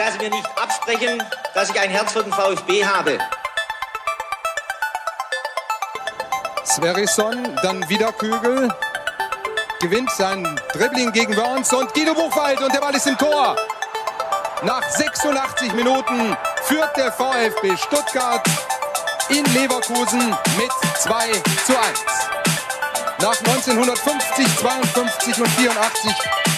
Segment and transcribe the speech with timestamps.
[0.00, 1.22] werde mir nicht absprechen,
[1.52, 3.18] dass ich ein Herz für den VfB habe.
[6.64, 8.72] Sverrisson, dann wieder Kügel,
[9.78, 13.54] gewinnt sein Dribbling gegen Burns und Guido Buchwald und der Ball ist im Tor.
[14.62, 18.46] Nach 86 Minuten führt der VfB Stuttgart
[19.28, 21.30] in Leverkusen mit 2
[21.66, 22.04] zu 1.
[23.20, 26.14] Nach 1950, 52 und 84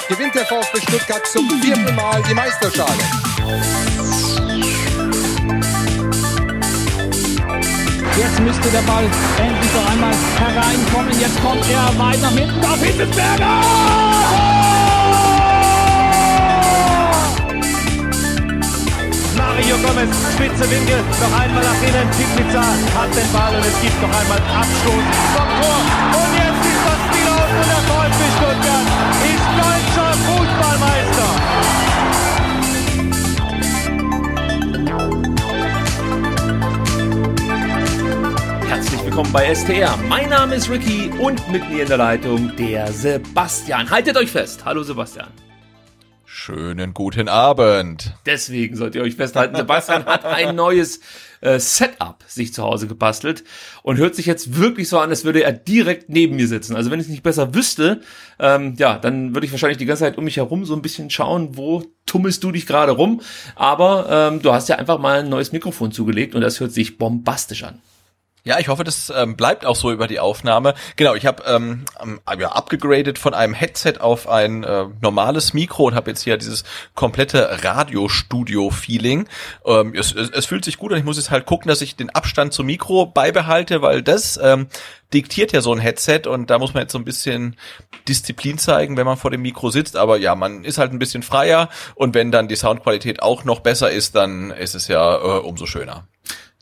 [0.08, 3.31] gewinnt der VfB Stuttgart zum vierten Mal die Meisterschale.
[8.18, 9.04] Jetzt müsste der Ball
[9.38, 11.20] endlich noch einmal hereinkommen.
[11.20, 13.60] Jetzt kommt er weit nach hinten auf Hitzelsberger!
[19.36, 22.08] Mario Gomez, spitze Winkel, noch einmal nach innen.
[22.36, 25.04] Pizza hat den Ball und es gibt noch einmal Abstoß
[25.34, 25.80] vom Tor.
[26.20, 28.86] Und jetzt ist das Spiel aus und der VfB Stuttgart
[29.24, 29.81] ist deutscher
[39.12, 39.94] willkommen bei STR.
[40.08, 43.90] Mein Name ist Ricky und mit mir in der Leitung der Sebastian.
[43.90, 44.64] Haltet euch fest.
[44.64, 45.28] Hallo Sebastian.
[46.24, 48.14] Schönen guten Abend.
[48.24, 51.00] Deswegen sollt ihr euch festhalten, Sebastian hat ein neues
[51.42, 53.44] äh, Setup sich zu Hause gebastelt
[53.82, 56.74] und hört sich jetzt wirklich so an, als würde er direkt neben mir sitzen.
[56.74, 58.00] Also wenn ich es nicht besser wüsste,
[58.38, 61.10] ähm, ja, dann würde ich wahrscheinlich die ganze Zeit um mich herum so ein bisschen
[61.10, 63.20] schauen, wo tummelst du dich gerade rum.
[63.56, 66.96] Aber ähm, du hast ja einfach mal ein neues Mikrofon zugelegt und das hört sich
[66.96, 67.82] bombastisch an.
[68.44, 70.74] Ja, ich hoffe, das ähm, bleibt auch so über die Aufnahme.
[70.96, 71.84] Genau, ich habe ähm,
[72.36, 76.64] ja, abgegradet von einem Headset auf ein äh, normales Mikro und habe jetzt hier dieses
[76.96, 79.28] komplette Radiostudio-Feeling.
[79.64, 80.98] Ähm, es, es, es fühlt sich gut an.
[80.98, 84.66] Ich muss jetzt halt gucken, dass ich den Abstand zum Mikro beibehalte, weil das ähm,
[85.14, 87.54] diktiert ja so ein Headset und da muss man jetzt so ein bisschen
[88.08, 89.96] Disziplin zeigen, wenn man vor dem Mikro sitzt.
[89.96, 93.60] Aber ja, man ist halt ein bisschen freier und wenn dann die Soundqualität auch noch
[93.60, 96.08] besser ist, dann ist es ja äh, umso schöner.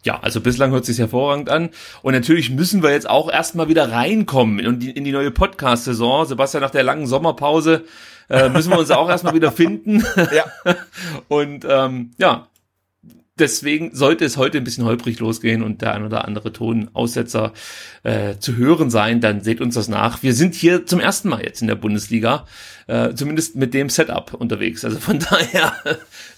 [0.03, 1.71] Ja, also bislang hört sich hervorragend an.
[2.03, 6.25] Und natürlich müssen wir jetzt auch erstmal wieder reinkommen in die, in die neue Podcast-Saison.
[6.25, 7.85] Sebastian, nach der langen Sommerpause
[8.31, 10.05] äh, müssen wir uns auch erstmal wieder finden.
[10.17, 10.45] Ja.
[11.29, 12.47] Und ähm, ja,
[13.41, 17.53] deswegen sollte es heute ein bisschen holprig losgehen und der ein oder andere Tonaussetzer
[18.03, 20.23] äh, zu hören sein, dann seht uns das nach.
[20.23, 22.47] Wir sind hier zum ersten Mal jetzt in der Bundesliga,
[22.87, 24.85] äh, zumindest mit dem Setup unterwegs.
[24.85, 25.75] Also von daher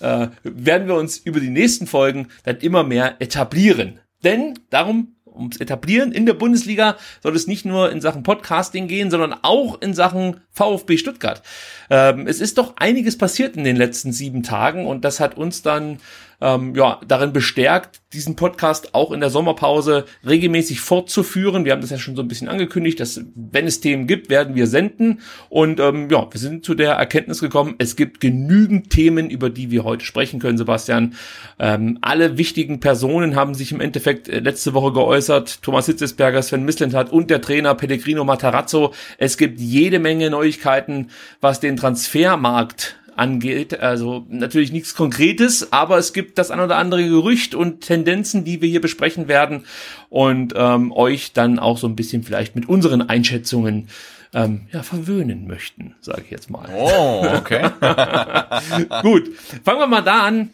[0.01, 3.99] äh, werden wir uns über die nächsten Folgen dann immer mehr etablieren.
[4.23, 9.11] Denn darum ums Etablieren in der Bundesliga soll es nicht nur in Sachen Podcasting gehen,
[9.11, 11.43] sondern auch in Sachen VfB Stuttgart.
[11.91, 15.63] Ähm, es ist doch einiges passiert in den letzten sieben Tagen und das hat uns
[15.63, 15.99] dann
[16.43, 21.65] ähm, ja, darin bestärkt, diesen Podcast auch in der Sommerpause regelmäßig fortzuführen.
[21.65, 24.55] Wir haben das ja schon so ein bisschen angekündigt, dass wenn es Themen gibt, werden
[24.55, 25.21] wir senden.
[25.49, 29.71] Und ähm, ja, wir sind zu der Erkenntnis gekommen, es gibt genügend Themen, über die
[29.71, 31.15] wir heute sprechen können, Sebastian.
[31.59, 35.63] Ähm, alle wichtigen Personen haben sich im Endeffekt äh, letzte Woche geäußert.
[35.63, 38.93] Thomas Hitzesberger, Sven Mislintat und der Trainer Pellegrino Matarazzo.
[39.17, 41.09] Es gibt jede Menge Neuigkeiten,
[41.41, 43.81] was den Transfermarkt angeht.
[43.81, 48.61] Also natürlich nichts Konkretes, aber es gibt das ein oder andere Gerücht und Tendenzen, die
[48.61, 49.65] wir hier besprechen werden
[50.09, 53.89] und ähm, euch dann auch so ein bisschen vielleicht mit unseren Einschätzungen
[54.35, 56.69] ähm, ja, verwöhnen möchten, sage ich jetzt mal.
[56.75, 57.71] Oh, okay.
[59.03, 59.31] Gut,
[59.65, 60.51] fangen wir mal da an.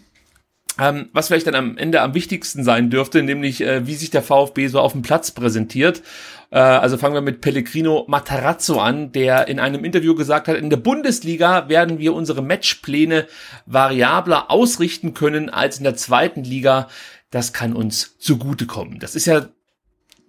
[0.81, 4.23] Ähm, was vielleicht dann am Ende am wichtigsten sein dürfte, nämlich äh, wie sich der
[4.23, 6.03] VfB so auf dem Platz präsentiert.
[6.51, 10.71] Äh, also fangen wir mit Pellegrino Matarazzo an, der in einem Interview gesagt hat, in
[10.71, 13.27] der Bundesliga werden wir unsere Matchpläne
[13.67, 16.89] variabler ausrichten können als in der zweiten Liga.
[17.31, 18.99] Das kann uns zugutekommen.
[19.01, 19.49] Das ist ja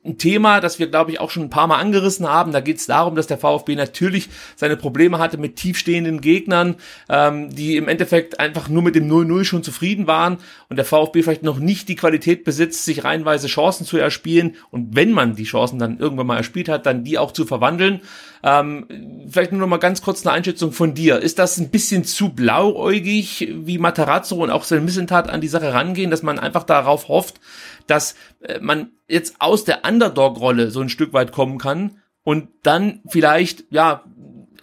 [0.05, 2.51] ein Thema, das wir, glaube ich, auch schon ein paar Mal angerissen haben.
[2.51, 6.75] Da geht es darum, dass der VfB natürlich seine Probleme hatte mit tiefstehenden Gegnern,
[7.09, 10.38] ähm, die im Endeffekt einfach nur mit dem 0-0 schon zufrieden waren
[10.69, 14.95] und der VfB vielleicht noch nicht die Qualität besitzt, sich reihenweise Chancen zu erspielen und
[14.95, 18.01] wenn man die Chancen dann irgendwann mal erspielt hat, dann die auch zu verwandeln.
[18.41, 18.85] Ähm,
[19.29, 21.19] vielleicht nur noch mal ganz kurz eine Einschätzung von dir.
[21.19, 25.74] Ist das ein bisschen zu blauäugig, wie Matarazzo und auch sein Missentat an die Sache
[25.74, 27.41] rangehen, dass man einfach darauf hofft,
[27.89, 33.01] dass äh, man jetzt aus der Underdog-Rolle so ein Stück weit kommen kann und dann
[33.07, 34.03] vielleicht, ja,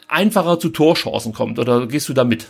[0.08, 1.58] einfacher zu Torchancen kommt?
[1.58, 2.46] Oder gehst du da mit?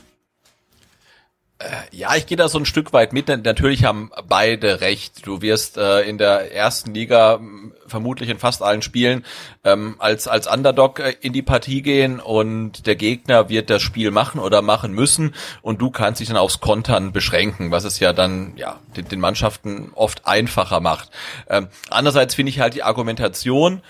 [1.59, 3.29] Äh, ja, ich gehe da so ein Stück weit mit.
[3.29, 5.27] Natürlich haben beide recht.
[5.27, 7.41] Du wirst äh, in der ersten Liga
[7.87, 9.25] vermutlich in fast allen Spielen
[9.65, 14.11] ähm, als als Underdog äh, in die Partie gehen und der Gegner wird das Spiel
[14.11, 18.13] machen oder machen müssen und du kannst dich dann aufs Kontern beschränken, was es ja
[18.13, 21.11] dann ja den, den Mannschaften oft einfacher macht.
[21.49, 23.81] Ähm, andererseits finde ich halt die Argumentation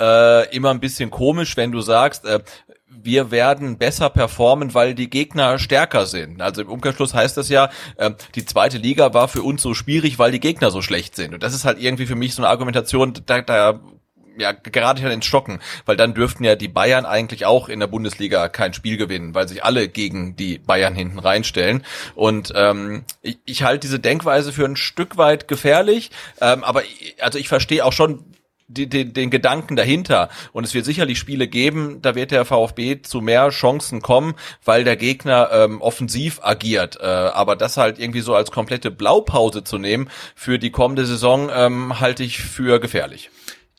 [0.00, 2.40] äh, immer ein bisschen komisch, wenn du sagst, äh,
[2.88, 6.42] wir werden besser performen, weil die Gegner stärker sind.
[6.42, 10.18] Also im Umkehrschluss heißt das ja, äh, die zweite Liga war für uns so schwierig,
[10.18, 11.34] weil die Gegner so schlecht sind.
[11.34, 13.80] Und das ist halt irgendwie für mich so eine Argumentation, da, da
[14.38, 17.86] ja, gerade halt ins Stocken, weil dann dürften ja die Bayern eigentlich auch in der
[17.86, 21.84] Bundesliga kein Spiel gewinnen, weil sich alle gegen die Bayern hinten reinstellen.
[22.14, 26.10] Und ähm, ich, ich halte diese Denkweise für ein Stück weit gefährlich,
[26.40, 26.82] ähm, aber
[27.20, 28.24] also ich verstehe auch schon,
[28.68, 30.28] die, die, den Gedanken dahinter.
[30.52, 34.34] Und es wird sicherlich Spiele geben, da wird der VfB zu mehr Chancen kommen,
[34.64, 36.98] weil der Gegner ähm, offensiv agiert.
[37.00, 41.50] Äh, aber das halt irgendwie so als komplette Blaupause zu nehmen für die kommende Saison,
[41.52, 43.30] ähm, halte ich für gefährlich.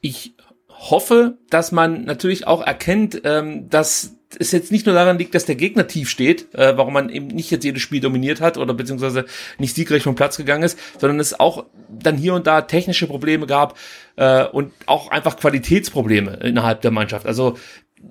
[0.01, 0.35] Ich
[0.69, 5.45] hoffe, dass man natürlich auch erkennt, ähm, dass es jetzt nicht nur daran liegt, dass
[5.45, 8.73] der Gegner tief steht, äh, warum man eben nicht jetzt jedes Spiel dominiert hat oder
[8.73, 9.25] beziehungsweise
[9.57, 13.47] nicht siegreich vom Platz gegangen ist, sondern es auch dann hier und da technische Probleme
[13.47, 13.77] gab
[14.17, 17.25] äh, und auch einfach Qualitätsprobleme innerhalb der Mannschaft.
[17.25, 17.57] Also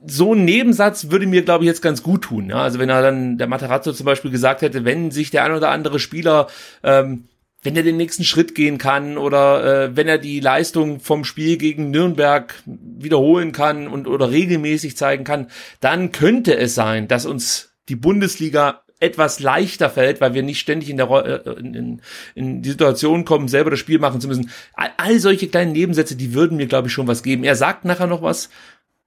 [0.06, 2.48] so ein Nebensatz würde mir, glaube ich, jetzt ganz gut tun.
[2.48, 2.62] Ja?
[2.62, 5.70] Also wenn er dann der Materazzo zum Beispiel gesagt hätte, wenn sich der ein oder
[5.70, 6.48] andere Spieler
[6.82, 7.24] ähm,
[7.66, 11.58] wenn er den nächsten Schritt gehen kann oder äh, wenn er die Leistung vom Spiel
[11.58, 15.48] gegen Nürnberg wiederholen kann und oder regelmäßig zeigen kann,
[15.80, 20.88] dann könnte es sein, dass uns die Bundesliga etwas leichter fällt, weil wir nicht ständig
[20.88, 22.00] in der äh, in,
[22.36, 24.50] in die Situation kommen, selber das Spiel machen zu müssen.
[24.72, 27.42] All, all solche kleinen Nebensätze, die würden mir, glaube ich, schon was geben.
[27.42, 28.48] Er sagt nachher noch was,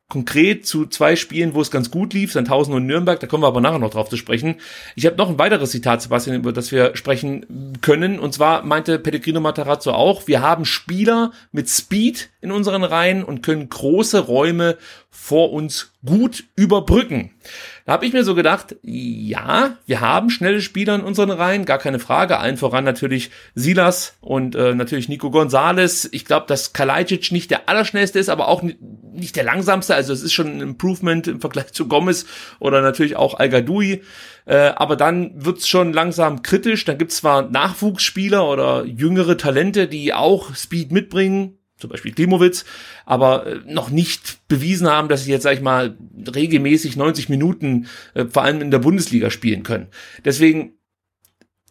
[0.10, 3.48] konkret zu zwei Spielen, wo es ganz gut lief, Sandhausen und Nürnberg, da kommen wir
[3.48, 4.56] aber nachher noch drauf zu sprechen.
[4.96, 8.20] Ich habe noch ein weiteres Zitat, Sebastian, über das wir sprechen können.
[8.20, 13.44] Und zwar meinte Pellegrino Matarazzo auch, wir haben Spieler mit Speed in unseren Reihen und
[13.44, 14.78] können große Räume
[15.12, 17.32] vor uns gut überbrücken.
[17.90, 21.80] Da habe ich mir so gedacht, ja, wir haben schnelle Spieler in unseren Reihen, gar
[21.80, 22.38] keine Frage.
[22.38, 26.08] Allen voran natürlich Silas und äh, natürlich Nico Gonzales.
[26.12, 29.96] Ich glaube, dass Kalajdzic nicht der allerschnellste ist, aber auch nicht der langsamste.
[29.96, 32.28] Also es ist schon ein Improvement im Vergleich zu Gomez
[32.60, 34.04] oder natürlich auch Al Gadoui.
[34.46, 36.86] Äh, aber dann wird's schon langsam kritisch.
[36.86, 42.66] Dann gibt's zwar Nachwuchsspieler oder jüngere Talente, die auch Speed mitbringen, zum Beispiel Klimowitz,
[43.06, 45.98] aber äh, noch nicht bewiesen haben, dass sie jetzt, sag ich mal,
[46.36, 49.88] regelmäßig 90 Minuten äh, vor allem in der Bundesliga spielen können.
[50.26, 50.74] Deswegen,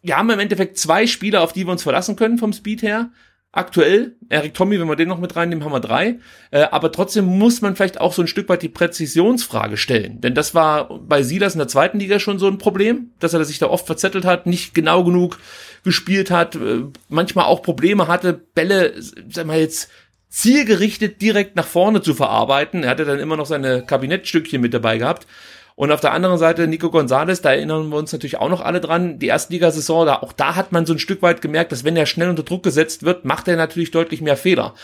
[0.03, 3.11] wir haben im Endeffekt zwei Spieler, auf die wir uns verlassen können vom Speed her.
[3.51, 6.19] Aktuell, Erik Tommy, wenn wir den noch mit reinnehmen, haben wir drei.
[6.51, 10.21] Äh, aber trotzdem muss man vielleicht auch so ein Stück weit die Präzisionsfrage stellen.
[10.21, 13.45] Denn das war bei Silas in der zweiten Liga schon so ein Problem, dass er
[13.45, 15.39] sich da oft verzettelt hat, nicht genau genug
[15.85, 18.95] gespielt hat, äh, manchmal auch Probleme hatte, Bälle,
[19.29, 19.91] sag mal jetzt,
[20.29, 22.85] zielgerichtet direkt nach vorne zu verarbeiten.
[22.85, 25.27] Er hatte dann immer noch seine Kabinettstückchen mit dabei gehabt.
[25.75, 28.81] Und auf der anderen Seite Nico Gonzalez, da erinnern wir uns natürlich auch noch alle
[28.81, 31.97] dran, die Erstligasaison, da, auch da hat man so ein Stück weit gemerkt, dass wenn
[31.97, 34.75] er schnell unter Druck gesetzt wird, macht er natürlich deutlich mehr Fehler.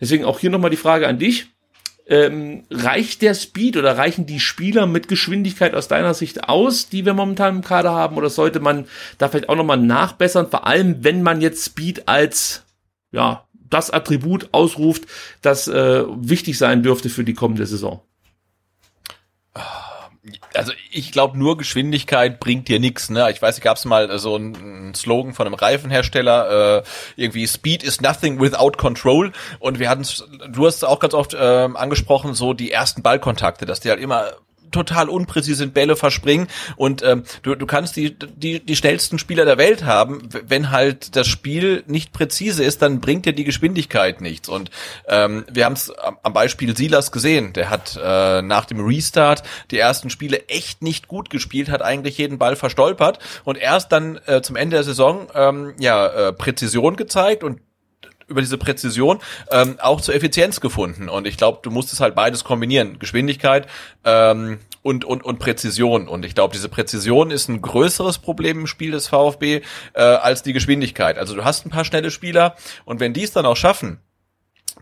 [0.00, 1.53] Deswegen auch hier nochmal die Frage an dich.
[2.06, 7.06] Ähm, reicht der Speed oder reichen die Spieler mit Geschwindigkeit aus deiner Sicht aus, die
[7.06, 8.16] wir momentan im Kader haben?
[8.16, 8.86] Oder sollte man
[9.16, 10.50] da vielleicht auch nochmal nachbessern?
[10.50, 12.64] Vor allem, wenn man jetzt Speed als,
[13.10, 15.04] ja, das Attribut ausruft,
[15.40, 18.02] das äh, wichtig sein dürfte für die kommende Saison.
[20.54, 23.10] Also ich glaube, nur Geschwindigkeit bringt dir nichts.
[23.10, 23.30] Ne?
[23.30, 26.82] Ich weiß, gab es mal so einen Slogan von einem Reifenhersteller, äh,
[27.16, 29.32] irgendwie Speed is nothing without control.
[29.58, 30.06] Und wir hatten,
[30.48, 34.00] du hast es auch ganz oft äh, angesprochen, so die ersten Ballkontakte, dass die halt
[34.00, 34.32] immer
[34.74, 39.58] total unpräzise Bälle verspringen und ähm, du, du kannst die, die, die schnellsten Spieler der
[39.58, 44.48] Welt haben, wenn halt das Spiel nicht präzise ist, dann bringt dir die Geschwindigkeit nichts
[44.48, 44.70] und
[45.08, 45.90] ähm, wir haben es
[46.22, 51.08] am Beispiel Silas gesehen, der hat äh, nach dem Restart die ersten Spiele echt nicht
[51.08, 55.28] gut gespielt, hat eigentlich jeden Ball verstolpert und erst dann äh, zum Ende der Saison
[55.34, 57.60] ähm, ja äh, Präzision gezeigt und
[58.26, 59.20] über diese Präzision
[59.50, 61.08] ähm, auch zur Effizienz gefunden.
[61.08, 62.98] Und ich glaube, du musst es halt beides kombinieren.
[62.98, 63.66] Geschwindigkeit
[64.04, 66.06] ähm, und, und, und Präzision.
[66.08, 69.62] Und ich glaube, diese Präzision ist ein größeres Problem im Spiel des VfB
[69.94, 71.16] äh, als die Geschwindigkeit.
[71.16, 73.98] Also du hast ein paar schnelle Spieler und wenn die es dann auch schaffen,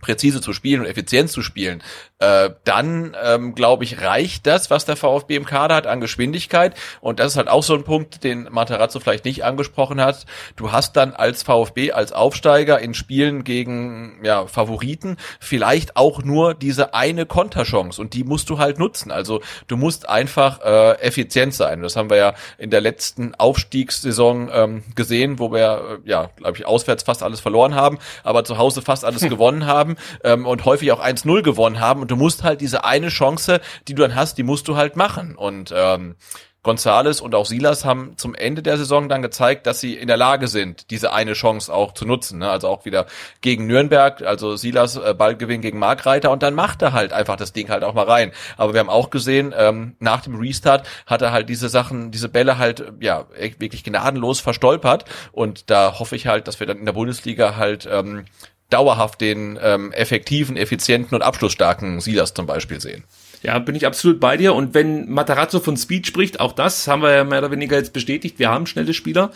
[0.02, 1.82] präzise zu spielen und effizient zu spielen,
[2.18, 6.74] äh, dann ähm, glaube ich, reicht das, was der VfB im Kader hat an Geschwindigkeit.
[7.00, 10.26] Und das ist halt auch so ein Punkt, den Materazzo vielleicht nicht angesprochen hat.
[10.56, 16.54] Du hast dann als VfB, als Aufsteiger in Spielen gegen ja, Favoriten vielleicht auch nur
[16.54, 19.12] diese eine Konterchance und die musst du halt nutzen.
[19.12, 21.80] Also du musst einfach äh, effizient sein.
[21.80, 26.58] Das haben wir ja in der letzten Aufstiegssaison ähm, gesehen, wo wir äh, ja, glaube
[26.58, 29.91] ich, auswärts fast alles verloren haben, aber zu Hause fast alles gewonnen haben
[30.24, 32.02] ähm, und häufig auch 1-0 gewonnen haben.
[32.02, 34.96] Und du musst halt diese eine Chance, die du dann hast, die musst du halt
[34.96, 35.36] machen.
[35.36, 36.16] Und ähm,
[36.62, 40.16] Gonzales und auch Silas haben zum Ende der Saison dann gezeigt, dass sie in der
[40.16, 42.38] Lage sind, diese eine Chance auch zu nutzen.
[42.38, 42.48] Ne?
[42.48, 43.06] Also auch wieder
[43.40, 47.52] gegen Nürnberg, also Silas äh, Ballgewinn gegen Markreiter und dann macht er halt einfach das
[47.52, 48.30] Ding halt auch mal rein.
[48.56, 52.28] Aber wir haben auch gesehen, ähm, nach dem Restart hat er halt diese Sachen, diese
[52.28, 53.26] Bälle halt ja
[53.58, 57.88] wirklich gnadenlos verstolpert und da hoffe ich halt, dass wir dann in der Bundesliga halt
[57.90, 58.26] ähm,
[58.72, 63.04] dauerhaft den ähm, effektiven, effizienten und abschlussstarken Silas zum Beispiel sehen.
[63.42, 64.54] Ja, bin ich absolut bei dir.
[64.54, 67.92] Und wenn Matarazzo von Speed spricht, auch das haben wir ja mehr oder weniger jetzt
[67.92, 68.38] bestätigt.
[68.38, 69.32] Wir haben schnelle Spieler.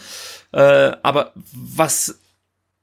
[0.52, 2.20] Äh, aber was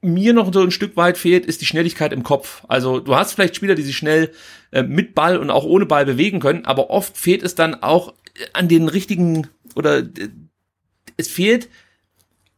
[0.02, 2.62] mir noch so ein Stück weit fehlt, ist die Schnelligkeit im Kopf.
[2.68, 4.30] Also du hast vielleicht Spieler, die sich schnell
[4.70, 8.12] äh, mit Ball und auch ohne Ball bewegen können, aber oft fehlt es dann auch
[8.52, 10.28] an den richtigen oder äh,
[11.16, 11.68] es fehlt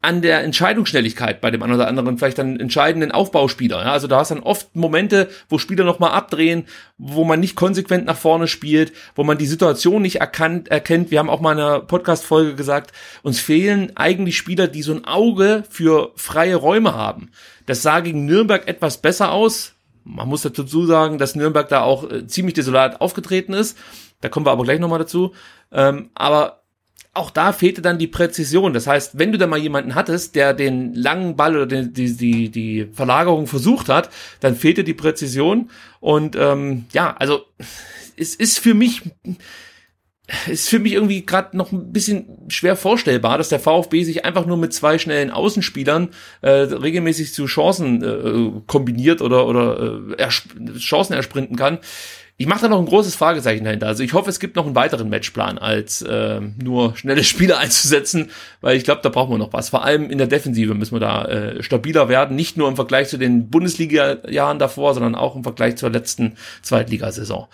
[0.03, 3.83] an der Entscheidungsschnelligkeit bei dem einen oder anderen, vielleicht dann entscheidenden Aufbauspieler.
[3.83, 8.07] Ja, also da hast dann oft Momente, wo Spieler nochmal abdrehen, wo man nicht konsequent
[8.07, 11.11] nach vorne spielt, wo man die Situation nicht erkannt, erkennt.
[11.11, 15.05] Wir haben auch mal in einer Podcast-Folge gesagt, uns fehlen eigentlich Spieler, die so ein
[15.07, 17.31] Auge für freie Räume haben.
[17.65, 19.75] Das sah gegen Nürnberg etwas besser aus.
[20.05, 23.77] Man muss dazu sagen, dass Nürnberg da auch äh, ziemlich desolat aufgetreten ist.
[24.21, 25.35] Da kommen wir aber gleich nochmal dazu.
[25.73, 26.63] Ähm, aber
[27.17, 28.73] auch da fehlte dann die Präzision.
[28.73, 32.51] Das heißt, wenn du da mal jemanden hattest, der den langen Ball oder die, die,
[32.51, 35.71] die, Verlagerung versucht hat, dann fehlte die Präzision.
[36.01, 37.45] Und ähm, ja, also
[38.17, 39.03] es ist für mich
[40.49, 44.45] ist für mich irgendwie gerade noch ein bisschen schwer vorstellbar, dass der VfB sich einfach
[44.45, 46.09] nur mit zwei schnellen Außenspielern
[46.41, 50.29] äh, regelmäßig zu Chancen äh, kombiniert oder oder äh,
[50.79, 51.79] Chancen ersprinten kann.
[52.39, 53.87] Ich mache da noch ein großes Fragezeichen dahinter.
[53.87, 58.31] Also ich hoffe, es gibt noch einen weiteren Matchplan, als äh, nur schnelle Spieler einzusetzen,
[58.61, 59.71] weil ich glaube, da brauchen wir noch was.
[59.71, 63.09] Vor allem in der Defensive müssen wir da äh, stabiler werden, nicht nur im Vergleich
[63.09, 67.47] zu den Bundesliga-Jahren davor, sondern auch im Vergleich zur letzten Zweitligasaison.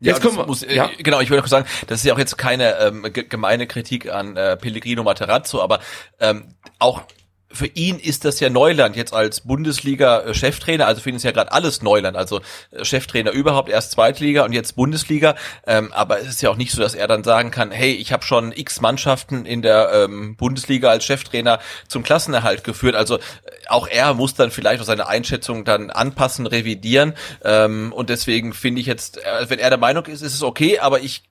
[0.00, 0.90] Jetzt ja, kommen wir, muss, äh, ja.
[0.98, 4.36] genau, ich würde auch sagen, das ist ja auch jetzt keine ähm, gemeine Kritik an
[4.36, 5.80] äh, Pellegrino Materazzo, aber
[6.20, 7.02] ähm, auch
[7.50, 10.86] für ihn ist das ja Neuland jetzt als Bundesliga-Cheftrainer.
[10.86, 12.16] Also für ihn ist ja gerade alles Neuland.
[12.16, 12.40] Also
[12.70, 15.34] äh, Cheftrainer überhaupt erst Zweitliga und jetzt Bundesliga.
[15.66, 18.12] Ähm, aber es ist ja auch nicht so, dass er dann sagen kann, hey, ich
[18.12, 22.94] habe schon x Mannschaften in der ähm, Bundesliga als Cheftrainer zum Klassenerhalt geführt.
[22.94, 23.20] Also äh,
[23.68, 27.14] auch er muss dann vielleicht auch seine Einschätzung dann anpassen, revidieren.
[27.44, 30.78] Ähm, und deswegen finde ich jetzt, äh, wenn er der Meinung ist, ist es okay,
[30.80, 31.22] aber ich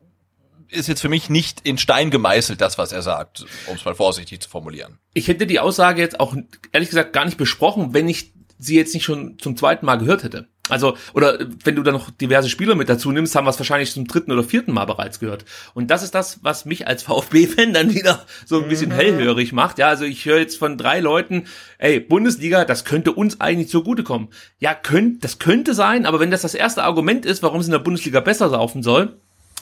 [0.69, 3.95] ist jetzt für mich nicht in Stein gemeißelt, das, was er sagt, um es mal
[3.95, 4.99] vorsichtig zu formulieren.
[5.13, 6.35] Ich hätte die Aussage jetzt auch
[6.71, 10.23] ehrlich gesagt gar nicht besprochen, wenn ich sie jetzt nicht schon zum zweiten Mal gehört
[10.23, 10.47] hätte.
[10.69, 13.91] Also, oder wenn du da noch diverse Spieler mit dazu nimmst, haben wir es wahrscheinlich
[13.91, 15.45] zum dritten oder vierten Mal bereits gehört.
[15.73, 18.95] Und das ist das, was mich als VfB-Fan dann wieder so ein bisschen mhm.
[18.95, 19.79] hellhörig macht.
[19.79, 21.45] Ja, also ich höre jetzt von drei Leuten,
[21.77, 24.29] ey, Bundesliga, das könnte uns eigentlich zugutekommen.
[24.59, 27.71] Ja, könnt, das könnte sein, aber wenn das das erste Argument ist, warum es in
[27.71, 29.17] der Bundesliga besser laufen soll,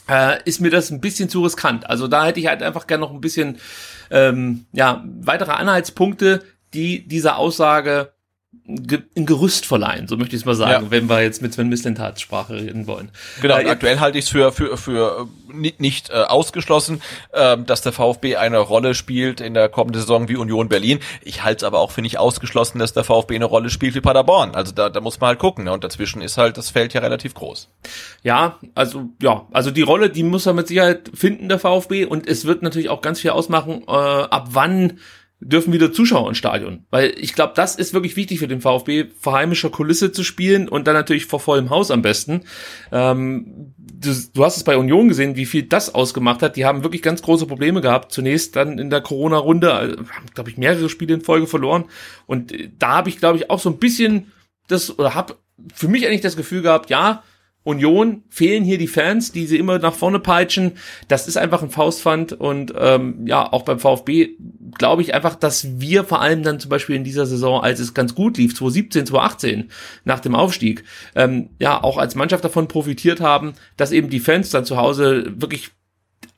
[0.10, 1.90] äh, ist mir das ein bisschen zu riskant.
[1.90, 3.60] Also da hätte ich halt einfach gerne noch ein bisschen
[4.12, 6.44] ähm, ja weitere Anhaltspunkte,
[6.74, 8.15] die dieser Aussage
[8.68, 10.92] ein Gerüst verleihen, so möchte ich es mal sagen, ja.
[10.92, 13.12] wenn wir jetzt mit Sven Mislintats Sprache reden wollen.
[13.40, 17.00] Genau, äh, aktuell halte ich es für, für, für äh, nicht, nicht äh, ausgeschlossen,
[17.32, 21.00] äh, dass der VfB eine Rolle spielt in der kommenden Saison wie Union Berlin.
[21.22, 24.02] Ich halte es aber auch für nicht ausgeschlossen, dass der VfB eine Rolle spielt wie
[24.02, 24.56] Paderborn.
[24.56, 25.66] Also da, da muss man halt gucken.
[25.66, 25.72] Ne?
[25.72, 27.70] Und dazwischen ist halt das Feld ja relativ groß.
[28.24, 32.06] Ja, also ja, also die Rolle, die muss er mit Sicherheit finden, der VfB.
[32.06, 35.00] Und es wird natürlich auch ganz viel ausmachen, äh, ab wann
[35.46, 36.86] dürfen wieder Zuschauer ins Stadion.
[36.90, 40.68] Weil ich glaube, das ist wirklich wichtig für den VfB, vor heimischer Kulisse zu spielen
[40.68, 42.42] und dann natürlich vor vollem Haus am besten.
[42.92, 46.56] Ähm, du, du, hast es bei Union gesehen, wie viel das ausgemacht hat.
[46.56, 48.12] Die haben wirklich ganz große Probleme gehabt.
[48.12, 51.86] Zunächst dann in der Corona-Runde, äh, haben, glaube ich, mehrere Spiele in Folge verloren.
[52.26, 54.32] Und äh, da habe ich, glaube ich, auch so ein bisschen
[54.68, 55.36] das, oder habe
[55.74, 57.24] für mich eigentlich das Gefühl gehabt, ja,
[57.66, 60.74] Union fehlen hier die Fans, die sie immer nach vorne peitschen.
[61.08, 64.38] Das ist einfach ein Faustpfand und ähm, ja, auch beim VfB
[64.78, 67.96] glaube ich einfach, dass wir vor allem dann zum Beispiel in dieser Saison, als es
[67.96, 69.72] ganz gut lief, 2017, 2018,
[70.04, 70.84] nach dem Aufstieg,
[71.16, 75.34] ähm, ja, auch als Mannschaft davon profitiert haben, dass eben die Fans dann zu Hause
[75.36, 75.72] wirklich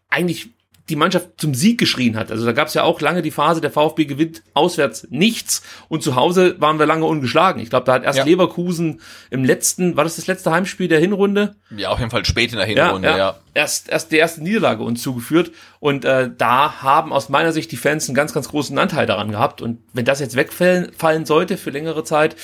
[0.10, 0.50] eigentlich
[0.89, 2.32] die Mannschaft zum Sieg geschrien hat.
[2.32, 6.01] Also da gab es ja auch lange die Phase, der VfB gewinnt auswärts nichts und
[6.01, 7.62] zu Hause waren wir lange ungeschlagen.
[7.62, 8.25] Ich glaube, da hat erst ja.
[8.25, 11.56] Leverkusen im letzten, war das das letzte Heimspiel der Hinrunde?
[11.75, 13.17] Ja, auf jeden Fall spät in der Hinrunde, ja.
[13.17, 13.17] ja.
[13.17, 13.39] ja.
[13.53, 17.77] Erst, erst die erste Niederlage uns zugeführt und äh, da haben aus meiner Sicht die
[17.77, 21.58] Fans einen ganz, ganz großen Anteil daran gehabt und wenn das jetzt wegfallen fallen sollte
[21.58, 22.36] für längere Zeit,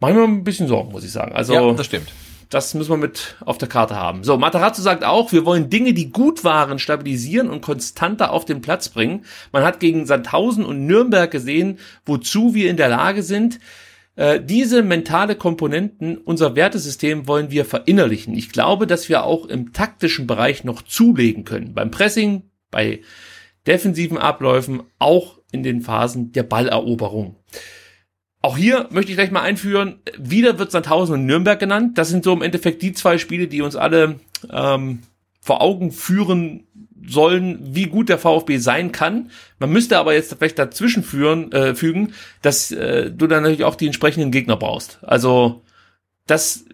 [0.00, 1.34] mache ich mir ein bisschen Sorgen, muss ich sagen.
[1.34, 2.08] Also, ja, das stimmt.
[2.48, 4.22] Das müssen wir mit auf der Karte haben.
[4.22, 8.60] So, Matarazzo sagt auch, wir wollen Dinge, die gut waren, stabilisieren und konstanter auf den
[8.60, 9.24] Platz bringen.
[9.52, 13.58] Man hat gegen Sandhausen und Nürnberg gesehen, wozu wir in der Lage sind.
[14.14, 18.34] Äh, diese mentale Komponenten, unser Wertesystem wollen wir verinnerlichen.
[18.34, 21.74] Ich glaube, dass wir auch im taktischen Bereich noch zulegen können.
[21.74, 23.00] Beim Pressing, bei
[23.66, 27.36] defensiven Abläufen, auch in den Phasen der Balleroberung.
[28.46, 31.98] Auch hier möchte ich gleich mal einführen, wieder wird Sandhausen und Nürnberg genannt.
[31.98, 35.00] Das sind so im Endeffekt die zwei Spiele, die uns alle ähm,
[35.40, 36.62] vor Augen führen
[37.04, 39.32] sollen, wie gut der VfB sein kann.
[39.58, 43.74] Man müsste aber jetzt vielleicht dazwischen führen, äh, fügen, dass äh, du dann natürlich auch
[43.74, 45.00] die entsprechenden Gegner brauchst.
[45.02, 45.64] Also
[46.28, 46.66] das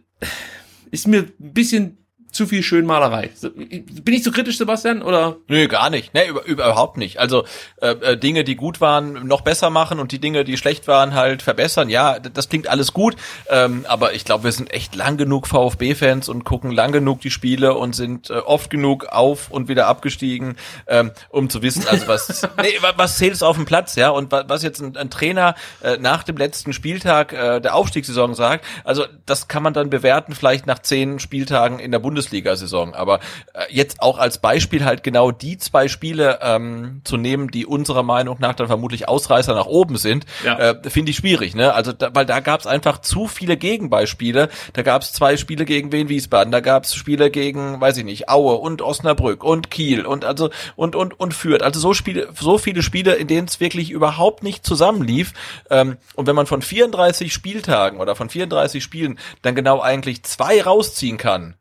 [0.91, 2.02] ist mir ein bisschen
[2.33, 3.31] zu viel Schönmalerei.
[3.43, 5.37] Bin ich zu kritisch, Sebastian, oder?
[5.49, 6.15] Nö, gar nicht.
[6.15, 7.21] Nee, über, überhaupt nicht.
[7.21, 7.45] Also
[7.81, 11.15] äh, äh, Dinge, die gut waren, noch besser machen und die Dinge, die schlecht waren,
[11.15, 11.91] halt verbessern.
[11.91, 13.17] Ja, das klingt alles gut.
[13.51, 17.31] Ähm, aber ich glaube, wir sind echt lang genug VfB-Fans und gucken lang genug die
[17.31, 22.09] Spiele und sind äh, oft genug auf und wieder abgestiegen, ähm, um zu wissen, also
[22.09, 24.09] was, nee, was zählt es auf dem Platz, ja?
[24.09, 28.65] Und was jetzt ein, ein Trainer äh, nach dem letzten Spieltag äh, der Aufstiegssaison sagt,
[28.85, 32.95] also das kann man dann bewerten, vielleicht nach zehn Spieltagen in der Bundesliga Bundesliga-Saison.
[32.95, 33.21] Aber
[33.53, 38.03] äh, jetzt auch als Beispiel halt genau die zwei Spiele ähm, zu nehmen, die unserer
[38.03, 40.59] Meinung nach dann vermutlich Ausreißer nach oben sind, ja.
[40.59, 41.55] äh, finde ich schwierig.
[41.55, 41.75] Ne?
[41.75, 44.49] Also da, weil da gab es einfach zu viele Gegenbeispiele.
[44.73, 48.05] Da gab es zwei Spiele gegen Wien Wiesbaden, da gab es Spiele gegen, weiß ich
[48.05, 51.63] nicht, Aue und Osnabrück und Kiel und also und und und Fürth.
[51.63, 55.33] Also so Spiele, so viele Spiele, in denen es wirklich überhaupt nicht zusammenlief.
[55.71, 60.63] Ähm, und wenn man von 34 Spieltagen oder von 34 Spielen dann genau eigentlich zwei
[60.63, 61.57] rausziehen kann,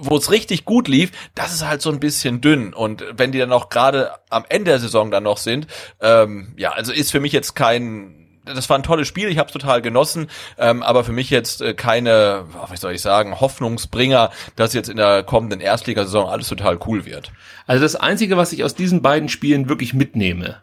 [0.00, 2.74] wo es richtig gut lief, das ist halt so ein bisschen dünn.
[2.74, 5.66] Und wenn die dann auch gerade am Ende der Saison dann noch sind,
[6.00, 9.48] ähm, ja, also ist für mich jetzt kein das war ein tolles Spiel, ich habe
[9.48, 14.30] es total genossen, ähm, aber für mich jetzt äh, keine, wie soll ich sagen, Hoffnungsbringer,
[14.56, 17.32] dass jetzt in der kommenden Erstligasaison alles total cool wird.
[17.66, 20.62] Also das Einzige, was ich aus diesen beiden Spielen wirklich mitnehme,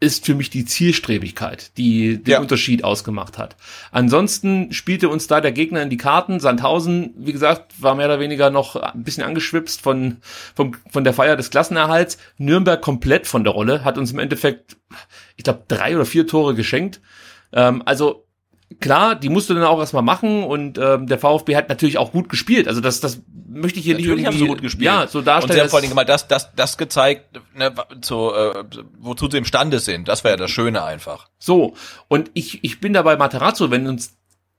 [0.00, 2.40] ist für mich die Zielstrebigkeit, die den ja.
[2.40, 3.56] Unterschied ausgemacht hat.
[3.90, 6.40] Ansonsten spielte uns da der Gegner in die Karten.
[6.40, 10.18] Sandhausen, wie gesagt, war mehr oder weniger noch ein bisschen angeschwipst von,
[10.54, 12.18] von, von der Feier des Klassenerhalts.
[12.36, 14.76] Nürnberg komplett von der Rolle, hat uns im Endeffekt,
[15.36, 17.00] ich glaube, drei oder vier Tore geschenkt.
[17.52, 18.23] Ähm, also
[18.80, 22.12] klar, die musst du dann auch erstmal machen und ähm, der VfB hat natürlich auch
[22.12, 22.68] gut gespielt.
[22.68, 24.84] Also das, das möchte ich hier natürlich nicht irgendwie, haben sie gut gespielt.
[24.84, 25.50] Ja, so darstellen.
[25.50, 28.64] Und sie haben vor allem mal das, das, das gezeigt, ne, zu, äh,
[28.98, 30.08] wozu sie imstande sind.
[30.08, 31.28] Das wäre ja das Schöne einfach.
[31.38, 31.74] So
[32.08, 34.16] und ich, ich bin dabei Materazzo, wenn uns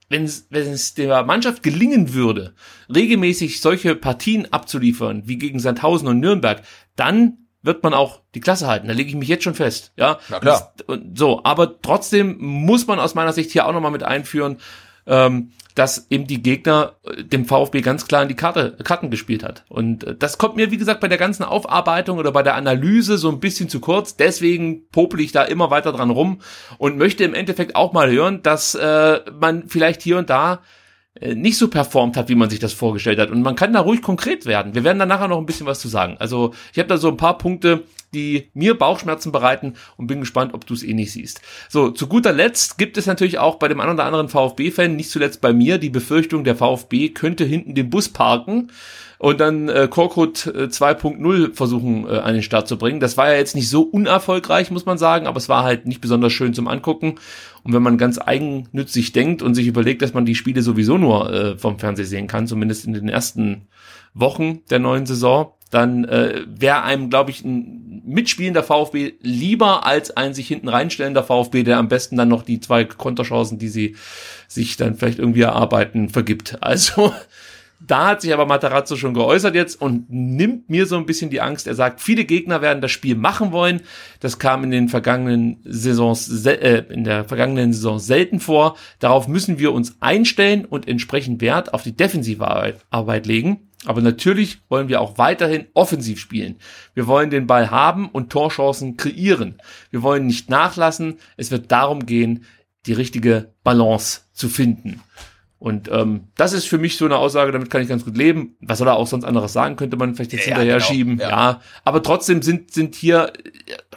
[0.08, 2.54] wenn es, wenn es der Mannschaft gelingen würde,
[2.94, 6.62] regelmäßig solche Partien abzuliefern, wie gegen Sandhausen und Nürnberg,
[6.96, 8.88] dann wird man auch die Klasse halten.
[8.88, 9.92] Da lege ich mich jetzt schon fest.
[9.98, 10.74] Ja, Na klar.
[11.14, 14.58] so, aber trotzdem muss man aus meiner Sicht hier auch nochmal mit einführen,
[15.08, 19.44] ähm, dass eben die Gegner äh, dem VfB ganz klar in die Karte, Karten gespielt
[19.44, 19.66] hat.
[19.68, 23.18] Und äh, das kommt mir, wie gesagt, bei der ganzen Aufarbeitung oder bei der Analyse
[23.18, 24.16] so ein bisschen zu kurz.
[24.16, 26.42] Deswegen popel ich da immer weiter dran rum
[26.78, 30.62] und möchte im Endeffekt auch mal hören, dass äh, man vielleicht hier und da
[31.22, 33.30] nicht so performt hat, wie man sich das vorgestellt hat.
[33.30, 34.76] Und man kann da ruhig konkret werden.
[34.76, 36.18] Wir werden da nachher noch ein bisschen was zu sagen.
[36.20, 40.54] Also ich habe da so ein paar Punkte, die mir Bauchschmerzen bereiten und bin gespannt,
[40.54, 41.42] ob du es eh nicht siehst.
[41.70, 45.10] So, zu guter Letzt gibt es natürlich auch bei dem einen oder anderen VfB-Fan, nicht
[45.10, 48.72] zuletzt bei mir, die Befürchtung, der VfB könnte hinten den Bus parken
[49.18, 53.00] und dann äh, Korkut äh, 2.0 versuchen äh, an den Start zu bringen.
[53.00, 56.02] Das war ja jetzt nicht so unerfolgreich, muss man sagen, aber es war halt nicht
[56.02, 57.16] besonders schön zum Angucken.
[57.64, 61.34] Und wenn man ganz eigennützig denkt und sich überlegt, dass man die Spiele sowieso nur
[61.34, 63.68] äh, vom Fernseher sehen kann, zumindest in den ersten
[64.14, 70.16] Wochen der neuen Saison, dann äh, wäre einem, glaube ich, ein mitspielender VfB lieber als
[70.16, 73.96] ein sich hinten reinstellender VfB, der am besten dann noch die zwei Konterchancen, die sie
[74.48, 76.58] sich dann vielleicht irgendwie erarbeiten, vergibt.
[76.62, 77.14] Also
[77.88, 81.42] da hat sich aber Matarazzo schon geäußert jetzt und nimmt mir so ein bisschen die
[81.42, 81.68] Angst.
[81.68, 83.82] Er sagt, viele Gegner werden das Spiel machen wollen.
[84.20, 88.76] Das kam in den vergangenen Saisons, äh, in der vergangenen Saison selten vor.
[89.00, 93.70] Darauf müssen wir uns einstellen und entsprechend Wert auf die defensive Arbeit, Arbeit legen.
[93.86, 96.56] Aber natürlich wollen wir auch weiterhin offensiv spielen.
[96.96, 99.62] Wir wollen den Ball haben und Torchancen kreieren.
[99.92, 101.20] Wir wollen nicht nachlassen.
[101.38, 102.46] Es wird darum gehen,
[102.88, 105.02] die richtige Balance zu finden.
[105.66, 108.56] Und ähm, das ist für mich so eine Aussage, damit kann ich ganz gut leben.
[108.62, 111.18] Was soll er auch sonst anderes sagen, könnte man vielleicht jetzt ja, hinterher genau, schieben.
[111.18, 111.30] Ja.
[111.30, 111.62] ja.
[111.84, 113.34] aber trotzdem sind sind hier,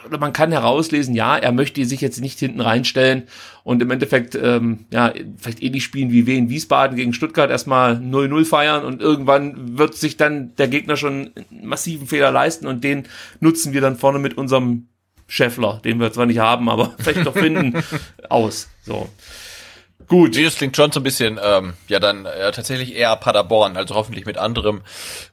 [0.03, 3.27] oder man kann herauslesen, ja, er möchte sich jetzt nicht hinten reinstellen
[3.63, 8.45] und im Endeffekt, ähm, ja, vielleicht ähnlich spielen wie Wien Wiesbaden gegen Stuttgart erstmal 0-0
[8.45, 13.03] feiern und irgendwann wird sich dann der Gegner schon einen massiven Fehler leisten und den
[13.41, 14.87] nutzen wir dann vorne mit unserem
[15.27, 17.83] Scheffler, den wir zwar nicht haben, aber vielleicht doch finden,
[18.27, 18.69] aus.
[18.81, 19.07] So.
[20.09, 20.33] Gut.
[20.35, 23.93] Nee, das klingt schon so ein bisschen, ähm, ja dann äh, tatsächlich eher Paderborn, also
[23.93, 24.81] hoffentlich mit anderem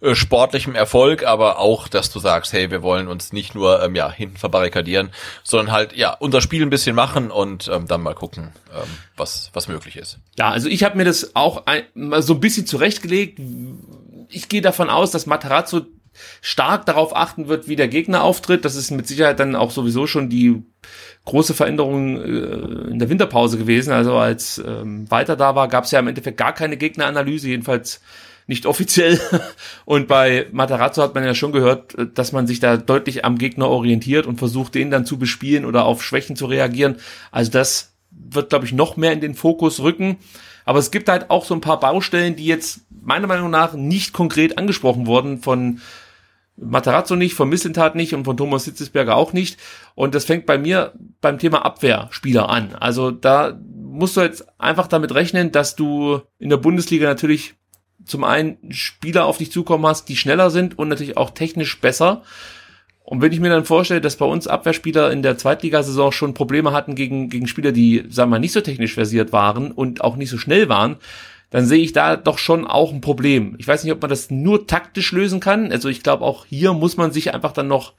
[0.03, 3.95] äh, sportlichem Erfolg, aber auch, dass du sagst, hey, wir wollen uns nicht nur ähm,
[3.95, 5.11] ja hinten verbarrikadieren,
[5.43, 9.51] sondern halt ja unser Spiel ein bisschen machen und ähm, dann mal gucken, ähm, was
[9.55, 10.19] was möglich ist.
[10.39, 13.41] Ja, also ich habe mir das auch ein, mal so ein bisschen zurechtgelegt.
[14.29, 15.87] Ich gehe davon aus, dass Matarazzo
[16.41, 18.65] stark darauf achten wird, wie der Gegner auftritt.
[18.65, 20.63] Das ist mit Sicherheit dann auch sowieso schon die
[21.25, 23.93] große Veränderung äh, in der Winterpause gewesen.
[23.93, 28.01] Also als ähm, weiter da war, gab es ja im Endeffekt gar keine Gegneranalyse, jedenfalls
[28.47, 29.21] nicht offiziell.
[29.85, 33.69] Und bei Matarazzo hat man ja schon gehört, dass man sich da deutlich am Gegner
[33.69, 36.97] orientiert und versucht, den dann zu bespielen oder auf Schwächen zu reagieren.
[37.33, 40.19] Also das wird, glaube ich, noch mehr in den Fokus rücken.
[40.65, 44.13] Aber es gibt halt auch so ein paar Baustellen, die jetzt meiner Meinung nach nicht
[44.13, 45.81] konkret angesprochen wurden von
[46.57, 49.59] Matarazzo nicht, von Missentat nicht und von Thomas Sitzesberger auch nicht.
[49.95, 52.75] Und das fängt bei mir beim Thema Abwehrspieler an.
[52.75, 57.55] Also da musst du jetzt einfach damit rechnen, dass du in der Bundesliga natürlich
[58.05, 62.23] zum einen Spieler auf dich zukommen hast, die schneller sind und natürlich auch technisch besser.
[63.05, 66.73] Und wenn ich mir dann vorstelle, dass bei uns Abwehrspieler in der Zweitligasaison schon Probleme
[66.73, 70.17] hatten gegen, gegen Spieler, die, sagen wir mal, nicht so technisch versiert waren und auch
[70.17, 70.97] nicht so schnell waren,
[71.51, 73.55] dann sehe ich da doch schon auch ein Problem.
[73.59, 75.71] Ich weiß nicht, ob man das nur taktisch lösen kann.
[75.71, 77.95] Also ich glaube, auch hier muss man sich einfach dann noch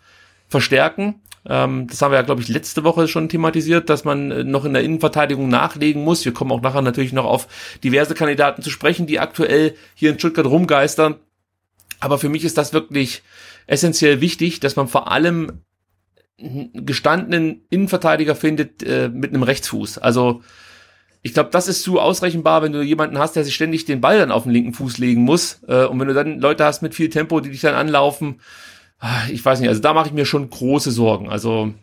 [0.47, 1.21] verstärken.
[1.47, 4.65] Ähm, das haben wir ja, glaube ich, letzte Woche schon thematisiert, dass man äh, noch
[4.65, 6.25] in der Innenverteidigung nachlegen muss.
[6.25, 7.47] Wir kommen auch nachher natürlich noch auf
[7.83, 11.15] diverse Kandidaten zu sprechen, die aktuell hier in Stuttgart rumgeistern.
[11.99, 13.23] Aber für mich ist das wirklich
[13.65, 15.63] essentiell wichtig, dass man vor allem
[16.37, 19.97] gestandenen Innenverteidiger findet äh, mit einem Rechtsfuß.
[19.97, 20.43] Also
[21.27, 24.17] ich glaube, das ist zu ausrechenbar, wenn du jemanden hast, der sich ständig den Ball
[24.17, 25.61] dann auf den linken Fuß legen muss.
[25.67, 28.39] Äh, und wenn du dann Leute hast mit viel Tempo, die dich dann anlaufen,
[28.99, 31.29] Ah, ich weiß nicht, also da mache ich mir schon große Sorgen.
[31.29, 31.73] Also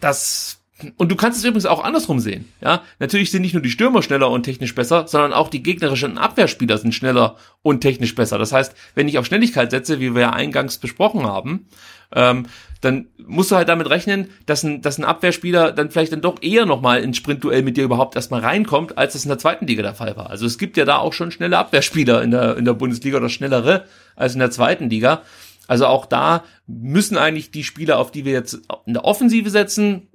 [0.00, 0.61] das
[0.96, 2.48] und du kannst es übrigens auch andersrum sehen.
[2.60, 6.18] Ja, natürlich sind nicht nur die Stürmer schneller und technisch besser, sondern auch die gegnerischen
[6.18, 8.38] Abwehrspieler sind schneller und technisch besser.
[8.38, 11.66] Das heißt, wenn ich auf Schnelligkeit setze, wie wir ja eingangs besprochen haben,
[12.14, 12.46] ähm,
[12.80, 16.42] dann musst du halt damit rechnen, dass ein, dass ein Abwehrspieler dann vielleicht dann doch
[16.42, 19.82] eher nochmal ins Sprintduell mit dir überhaupt erstmal reinkommt, als es in der zweiten Liga
[19.82, 20.30] der Fall war.
[20.30, 23.28] Also es gibt ja da auch schon schnelle Abwehrspieler in der, in der Bundesliga oder
[23.28, 23.84] schnellere
[24.16, 25.22] als in der zweiten Liga.
[25.68, 30.08] Also auch da müssen eigentlich die Spieler, auf die wir jetzt in der Offensive setzen,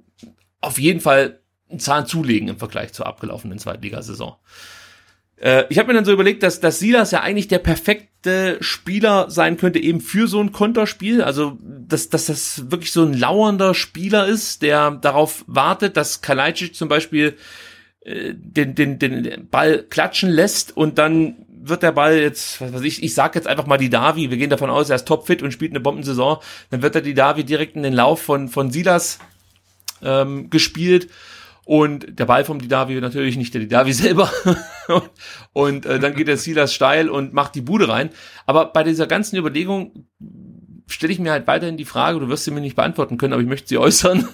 [0.60, 1.40] auf jeden Fall
[1.70, 4.34] einen Zahn zulegen im Vergleich zur abgelaufenen Zweitligasaison.
[5.40, 9.30] Äh, ich habe mir dann so überlegt, dass, dass Silas ja eigentlich der perfekte Spieler
[9.30, 11.22] sein könnte, eben für so ein Konterspiel.
[11.22, 16.74] Also, dass, dass das wirklich so ein lauernder Spieler ist, der darauf wartet, dass Kalajdzic
[16.74, 17.36] zum Beispiel
[18.00, 22.82] äh, den, den, den Ball klatschen lässt und dann wird der Ball jetzt, was weiß
[22.82, 25.42] ich, ich sag jetzt einfach mal die Davi, wir gehen davon aus, er ist topfit
[25.42, 26.38] und spielt eine Bombensaison,
[26.70, 29.18] dann wird er die Davi direkt in den Lauf von, von Silas
[30.02, 31.08] ähm, gespielt
[31.64, 34.30] und der Ball vom Didavi natürlich nicht der Didavi selber.
[35.52, 38.10] und äh, dann geht der Silas steil und macht die Bude rein.
[38.46, 40.06] Aber bei dieser ganzen Überlegung
[40.86, 43.42] stelle ich mir halt weiterhin die Frage, du wirst sie mir nicht beantworten können, aber
[43.42, 44.28] ich möchte sie äußern.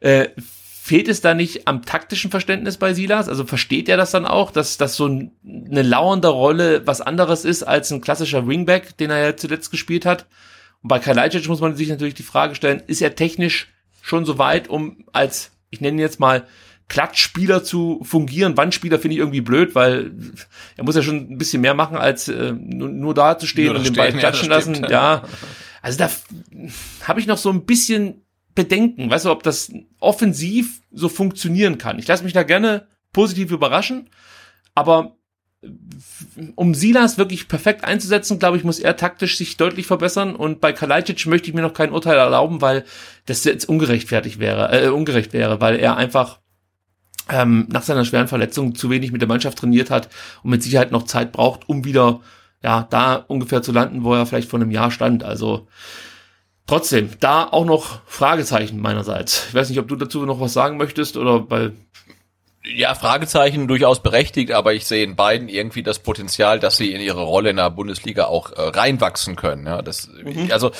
[0.00, 0.28] Äh,
[0.86, 3.28] Fehlt es da nicht am taktischen Verständnis bei Silas?
[3.28, 7.64] Also versteht er das dann auch, dass das so eine lauernde Rolle was anderes ist
[7.64, 10.26] als ein klassischer Wingback, den er ja zuletzt gespielt hat?
[10.84, 13.74] Und bei Kalajdzic muss man sich natürlich die Frage stellen, ist er technisch
[14.06, 16.46] schon so weit, um als, ich nenne ihn jetzt mal,
[16.88, 18.56] Klatschspieler zu fungieren.
[18.56, 20.12] Wandspieler finde ich irgendwie blöd, weil
[20.76, 23.74] er muss ja schon ein bisschen mehr machen, als äh, nur, nur da zu stehen
[23.74, 24.76] und den Ball klatschen ja, lassen.
[24.76, 24.90] Stimmt.
[24.90, 25.24] Ja,
[25.82, 26.08] also da
[27.02, 31.98] habe ich noch so ein bisschen Bedenken, weißt du, ob das offensiv so funktionieren kann.
[31.98, 34.08] Ich lasse mich da gerne positiv überraschen,
[34.76, 35.15] aber
[36.54, 40.72] um Silas wirklich perfekt einzusetzen, glaube ich, muss er taktisch sich deutlich verbessern und bei
[40.72, 42.84] Kalajdzic möchte ich mir noch kein Urteil erlauben, weil
[43.26, 46.40] das jetzt ungerechtfertigt wäre, äh, ungerecht wäre, weil er einfach
[47.28, 50.08] ähm, nach seiner schweren Verletzung zu wenig mit der Mannschaft trainiert hat
[50.42, 52.20] und mit Sicherheit noch Zeit braucht, um wieder
[52.62, 55.24] ja da ungefähr zu landen, wo er vielleicht vor einem Jahr stand.
[55.24, 55.66] Also
[56.66, 59.46] Trotzdem, da auch noch Fragezeichen meinerseits.
[59.48, 61.74] Ich weiß nicht, ob du dazu noch was sagen möchtest oder weil
[62.66, 67.00] ja, Fragezeichen durchaus berechtigt, aber ich sehe in beiden irgendwie das Potenzial, dass sie in
[67.00, 69.66] ihre Rolle in der Bundesliga auch äh, reinwachsen können.
[69.66, 70.50] Ja, das, mhm.
[70.50, 70.72] also,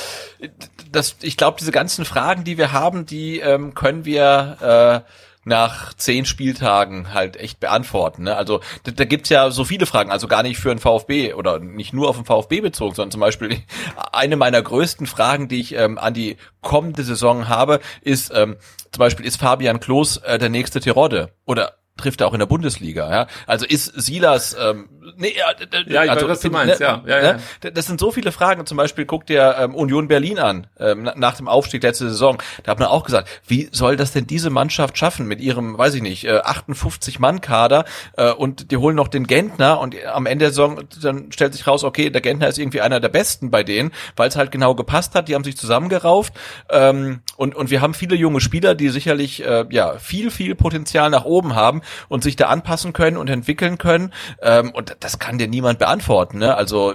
[0.91, 5.11] das, ich glaube, diese ganzen Fragen, die wir haben, die ähm, können wir äh,
[5.47, 8.25] nach zehn Spieltagen halt echt beantworten.
[8.25, 8.37] Ne?
[8.37, 11.61] Also da, da gibt's ja so viele Fragen, also gar nicht für den VfB oder
[11.61, 13.63] nicht nur auf den VfB bezogen, sondern zum Beispiel
[14.13, 18.57] eine meiner größten Fragen, die ich ähm, an die kommende Saison habe, ist ähm,
[18.91, 21.31] zum Beispiel, ist Fabian Klos äh, der nächste Tirode?
[21.45, 23.11] Oder trifft er auch in der Bundesliga.
[23.11, 23.27] Ja?
[23.47, 25.47] Also ist Silas, ähm, nee, ja,
[25.87, 27.33] ja ich also, weiß, was du meinst, ne, ja, ja, ja.
[27.35, 27.73] Ne?
[27.73, 28.67] Das sind so viele Fragen.
[28.67, 32.43] Zum Beispiel guckt der ähm, Union Berlin an ähm, nach dem Aufstieg letzte Saison.
[32.65, 35.95] Da hat man auch gesagt, wie soll das denn diese Mannschaft schaffen mit ihrem, weiß
[35.95, 37.85] ich nicht, äh, 58 Mann Kader
[38.17, 41.67] äh, und die holen noch den Gentner und am Ende der Saison dann stellt sich
[41.67, 44.75] raus, okay, der Gentner ist irgendwie einer der Besten bei denen, weil es halt genau
[44.75, 45.29] gepasst hat.
[45.29, 46.35] Die haben sich zusammengerauft
[46.71, 51.11] ähm, und und wir haben viele junge Spieler, die sicherlich äh, ja viel viel Potenzial
[51.11, 54.13] nach oben haben und sich da anpassen können und entwickeln können.
[54.43, 56.39] Ähm, und das kann dir niemand beantworten.
[56.39, 56.55] Ne?
[56.55, 56.95] Also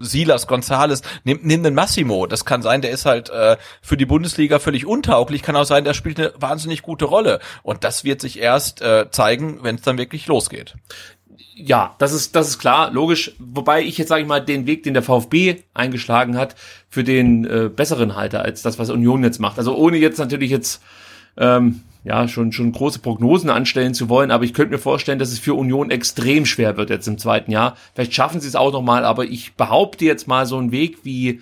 [0.00, 2.26] Silas Gonzales, nimm, nimm den Massimo.
[2.26, 5.42] Das kann sein, der ist halt äh, für die Bundesliga völlig untauglich.
[5.42, 7.40] Kann auch sein, der spielt eine wahnsinnig gute Rolle.
[7.62, 10.74] Und das wird sich erst äh, zeigen, wenn es dann wirklich losgeht.
[11.54, 13.32] Ja, das ist, das ist klar, logisch.
[13.38, 16.54] Wobei ich jetzt, sage ich mal, den Weg, den der VfB eingeschlagen hat,
[16.88, 19.58] für den äh, besseren halte, als das, was Union jetzt macht.
[19.58, 20.82] Also ohne jetzt natürlich jetzt
[21.36, 25.32] ähm, ja, schon, schon große Prognosen anstellen zu wollen, aber ich könnte mir vorstellen, dass
[25.32, 27.76] es für Union extrem schwer wird jetzt im zweiten Jahr.
[27.94, 31.40] Vielleicht schaffen sie es auch nochmal, aber ich behaupte jetzt mal so einen Weg wie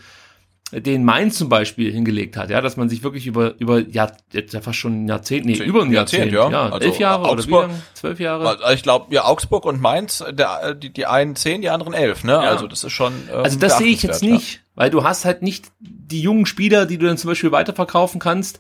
[0.71, 4.13] den Mainz zum Beispiel hingelegt hat, ja, dass man sich wirklich über, über, ja,
[4.61, 6.67] fast schon ein Jahrzehnt, nee, über ein Jahrzehnt, Jahrzehnt ja.
[6.67, 7.83] ja also elf Jahre Augsburg, oder wie lang?
[7.95, 8.49] Zwölf Jahre?
[8.49, 12.23] Also ich glaube, ja, Augsburg und Mainz, der, die, die einen zehn, die anderen elf,
[12.23, 12.33] ne?
[12.33, 12.41] Ja.
[12.41, 13.15] Also das ist schon.
[13.33, 14.61] Ähm, also das sehe ich jetzt nicht, ja.
[14.75, 18.59] weil du hast halt nicht die jungen Spieler, die du dann zum Beispiel weiterverkaufen kannst.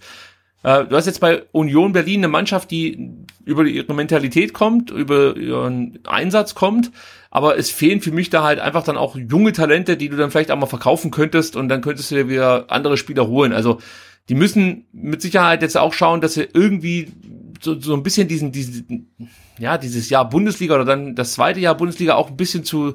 [0.63, 3.11] Äh, du hast jetzt bei Union Berlin eine Mannschaft, die
[3.45, 6.91] über ihre Mentalität kommt, über ihren Einsatz kommt,
[7.31, 10.31] aber es fehlen für mich da halt einfach dann auch junge Talente, die du dann
[10.31, 13.53] vielleicht auch mal verkaufen könntest und dann könntest du dir wieder andere Spieler holen.
[13.53, 13.79] Also
[14.29, 17.13] die müssen mit Sicherheit jetzt auch schauen, dass sie irgendwie
[17.61, 19.11] so, so ein bisschen diesen, diesen,
[19.59, 22.95] ja, dieses Jahr Bundesliga oder dann das zweite Jahr Bundesliga auch ein bisschen zu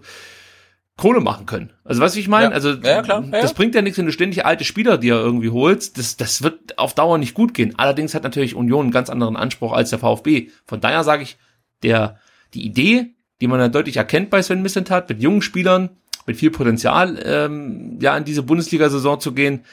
[0.98, 1.72] Kohle machen können.
[1.84, 2.52] Also was ich meine, ja.
[2.52, 3.24] also ja, klar.
[3.24, 5.98] Ja, das bringt ja nichts, wenn du ständig alte Spieler dir irgendwie holst.
[5.98, 7.74] Das, das wird auf Dauer nicht gut gehen.
[7.78, 10.50] Allerdings hat natürlich Union einen ganz anderen Anspruch als der VfB.
[10.66, 11.38] Von daher sage ich,
[11.82, 12.20] der
[12.54, 15.90] die Idee, die man ja deutlich erkennt bei Sven Missentat, mit jungen Spielern,
[16.28, 19.66] mit viel Potenzial, ähm, ja, in diese Bundesliga-Saison zu gehen,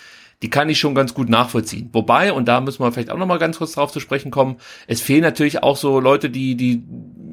[0.42, 1.90] die kann ich schon ganz gut nachvollziehen.
[1.92, 5.00] Wobei, und da müssen wir vielleicht auch nochmal ganz kurz drauf zu sprechen kommen, es
[5.00, 6.82] fehlen natürlich auch so Leute, die, die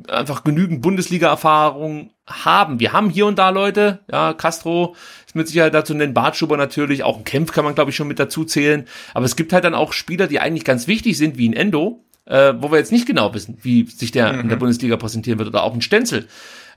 [0.10, 2.80] einfach genügend Bundesliga-Erfahrung haben.
[2.80, 7.04] Wir haben hier und da Leute, ja, Castro ist mit Sicherheit dazu nennen, Bartschuber natürlich,
[7.04, 9.64] auch ein Kempf kann man glaube ich schon mit dazu zählen, aber es gibt halt
[9.64, 12.92] dann auch Spieler, die eigentlich ganz wichtig sind, wie ein Endo, äh, wo wir jetzt
[12.92, 14.40] nicht genau wissen, wie sich der mhm.
[14.42, 16.28] in der Bundesliga präsentieren wird oder auch ein Stenzel.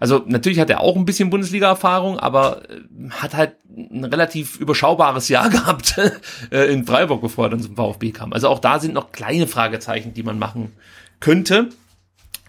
[0.00, 5.28] Also natürlich hat er auch ein bisschen Bundesliga-Erfahrung, aber äh, hat halt ein relativ überschaubares
[5.28, 5.96] Jahr gehabt
[6.50, 8.32] äh, in Freiburg, bevor er dann zum VfB kam.
[8.32, 10.72] Also auch da sind noch kleine Fragezeichen, die man machen
[11.20, 11.68] könnte.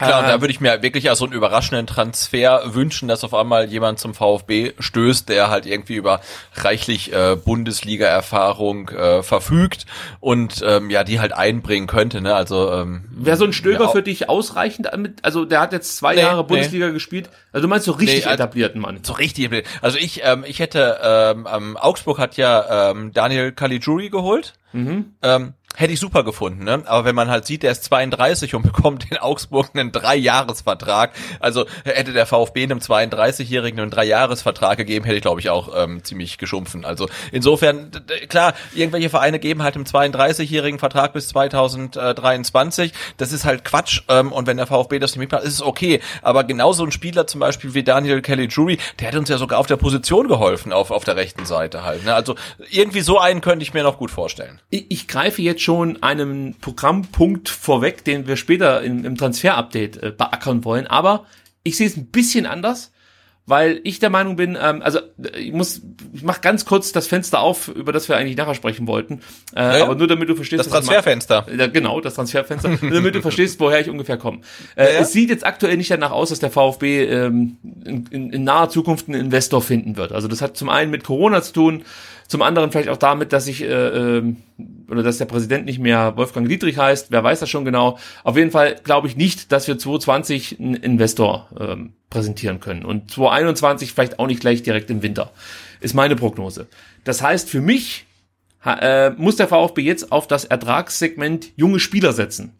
[0.08, 3.70] Klar, da würde ich mir wirklich als so einen überraschenden Transfer wünschen, dass auf einmal
[3.70, 6.22] jemand zum VfB stößt, der halt irgendwie über
[6.56, 9.86] reichlich äh, Bundesliga-Erfahrung äh, verfügt
[10.20, 12.22] und ähm, ja, die halt einbringen könnte.
[12.22, 12.34] Ne?
[12.34, 14.90] Also ähm, wäre so ein Stöger ja, für dich ausreichend?
[15.24, 16.94] Also der hat jetzt zwei nee, Jahre Bundesliga nee.
[16.94, 17.30] gespielt.
[17.52, 19.00] Also du meinst so richtig nee, etablierten Mann?
[19.04, 19.66] So richtig.
[19.82, 24.54] Also ich, ähm, ich hätte ähm, ähm, Augsburg hat ja ähm, Daniel Caligiuri geholt.
[24.74, 25.14] Mhm.
[25.22, 26.84] Ähm, Hätte ich super gefunden, ne?
[26.86, 31.66] Aber wenn man halt sieht, der ist 32 und bekommt in Augsburg einen Dreijahresvertrag, also
[31.86, 36.38] hätte der VfB einem 32-Jährigen einen Dreijahresvertrag gegeben, hätte ich glaube ich auch ähm, ziemlich
[36.38, 36.86] geschumpfen.
[36.86, 37.92] Also insofern,
[38.28, 42.92] klar, irgendwelche Vereine geben halt einem 32-jährigen Vertrag bis 2023.
[43.18, 44.02] Das ist halt Quatsch.
[44.10, 46.02] Ähm, und wenn der VfB das nicht mitmacht, ist es okay.
[46.22, 49.60] Aber genauso ein Spieler zum Beispiel wie Daniel Kelly Jury, der hat uns ja sogar
[49.60, 52.04] auf der Position geholfen, auf, auf der rechten Seite halt.
[52.04, 52.14] Ne?
[52.14, 52.36] Also
[52.70, 54.60] irgendwie so einen könnte ich mir noch gut vorstellen.
[54.70, 60.12] Ich, ich greife jetzt schon einen Programmpunkt vorweg, den wir später im, im Transfer-Update äh,
[60.15, 60.88] beackern wollen.
[60.88, 61.26] Aber
[61.63, 62.91] ich sehe es ein bisschen anders,
[63.47, 65.00] weil ich der Meinung bin, ähm, also
[65.36, 65.82] ich muss,
[66.13, 69.21] ich mach ganz kurz das Fenster auf, über das wir eigentlich nachher sprechen wollten.
[69.56, 70.60] Äh, ja, aber nur damit du verstehst.
[70.60, 71.47] Das Transferfenster.
[71.56, 72.69] Ja, genau, das Transferfenster.
[72.82, 74.41] nur damit du verstehst, woher ich ungefähr komme.
[74.76, 78.30] Äh, ja, Es sieht jetzt aktuell nicht danach aus, dass der VfB ähm, in, in,
[78.32, 80.12] in naher Zukunft einen Investor finden wird.
[80.12, 81.84] Also das hat zum einen mit Corona zu tun.
[82.32, 84.36] Zum anderen vielleicht auch damit, dass ich äh, äh,
[84.89, 87.12] oder dass der Präsident nicht mehr Wolfgang Dietrich heißt.
[87.12, 88.00] Wer weiß das schon genau.
[88.24, 93.12] Auf jeden Fall glaube ich nicht, dass wir 2020 einen Investor ähm, präsentieren können und
[93.12, 95.34] 2021 vielleicht auch nicht gleich direkt im Winter.
[95.82, 96.67] Ist meine Prognose.
[97.04, 98.06] Das heißt für mich
[98.65, 102.54] äh, muss der VfB jetzt auf das Ertragssegment junge Spieler setzen.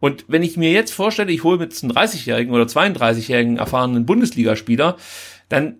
[0.00, 4.98] Und wenn ich mir jetzt vorstelle, ich hole mit einem 30-jährigen oder 32-jährigen erfahrenen Bundesligaspieler,
[5.48, 5.76] dann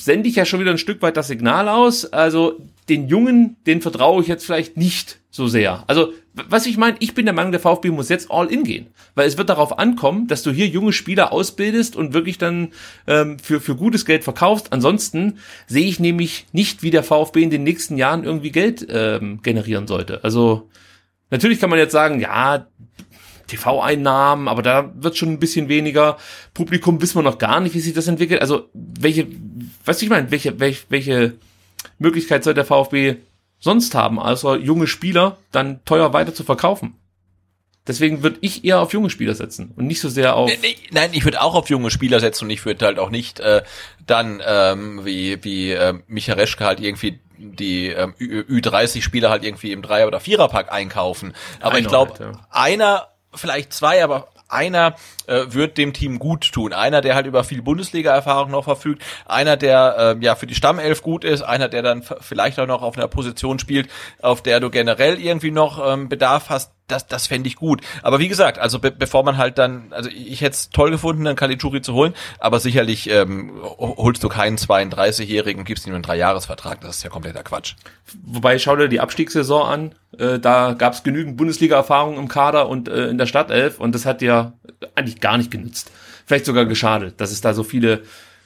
[0.00, 2.12] sende ich ja schon wieder ein Stück weit das Signal aus.
[2.12, 5.84] Also den Jungen, den vertraue ich jetzt vielleicht nicht so sehr.
[5.86, 8.88] Also, was ich meine, ich bin der Meinung, der VfB muss jetzt all in gehen.
[9.14, 12.68] Weil es wird darauf ankommen, dass du hier junge Spieler ausbildest und wirklich dann
[13.06, 14.72] ähm, für, für gutes Geld verkaufst.
[14.72, 19.40] Ansonsten sehe ich nämlich nicht, wie der VfB in den nächsten Jahren irgendwie Geld ähm,
[19.42, 20.24] generieren sollte.
[20.24, 20.68] Also,
[21.30, 22.66] natürlich kann man jetzt sagen, ja,
[23.48, 26.18] TV-Einnahmen, aber da wird schon ein bisschen weniger.
[26.54, 28.40] Publikum wissen wir noch gar nicht, wie sich das entwickelt.
[28.40, 29.26] Also, welche,
[29.84, 31.34] was ich meine, welche, welche, welche
[31.98, 33.16] Möglichkeit soll der VfB
[33.58, 36.94] sonst haben, außer junge Spieler dann teuer weiter zu verkaufen?
[37.88, 40.50] Deswegen würde ich eher auf junge Spieler setzen und nicht so sehr auf.
[40.90, 43.62] Nein, ich würde auch auf junge Spieler setzen und ich würde halt auch nicht äh,
[44.06, 49.80] dann ähm, wie wie äh, Micha Reschke halt irgendwie die ähm, Ü30-Spieler halt irgendwie im
[49.80, 51.32] Dreier- oder Viererpack einkaufen.
[51.60, 52.46] Aber einer ich glaube, halt, ja.
[52.50, 56.72] einer, vielleicht zwei, aber einer äh, wird dem Team gut tun.
[56.72, 61.02] Einer, der halt über viel Bundesliga-Erfahrung noch verfügt, einer, der äh, ja für die Stammelf
[61.02, 63.88] gut ist, einer, der dann vielleicht auch noch auf einer Position spielt,
[64.20, 67.82] auf der du generell irgendwie noch ähm, Bedarf hast, das, das fände ich gut.
[68.02, 71.26] Aber wie gesagt, also be bevor man halt dann, also ich hätte es toll gefunden,
[71.26, 76.80] einen Caligiuri zu holen, aber sicherlich ähm, holst du keinen 32-Jährigen, gibst ihm einen Dreijahresvertrag,
[76.80, 77.74] das ist ja kompletter Quatsch.
[78.24, 82.88] Wobei, schau dir die Abstiegssaison an, äh, da gab es genügend Bundesliga-Erfahrung im Kader und
[82.88, 84.54] äh, in der Stadtelf und das hat ja
[84.94, 85.92] eigentlich gar nicht genützt.
[86.26, 88.02] Vielleicht sogar geschadet, dass es da so viele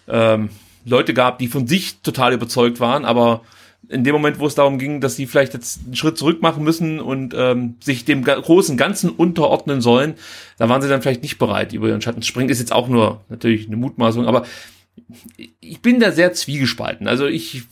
[0.08, 0.50] ähm,
[0.84, 3.42] Leute gab, die von sich total überzeugt waren, aber
[3.88, 6.64] in dem Moment, wo es darum ging, dass sie vielleicht jetzt einen Schritt zurück machen
[6.64, 10.14] müssen und ähm, sich dem großen Ganzen unterordnen sollen,
[10.58, 12.48] da waren sie dann vielleicht nicht bereit, über ihren Schatten zu springen.
[12.48, 14.44] Ist jetzt auch nur natürlich eine Mutmaßung, aber
[15.60, 17.08] ich bin da sehr zwiegespalten.
[17.08, 17.64] Also ich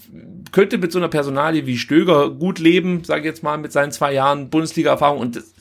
[0.53, 3.93] könnte mit so einer Personalie wie Stöger gut leben, sage ich jetzt mal, mit seinen
[3.93, 5.53] zwei Jahren Bundesliga-Erfahrung und das,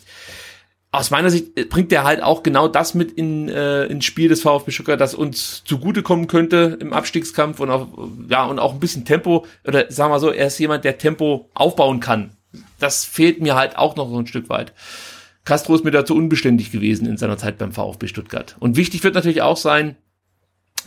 [0.92, 4.42] aus meiner Sicht bringt er halt auch genau das mit in, äh, ins Spiel des
[4.42, 7.88] VfB Stuttgart, das uns zugutekommen könnte im Abstiegskampf und auch,
[8.28, 11.50] ja, und auch ein bisschen Tempo, oder sagen wir so, er ist jemand, der Tempo
[11.54, 12.32] aufbauen kann.
[12.80, 14.74] Das fehlt mir halt auch noch so ein Stück weit.
[15.46, 18.56] Castro ist mir dazu unbeständig gewesen in seiner Zeit beim VfB Stuttgart.
[18.60, 19.96] Und wichtig wird natürlich auch sein,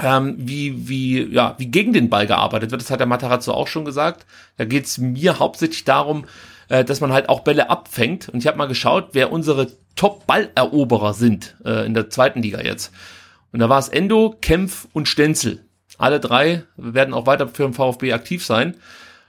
[0.01, 2.83] ähm, wie, wie, ja, wie gegen den Ball gearbeitet wird.
[2.83, 4.27] Das hat der Matarazzo auch schon gesagt.
[4.57, 6.25] Da geht es mir hauptsächlich darum,
[6.69, 8.29] äh, dass man halt auch Bälle abfängt.
[8.29, 12.93] Und ich habe mal geschaut, wer unsere Top-Balleroberer sind äh, in der zweiten Liga jetzt.
[13.53, 15.61] Und da war es Endo, Kempf und Stenzel.
[15.99, 18.77] Alle drei werden auch weiter für den VfB aktiv sein.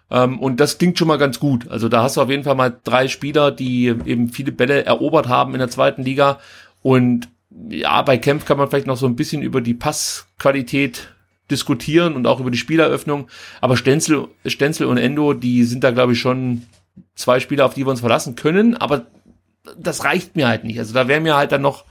[0.09, 1.69] Ähm, und das klingt schon mal ganz gut.
[1.69, 5.27] Also da hast du auf jeden Fall mal drei Spieler, die eben viele Bälle erobert
[5.27, 6.39] haben in der zweiten Liga.
[6.81, 7.29] Und
[7.69, 11.09] ja, bei Kempf kann man vielleicht noch so ein bisschen über die Passqualität
[11.51, 13.27] diskutieren und auch über die Spieleröffnung.
[13.61, 16.63] Aber Stenzel, Stenzel und Endo, die sind da, glaube ich, schon
[17.15, 18.75] zwei Spieler, auf die wir uns verlassen können.
[18.75, 19.05] Aber
[19.77, 20.79] das reicht mir halt nicht.
[20.79, 21.85] Also da wäre mir halt dann noch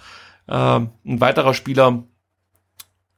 [0.46, 2.04] äh, ein weiterer Spieler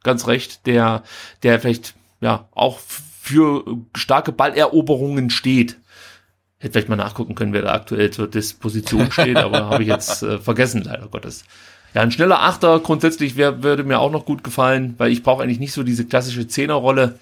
[0.03, 1.03] ganz recht, der,
[1.43, 3.64] der vielleicht ja auch für
[3.95, 5.79] starke Balleroberungen steht.
[6.59, 10.23] Hätte vielleicht mal nachgucken können, wer da aktuell zur Disposition steht, aber habe ich jetzt
[10.23, 11.45] äh, vergessen, leider Gottes.
[11.95, 15.43] Ja, ein schneller Achter grundsätzlich wär, würde mir auch noch gut gefallen, weil ich brauche
[15.43, 17.19] eigentlich nicht so diese klassische Zehnerrolle.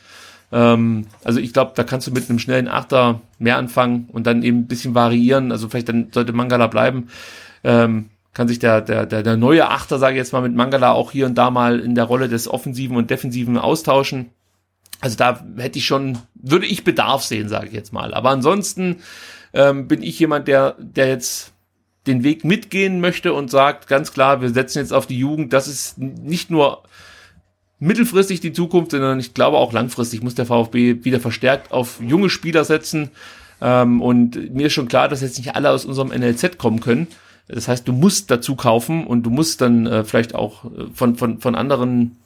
[0.53, 4.43] Ähm, also ich glaube, da kannst du mit einem schnellen Achter mehr anfangen und dann
[4.43, 5.51] eben ein bisschen variieren.
[5.51, 7.09] Also vielleicht dann sollte Mangala bleiben.
[7.65, 10.93] Ähm, kann sich der, der, der, der neue Achter, sage ich jetzt mal, mit Mangala
[10.93, 14.31] auch hier und da mal in der Rolle des Offensiven und Defensiven austauschen.
[15.01, 18.15] Also da hätte ich schon, würde ich Bedarf sehen, sage ich jetzt mal.
[18.15, 18.99] Aber ansonsten
[19.53, 21.53] ähm, bin ich jemand, der, der jetzt
[22.07, 25.53] den Weg mitgehen möchte und sagt ganz klar, wir setzen jetzt auf die Jugend.
[25.53, 26.83] Das ist nicht nur
[27.83, 32.31] mittelfristig die Zukunft, sondern ich glaube auch langfristig muss der VfB wieder verstärkt auf junge
[32.31, 33.11] Spieler setzen.
[33.61, 37.09] Ähm, und mir ist schon klar, dass jetzt nicht alle aus unserem NLZ kommen können.
[37.49, 41.17] Das heißt, du musst dazu kaufen und du musst dann äh, vielleicht auch äh, von,
[41.17, 42.19] von, von anderen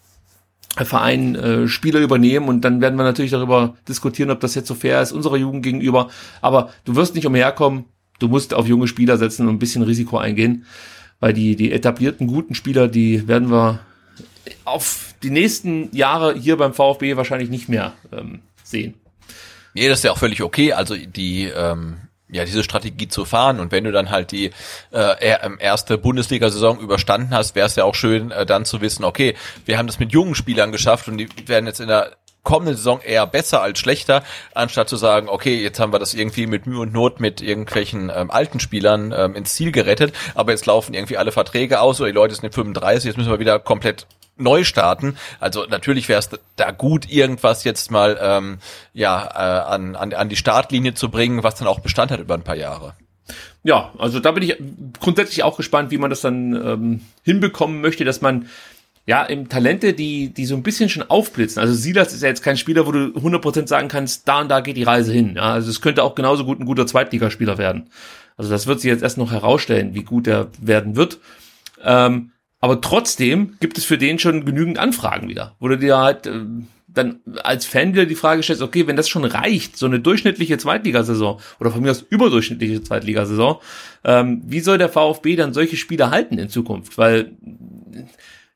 [0.77, 4.75] Vereinen äh, Spieler übernehmen und dann werden wir natürlich darüber diskutieren, ob das jetzt so
[4.75, 6.11] fair ist unserer Jugend gegenüber.
[6.42, 7.87] Aber du wirst nicht umherkommen,
[8.19, 10.66] du musst auf junge Spieler setzen und ein bisschen Risiko eingehen,
[11.19, 13.81] weil die, die etablierten guten Spieler, die werden wir
[14.66, 18.94] auf die nächsten Jahre hier beim VfB wahrscheinlich nicht mehr ähm, sehen.
[19.74, 20.72] Nee, das ist ja auch völlig okay.
[20.72, 21.98] Also die ähm,
[22.29, 24.50] ja diese Strategie zu fahren und wenn du dann halt die
[24.92, 29.05] äh, ähm, erste Bundesliga-Saison überstanden hast, wäre es ja auch schön äh, dann zu wissen,
[29.05, 32.76] okay, wir haben das mit jungen Spielern geschafft und die werden jetzt in der kommenden
[32.76, 34.22] Saison eher besser als schlechter,
[34.55, 38.11] anstatt zu sagen, okay, jetzt haben wir das irgendwie mit Mühe und Not mit irgendwelchen
[38.14, 42.09] ähm, alten Spielern ähm, ins Ziel gerettet, aber jetzt laufen irgendwie alle Verträge aus oder
[42.09, 45.16] die Leute sind 35, jetzt müssen wir wieder komplett neu starten.
[45.40, 48.59] Also natürlich wäre es da gut, irgendwas jetzt mal ähm,
[48.92, 52.35] ja äh, an, an, an die Startlinie zu bringen, was dann auch Bestand hat über
[52.35, 52.94] ein paar Jahre.
[53.64, 54.57] Ja, also da bin ich
[55.01, 58.46] grundsätzlich auch gespannt, wie man das dann ähm, hinbekommen möchte, dass man
[59.07, 61.62] ja, im Talente, die, die so ein bisschen schon aufblitzen.
[61.62, 64.61] Also Silas ist ja jetzt kein Spieler, wo du 100% sagen kannst, da und da
[64.61, 65.35] geht die Reise hin.
[65.37, 67.88] Ja, also es könnte auch genauso gut ein guter Zweitligaspieler werden.
[68.37, 71.20] Also das wird sich jetzt erst noch herausstellen, wie gut er werden wird.
[71.85, 72.33] Ähm,
[72.66, 76.40] aber trotzdem gibt es für den schon genügend Anfragen wieder, wo du dir halt äh,
[76.88, 80.59] dann als Fan wieder die Frage stellst, okay, wenn das schon reicht, so eine durchschnittliche
[80.59, 83.59] Zweitligasaison oder von mir aus überdurchschnittliche Zweitligasaison,
[84.02, 86.98] ähm, wie soll der VfB dann solche Spiele halten in Zukunft?
[86.98, 87.37] Weil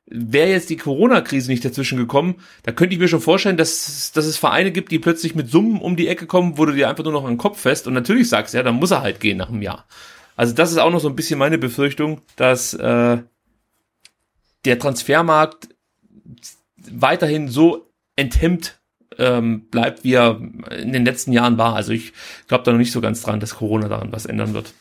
[0.07, 4.25] wäre jetzt die Corona-Krise nicht dazwischen gekommen, da könnte ich mir schon vorstellen, dass, dass
[4.25, 7.05] es Vereine gibt, die plötzlich mit Summen um die Ecke kommen, wo du dir einfach
[7.05, 9.47] nur noch einen Kopf fest und natürlich sagst, ja, dann muss er halt gehen nach
[9.47, 9.85] einem Jahr.
[10.35, 13.19] Also das ist auch noch so ein bisschen meine Befürchtung, dass äh,
[14.65, 15.69] der Transfermarkt
[16.89, 18.79] weiterhin so enthemmt
[19.17, 20.39] ähm, bleibt, wie er
[20.71, 21.75] in den letzten Jahren war.
[21.75, 22.13] Also ich
[22.47, 24.73] glaube da noch nicht so ganz dran, dass Corona daran was ändern wird.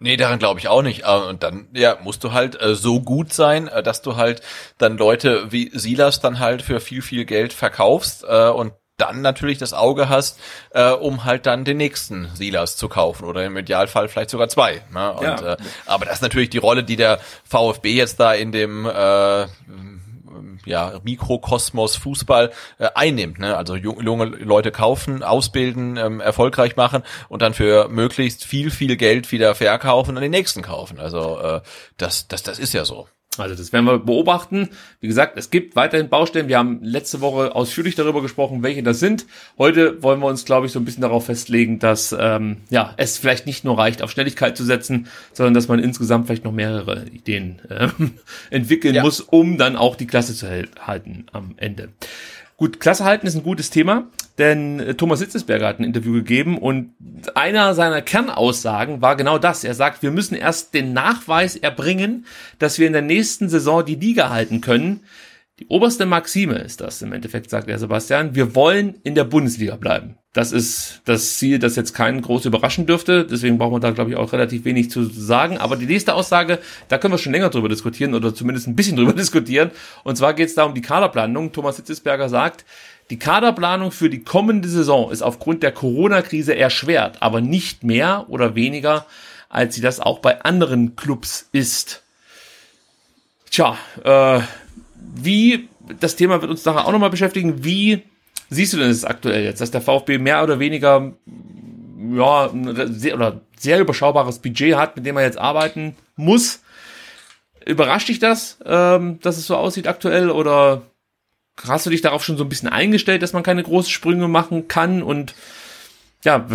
[0.00, 1.04] Nee, daran glaube ich auch nicht.
[1.04, 4.42] Äh, und dann, ja, musst du halt äh, so gut sein, äh, dass du halt
[4.78, 9.58] dann Leute wie Silas dann halt für viel, viel Geld verkaufst äh, und dann natürlich
[9.58, 10.38] das Auge hast,
[10.70, 14.82] äh, um halt dann den nächsten Silas zu kaufen oder im Idealfall vielleicht sogar zwei.
[14.92, 15.12] Ne?
[15.12, 15.54] Und, ja.
[15.54, 19.46] äh, aber das ist natürlich die Rolle, die der VfB jetzt da in dem äh,
[20.64, 23.38] ja, Mikrokosmos Fußball äh, einnimmt.
[23.38, 23.56] Ne?
[23.56, 29.32] Also junge Leute kaufen, ausbilden, ähm, erfolgreich machen und dann für möglichst viel, viel Geld
[29.32, 31.00] wieder verkaufen und den nächsten kaufen.
[31.00, 31.60] Also äh,
[31.96, 33.08] das, das, das ist ja so.
[33.38, 34.68] Also das werden wir beobachten.
[35.00, 36.48] Wie gesagt, es gibt weiterhin Baustellen.
[36.48, 39.26] Wir haben letzte Woche ausführlich darüber gesprochen, welche das sind.
[39.58, 43.18] Heute wollen wir uns, glaube ich, so ein bisschen darauf festlegen, dass ähm, ja es
[43.18, 47.06] vielleicht nicht nur reicht, auf Schnelligkeit zu setzen, sondern dass man insgesamt vielleicht noch mehrere
[47.06, 47.88] Ideen äh,
[48.50, 49.02] entwickeln ja.
[49.02, 51.90] muss, um dann auch die Klasse zu halten am Ende.
[52.56, 54.06] Gut, Klasse halten ist ein gutes Thema,
[54.38, 56.94] denn äh, Thomas Sitzesberger hat ein Interview gegeben und
[57.34, 59.64] einer seiner Kernaussagen war genau das.
[59.64, 62.26] Er sagt, wir müssen erst den Nachweis erbringen,
[62.60, 65.00] dass wir in der nächsten Saison die Liga halten können.
[65.60, 68.34] Die oberste Maxime ist das im Endeffekt, sagt er Sebastian.
[68.34, 70.18] Wir wollen in der Bundesliga bleiben.
[70.32, 73.24] Das ist das Ziel, das jetzt keinen groß überraschen dürfte.
[73.24, 75.58] Deswegen brauchen wir da, glaube ich, auch relativ wenig zu sagen.
[75.58, 78.96] Aber die nächste Aussage, da können wir schon länger drüber diskutieren oder zumindest ein bisschen
[78.96, 79.70] drüber diskutieren.
[80.02, 81.52] Und zwar geht es da um die Kaderplanung.
[81.52, 82.64] Thomas Hitzesberger sagt,
[83.10, 88.56] die Kaderplanung für die kommende Saison ist aufgrund der Corona-Krise erschwert, aber nicht mehr oder
[88.56, 89.06] weniger,
[89.48, 92.02] als sie das auch bei anderen Clubs ist.
[93.50, 94.40] Tja, äh,
[95.14, 95.68] wie,
[96.00, 98.02] das Thema wird uns nachher auch nochmal beschäftigen, wie
[98.50, 101.12] siehst du denn das aktuell jetzt, dass der VfB mehr oder weniger
[102.12, 106.60] ja, ein sehr, oder sehr überschaubares Budget hat, mit dem er jetzt arbeiten muss?
[107.66, 110.82] Überrascht dich das, ähm, dass es so aussieht aktuell oder
[111.66, 114.68] hast du dich darauf schon so ein bisschen eingestellt, dass man keine großen Sprünge machen
[114.68, 115.34] kann und
[116.24, 116.46] ja,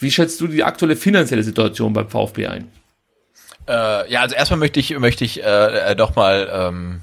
[0.00, 2.70] wie schätzt du die aktuelle finanzielle Situation beim VfB ein?
[3.68, 7.00] Äh, ja, also erstmal möchte ich möchte ich äh, doch mal ähm,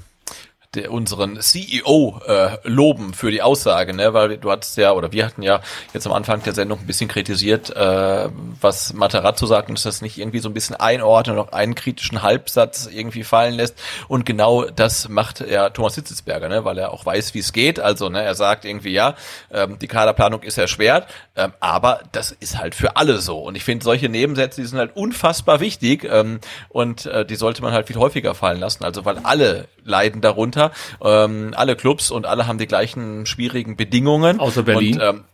[0.76, 4.14] der, unseren CEO äh, loben für die Aussage, ne?
[4.14, 5.60] weil du hattest ja, oder wir hatten ja
[5.92, 8.28] jetzt am Anfang der Sendung ein bisschen kritisiert, äh,
[8.60, 11.74] was Materazzo sagt, und dass das nicht irgendwie so ein bisschen einordnet und noch einen
[11.74, 13.76] kritischen Halbsatz irgendwie fallen lässt.
[14.08, 16.64] Und genau das macht ja Thomas Hitzelsberger, ne?
[16.64, 17.80] weil er auch weiß, wie es geht.
[17.80, 19.14] Also ne, er sagt irgendwie, ja,
[19.52, 23.38] ähm, die Kaderplanung ist erschwert, ähm, aber das ist halt für alle so.
[23.38, 27.62] Und ich finde, solche Nebensätze, die sind halt unfassbar wichtig ähm, und äh, die sollte
[27.62, 28.84] man halt viel häufiger fallen lassen.
[28.84, 30.65] Also weil alle leiden darunter,
[31.02, 34.40] ähm, alle Clubs und alle haben die gleichen schwierigen Bedingungen.
[34.40, 35.00] Außer Berlin.
[35.00, 35.24] Und, ähm,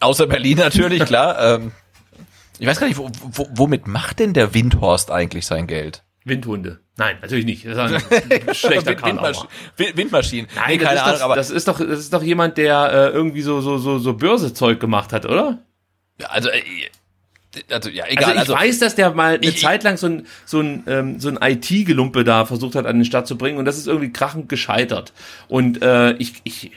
[0.00, 1.56] außer Berlin natürlich, klar.
[1.56, 1.72] Ähm,
[2.58, 6.04] ich weiß gar nicht, wo, wo, womit macht denn der Windhorst eigentlich sein Geld?
[6.24, 6.80] Windhunde.
[6.96, 7.66] Nein, natürlich nicht.
[7.66, 9.38] Das ist ein schlechter Windmasch
[9.76, 10.48] Windmaschinen.
[10.54, 13.08] Nein, nee, keine Ahnung, doch, aber das ist doch das ist doch jemand, der äh,
[13.08, 15.58] irgendwie so so so so Börsezeug gemacht hat, oder?
[16.20, 16.62] Ja, also äh,
[17.70, 18.24] also ja, egal.
[18.24, 20.84] Also ich also, weiß, dass der mal eine ich, Zeit lang so ein so ein
[20.86, 23.86] ähm, so ein IT-Gelumpe da versucht hat an den Start zu bringen und das ist
[23.86, 25.12] irgendwie krachend gescheitert.
[25.48, 26.70] Und äh, ich ich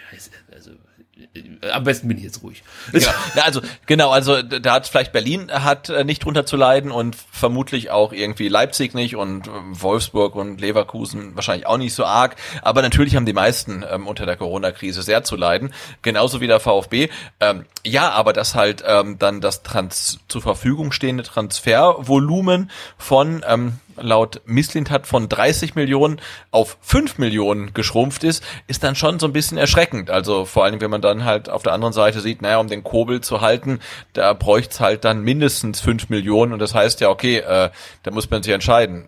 [1.72, 2.64] am besten bin ich jetzt ruhig.
[2.94, 3.14] Ja,
[3.44, 7.92] also genau, also da hat vielleicht Berlin hat äh, nicht drunter zu leiden und vermutlich
[7.92, 12.36] auch irgendwie Leipzig nicht und ähm, Wolfsburg und Leverkusen wahrscheinlich auch nicht so arg.
[12.62, 16.60] Aber natürlich haben die meisten ähm, unter der Corona-Krise sehr zu leiden, genauso wie der
[16.60, 17.10] VfB.
[17.40, 23.80] Ähm, ja, aber das halt ähm, dann das Trans zur Verfügung stehende Transfervolumen von ähm,
[23.98, 26.20] laut Misslintat von 30 Millionen
[26.52, 30.10] auf 5 Millionen geschrumpft ist, ist dann schon so ein bisschen erschreckend.
[30.10, 32.84] Also vor allem, wenn man dann halt auf der anderen Seite sieht, naja, um den
[32.84, 33.80] Kobel zu halten,
[34.14, 37.70] da bräuchte es halt dann mindestens 5 Millionen und das heißt ja, okay, äh,
[38.04, 39.08] da muss man sich entscheiden.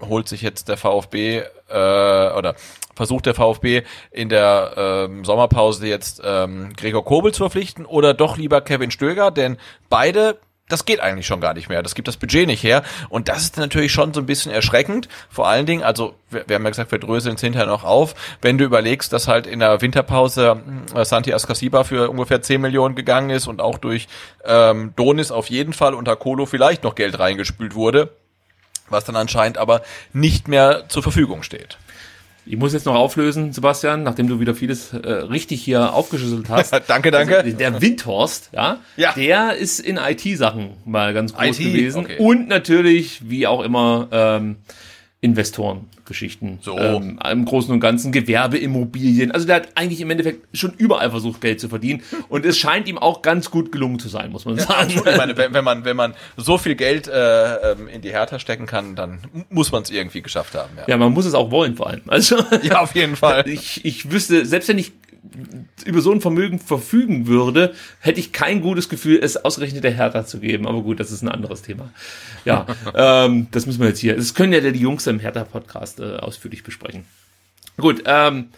[0.00, 2.54] Holt sich jetzt der VfB äh, oder
[2.94, 8.36] versucht der VfB in der ähm, Sommerpause jetzt ähm, Gregor Kobel zu verpflichten oder doch
[8.36, 9.56] lieber Kevin Stöger, denn
[9.88, 10.38] beide
[10.70, 11.82] das geht eigentlich schon gar nicht mehr.
[11.82, 12.82] Das gibt das Budget nicht her.
[13.08, 15.08] Und das ist natürlich schon so ein bisschen erschreckend.
[15.28, 18.14] Vor allen Dingen, also wir, wir haben ja gesagt, wir dröseln es hinterher noch auf.
[18.40, 20.62] Wenn du überlegst, dass halt in der Winterpause
[20.94, 24.08] äh, Santi Ascasiba für ungefähr 10 Millionen gegangen ist und auch durch
[24.44, 28.10] ähm, Donis auf jeden Fall unter Kolo vielleicht noch Geld reingespült wurde,
[28.88, 31.78] was dann anscheinend aber nicht mehr zur Verfügung steht.
[32.46, 36.72] Ich muss jetzt noch auflösen, Sebastian, nachdem du wieder vieles äh, richtig hier aufgeschüttelt hast.
[36.88, 37.38] danke, danke.
[37.38, 41.58] Also, der Windhorst, ja, ja, der ist in IT-Sachen mal ganz groß IT?
[41.58, 42.04] gewesen.
[42.04, 42.16] Okay.
[42.18, 44.56] Und natürlich, wie auch immer, ähm,
[46.10, 46.58] Investorengeschichten.
[46.60, 46.78] So.
[46.78, 49.30] Ähm, Im Großen und Ganzen Gewerbeimmobilien.
[49.30, 52.02] Also der hat eigentlich im Endeffekt schon überall versucht, Geld zu verdienen.
[52.28, 54.90] Und es scheint ihm auch ganz gut gelungen zu sein, muss man ja, sagen.
[54.90, 58.38] Ich meine, wenn, wenn, man, wenn man so viel Geld äh, ähm, in die Hertha
[58.38, 60.70] stecken kann, dann muss man es irgendwie geschafft haben.
[60.76, 60.84] Ja.
[60.88, 62.02] ja, man muss es auch wollen vor allem.
[62.06, 63.44] Also ja, auf jeden Fall.
[63.50, 64.92] Ich, ich wüsste, selbst wenn ich
[65.84, 70.24] über so ein Vermögen verfügen würde, hätte ich kein gutes Gefühl, es ausgerechnet der Hertha
[70.24, 70.66] zu geben.
[70.66, 71.92] Aber gut, das ist ein anderes Thema.
[72.44, 74.16] Ja, ähm, das müssen wir jetzt hier.
[74.16, 77.04] Das können ja die Jungs im Hertha-Podcast äh, ausführlich besprechen.
[77.76, 78.48] Gut, ähm,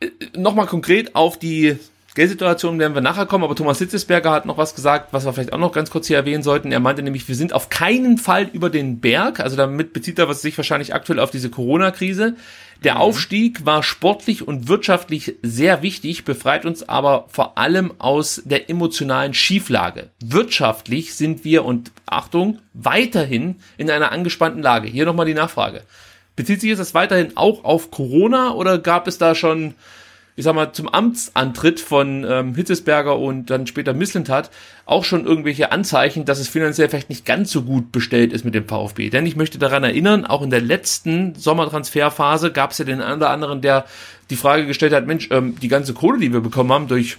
[0.00, 1.78] äh, nochmal konkret auf die
[2.18, 5.52] Geldsituation werden wir nachher kommen, aber Thomas Hitzesberger hat noch was gesagt, was wir vielleicht
[5.52, 6.72] auch noch ganz kurz hier erwähnen sollten.
[6.72, 10.28] Er meinte nämlich, wir sind auf keinen Fall über den Berg, also damit bezieht er
[10.28, 12.34] was sich wahrscheinlich aktuell auf diese Corona-Krise.
[12.84, 13.00] Der mhm.
[13.00, 19.34] Aufstieg war sportlich und wirtschaftlich sehr wichtig, befreit uns aber vor allem aus der emotionalen
[19.34, 20.10] Schieflage.
[20.20, 24.88] Wirtschaftlich sind wir, und Achtung, weiterhin in einer angespannten Lage.
[24.88, 25.82] Hier nochmal die Nachfrage.
[26.36, 29.74] Bezieht sich das weiterhin auch auf Corona oder gab es da schon
[30.38, 34.52] ich sag mal, zum Amtsantritt von ähm, Hitzesberger und dann später Misslintat
[34.86, 38.54] auch schon irgendwelche Anzeichen, dass es finanziell vielleicht nicht ganz so gut bestellt ist mit
[38.54, 39.10] dem VfB.
[39.10, 43.16] Denn ich möchte daran erinnern, auch in der letzten Sommertransferphase gab es ja den einen
[43.16, 43.84] oder anderen, der
[44.30, 47.16] die Frage gestellt hat, Mensch, ähm, die ganze Kohle, die wir bekommen haben durch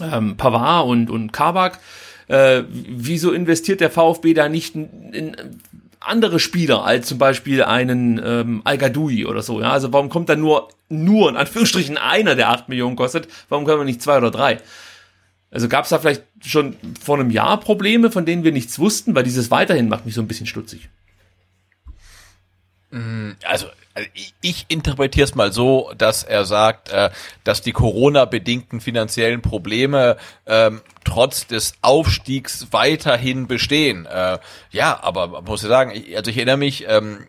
[0.00, 1.78] ähm, Pavard und, und Kabak,
[2.28, 5.36] äh, wieso investiert der VfB da nicht in, in
[6.06, 8.78] andere Spieler als zum Beispiel einen ähm, al
[9.26, 9.60] oder so.
[9.60, 9.70] Ja?
[9.70, 13.28] Also warum kommt da nur, nur in Anführungsstrichen einer, der 8 Millionen kostet?
[13.48, 14.60] Warum können wir nicht zwei oder drei?
[15.50, 19.14] Also gab es da vielleicht schon vor einem Jahr Probleme, von denen wir nichts wussten,
[19.14, 20.88] weil dieses weiterhin macht mich so ein bisschen stutzig.
[22.90, 23.66] Mm, also
[24.40, 27.10] ich interpretiere es mal so, dass er sagt, äh,
[27.44, 30.16] dass die Corona-bedingten finanziellen Probleme
[30.46, 34.06] ähm, trotz des Aufstiegs weiterhin bestehen.
[34.06, 34.38] Äh,
[34.70, 37.26] ja, aber muss ich sagen, ich, also ich erinnere mich, ähm,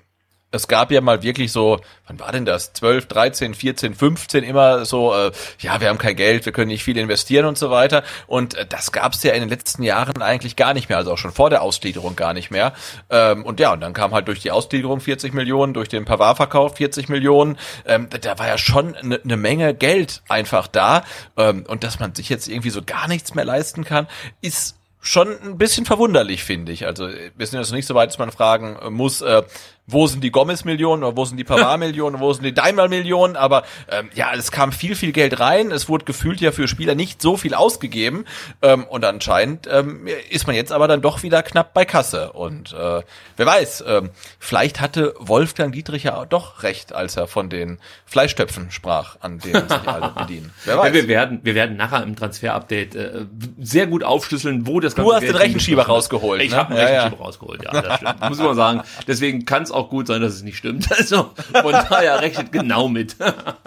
[0.55, 2.73] es gab ja mal wirklich so, wann war denn das?
[2.73, 6.83] 12, 13, 14, 15 immer so, äh, ja, wir haben kein Geld, wir können nicht
[6.83, 8.03] viel investieren und so weiter.
[8.27, 11.11] Und äh, das gab es ja in den letzten Jahren eigentlich gar nicht mehr, also
[11.11, 12.73] auch schon vor der Ausgliederung gar nicht mehr.
[13.09, 16.77] Ähm, und ja, und dann kam halt durch die Ausgliederung 40 Millionen, durch den Pavard-Verkauf
[16.77, 17.57] 40 Millionen.
[17.85, 21.03] Ähm, da war ja schon eine ne Menge Geld einfach da.
[21.37, 24.07] Ähm, und dass man sich jetzt irgendwie so gar nichts mehr leisten kann,
[24.41, 24.75] ist
[25.05, 26.85] schon ein bisschen verwunderlich, finde ich.
[26.85, 29.43] Also wir sind jetzt nicht so weit, dass man fragen muss, äh,
[29.87, 34.09] wo sind die Gomez-Millionen oder wo sind die Pavard-Millionen, wo sind die Daimler-Millionen, aber ähm,
[34.15, 37.37] ja, es kam viel, viel Geld rein, es wurde gefühlt ja für Spieler nicht so
[37.37, 38.25] viel ausgegeben
[38.61, 42.73] ähm, und anscheinend ähm, ist man jetzt aber dann doch wieder knapp bei Kasse und
[42.73, 43.03] äh,
[43.37, 44.09] wer weiß, ähm,
[44.39, 49.67] vielleicht hatte Wolfgang Dietrich ja doch recht, als er von den Fleischtöpfen sprach, an denen
[49.67, 50.51] sich alle bedienen.
[50.65, 50.87] Wer weiß.
[50.87, 53.25] Ja, wir werden, wir werden nachher im Transfer-Update äh,
[53.59, 56.41] sehr gut aufschlüsseln, wo das ganze Du hast Geld den Rechenschieber rausgeholt.
[56.41, 56.57] Ich ne?
[56.57, 57.25] habe den ja, Rechenschieber ja.
[57.25, 58.29] rausgeholt, ja, das stimmt.
[58.29, 58.81] Muss man sagen.
[59.07, 60.89] Deswegen kann es auch gut sein, dass es nicht stimmt.
[60.95, 63.17] Also von daher rechnet genau mit.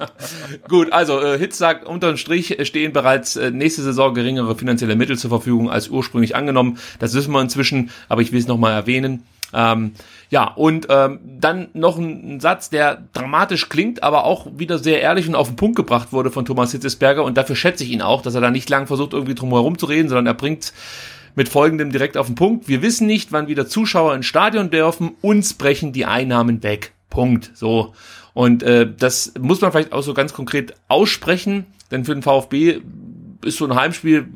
[0.68, 5.18] gut, also äh, Hitz sagt, unterm Strich stehen bereits äh, nächste Saison geringere finanzielle Mittel
[5.18, 6.78] zur Verfügung als ursprünglich angenommen.
[6.98, 9.24] Das wissen wir inzwischen, aber ich will es nochmal erwähnen.
[9.52, 9.92] Ähm,
[10.30, 15.26] ja, und ähm, dann noch ein, Satz, der dramatisch klingt, aber auch wieder sehr ehrlich
[15.28, 18.20] und auf den Punkt gebracht wurde von Thomas Hitzesberger und dafür schätze ich ihn auch,
[18.20, 20.72] dass er da nicht lang versucht, irgendwie drum herum zu reden, sondern er bringt
[21.38, 22.68] mit folgendem direkt auf den Punkt.
[22.68, 25.12] Wir wissen nicht, wann wieder Zuschauer ins Stadion dürfen.
[25.22, 26.92] Uns brechen die Einnahmen weg.
[27.10, 27.52] Punkt.
[27.54, 27.94] So.
[28.34, 32.80] Und äh, das muss man vielleicht auch so ganz konkret aussprechen, denn für den VfB
[33.44, 34.26] ist so ein Heimspiel,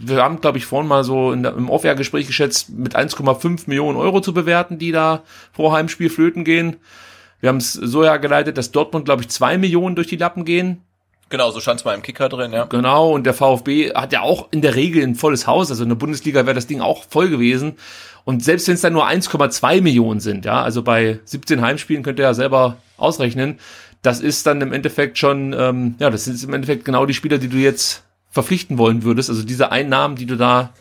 [0.00, 4.20] wir haben, glaube ich, vorhin mal so in im Off-Air-Gespräch geschätzt, mit 1,5 Millionen Euro
[4.20, 6.76] zu bewerten, die da pro Heimspiel flöten gehen.
[7.40, 10.82] Wir haben es so hergeleitet, dass Dortmund, glaube ich, zwei Millionen durch die Lappen gehen.
[11.32, 12.64] Genau, so stand es mal im Kicker drin, ja.
[12.64, 15.70] Genau, und der VfB hat ja auch in der Regel ein volles Haus.
[15.70, 17.76] Also in der Bundesliga wäre das Ding auch voll gewesen.
[18.24, 22.18] Und selbst wenn es dann nur 1,2 Millionen sind, ja, also bei 17 Heimspielen könnt
[22.18, 23.58] ihr ja selber ausrechnen,
[24.02, 27.38] das ist dann im Endeffekt schon, ähm, ja, das sind im Endeffekt genau die Spieler,
[27.38, 29.30] die du jetzt verpflichten wollen würdest.
[29.30, 30.74] Also diese Einnahmen, die du da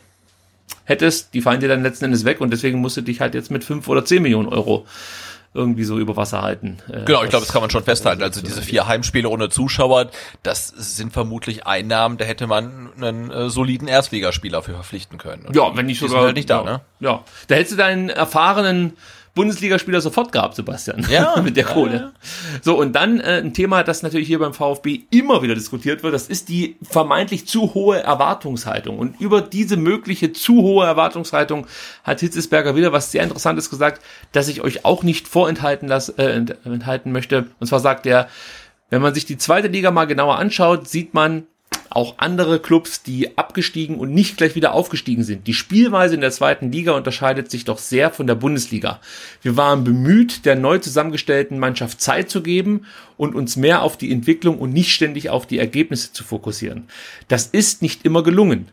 [0.83, 3.51] hättest, die fallen dir dann letzten Endes weg und deswegen musst du dich halt jetzt
[3.51, 4.85] mit 5 oder 10 Millionen Euro
[5.53, 6.77] irgendwie so über Wasser halten.
[6.89, 8.23] Äh, genau, ich glaube, das kann man schon festhalten.
[8.23, 10.09] Also diese vier Heimspiele ohne Zuschauer,
[10.43, 15.45] das sind vermutlich Einnahmen, da hätte man einen äh, soliden Erstligaspieler für verpflichten können.
[15.45, 16.23] Und ja, wenn nicht sogar.
[16.23, 16.81] Halt nicht da, ja, ne?
[16.99, 18.93] Ja, da hättest du deinen erfahrenen
[19.33, 21.05] Bundesligaspieler sofort gehabt, Sebastian.
[21.09, 21.39] Ja.
[21.43, 21.95] mit der Kohle.
[21.95, 22.11] Ja.
[22.61, 26.13] So, und dann äh, ein Thema, das natürlich hier beim VfB immer wieder diskutiert wird,
[26.13, 28.99] das ist die vermeintlich zu hohe Erwartungshaltung.
[28.99, 31.67] Und über diese mögliche zu hohe Erwartungshaltung
[32.03, 34.01] hat Hitzesberger wieder was sehr Interessantes gesagt,
[34.33, 37.47] das ich euch auch nicht vorenthalten lass, äh, enthalten möchte.
[37.59, 38.27] Und zwar sagt er,
[38.89, 41.47] wenn man sich die zweite Liga mal genauer anschaut, sieht man,
[41.91, 45.47] auch andere Clubs, die abgestiegen und nicht gleich wieder aufgestiegen sind.
[45.47, 48.99] Die Spielweise in der zweiten Liga unterscheidet sich doch sehr von der Bundesliga.
[49.41, 52.85] Wir waren bemüht, der neu zusammengestellten Mannschaft Zeit zu geben
[53.17, 56.87] und uns mehr auf die Entwicklung und nicht ständig auf die Ergebnisse zu fokussieren.
[57.27, 58.69] Das ist nicht immer gelungen.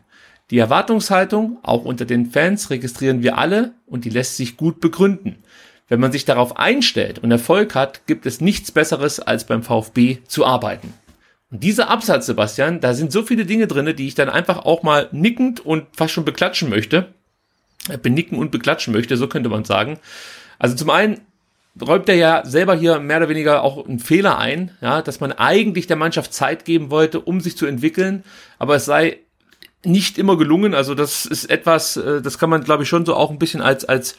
[0.51, 5.43] Die Erwartungshaltung, auch unter den Fans, registrieren wir alle und die lässt sich gut begründen.
[5.89, 10.19] Wenn man sich darauf einstellt und Erfolg hat, gibt es nichts Besseres, als beim VfB
[10.27, 10.93] zu arbeiten.
[11.51, 14.83] Und dieser Absatz, Sebastian, da sind so viele Dinge drinne, die ich dann einfach auch
[14.83, 17.13] mal nickend und fast schon beklatschen möchte.
[17.87, 19.99] Äh, benicken und beklatschen möchte, so könnte man sagen.
[20.57, 21.21] Also zum einen
[21.81, 25.31] räumt er ja selber hier mehr oder weniger auch einen Fehler ein, ja, dass man
[25.31, 28.23] eigentlich der Mannschaft Zeit geben wollte, um sich zu entwickeln,
[28.57, 29.19] aber es sei
[29.85, 30.73] nicht immer gelungen.
[30.73, 33.61] Also das ist etwas, äh, das kann man glaube ich schon so auch ein bisschen
[33.61, 34.17] als als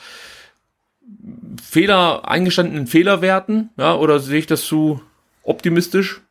[1.63, 5.03] Fehler eingestandenen Fehler werten, ja, oder sehe ich das zu
[5.43, 6.23] optimistisch?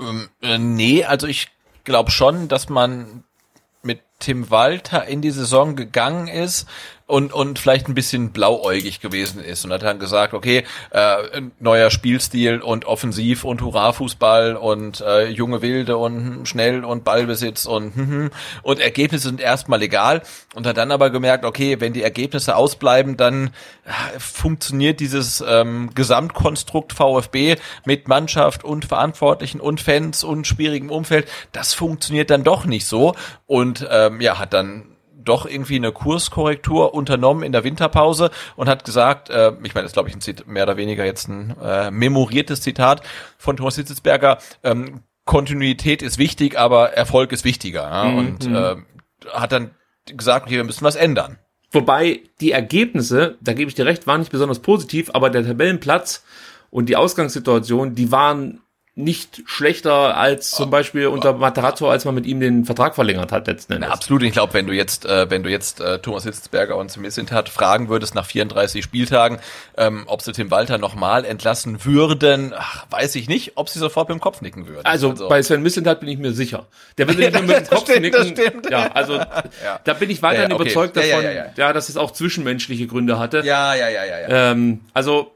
[0.00, 1.48] Ähm, äh, nee, also ich
[1.84, 3.24] glaube schon, dass man
[3.82, 6.68] mit Tim Walter in die Saison gegangen ist
[7.06, 9.64] und, und vielleicht ein bisschen blauäugig gewesen ist.
[9.64, 15.62] Und hat dann gesagt, okay, äh, neuer Spielstil und offensiv und Hurra-Fußball und äh, junge
[15.62, 18.30] Wilde und schnell und Ballbesitz und hm, hm,
[18.62, 20.22] und Ergebnisse sind erstmal egal.
[20.54, 23.50] Und hat dann aber gemerkt, okay, wenn die Ergebnisse ausbleiben, dann
[23.84, 31.28] äh, funktioniert dieses ähm, Gesamtkonstrukt VfB mit Mannschaft und Verantwortlichen und Fans und schwierigem Umfeld,
[31.52, 33.14] das funktioniert dann doch nicht so.
[33.46, 34.91] Und ähm, ja, hat dann
[35.24, 39.90] doch irgendwie eine Kurskorrektur unternommen in der Winterpause und hat gesagt, äh, ich meine, das
[39.90, 43.02] ist glaube ich ein Zit mehr oder weniger jetzt ein äh, memoriertes Zitat
[43.38, 47.82] von Thomas Hitzelsberger, ähm, Kontinuität ist wichtig, aber Erfolg ist wichtiger.
[47.82, 48.04] Ja?
[48.04, 48.18] Mhm.
[48.18, 48.76] Und äh,
[49.32, 49.70] hat dann
[50.06, 51.38] gesagt, okay, wir müssen was ändern.
[51.70, 56.24] Wobei die Ergebnisse, da gebe ich dir recht, waren nicht besonders positiv, aber der Tabellenplatz
[56.70, 58.60] und die Ausgangssituation, die waren
[58.94, 63.46] nicht schlechter als zum Beispiel unter Matarazzo, als man mit ihm den Vertrag verlängert hat
[63.46, 63.88] letzten Endes.
[63.88, 64.22] Na, absolut.
[64.22, 67.88] Ich glaube, wenn du jetzt, äh, wenn du jetzt äh, Thomas Hitzberger und Missintat fragen
[67.88, 69.38] würdest nach 34 Spieltagen,
[69.78, 74.10] ähm, ob sie Tim Walter nochmal entlassen würden, ach, weiß ich nicht, ob sie sofort
[74.10, 74.84] mit dem Kopf nicken würden.
[74.84, 75.28] Also, also.
[75.28, 76.66] bei Sven Missintat bin ich mir sicher.
[76.98, 78.62] Der würde nicht nur mit dem Kopf stimmt, nicken.
[78.70, 79.80] Ja, also ja.
[79.84, 80.64] da bin ich weiterhin ja, okay.
[80.64, 83.38] überzeugt davon, ja, ja, dass es auch zwischenmenschliche Gründe hatte.
[83.38, 84.20] Ja, ja, ja, ja.
[84.20, 84.50] ja.
[84.50, 85.32] Ähm, also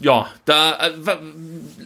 [0.00, 0.92] ja, da äh,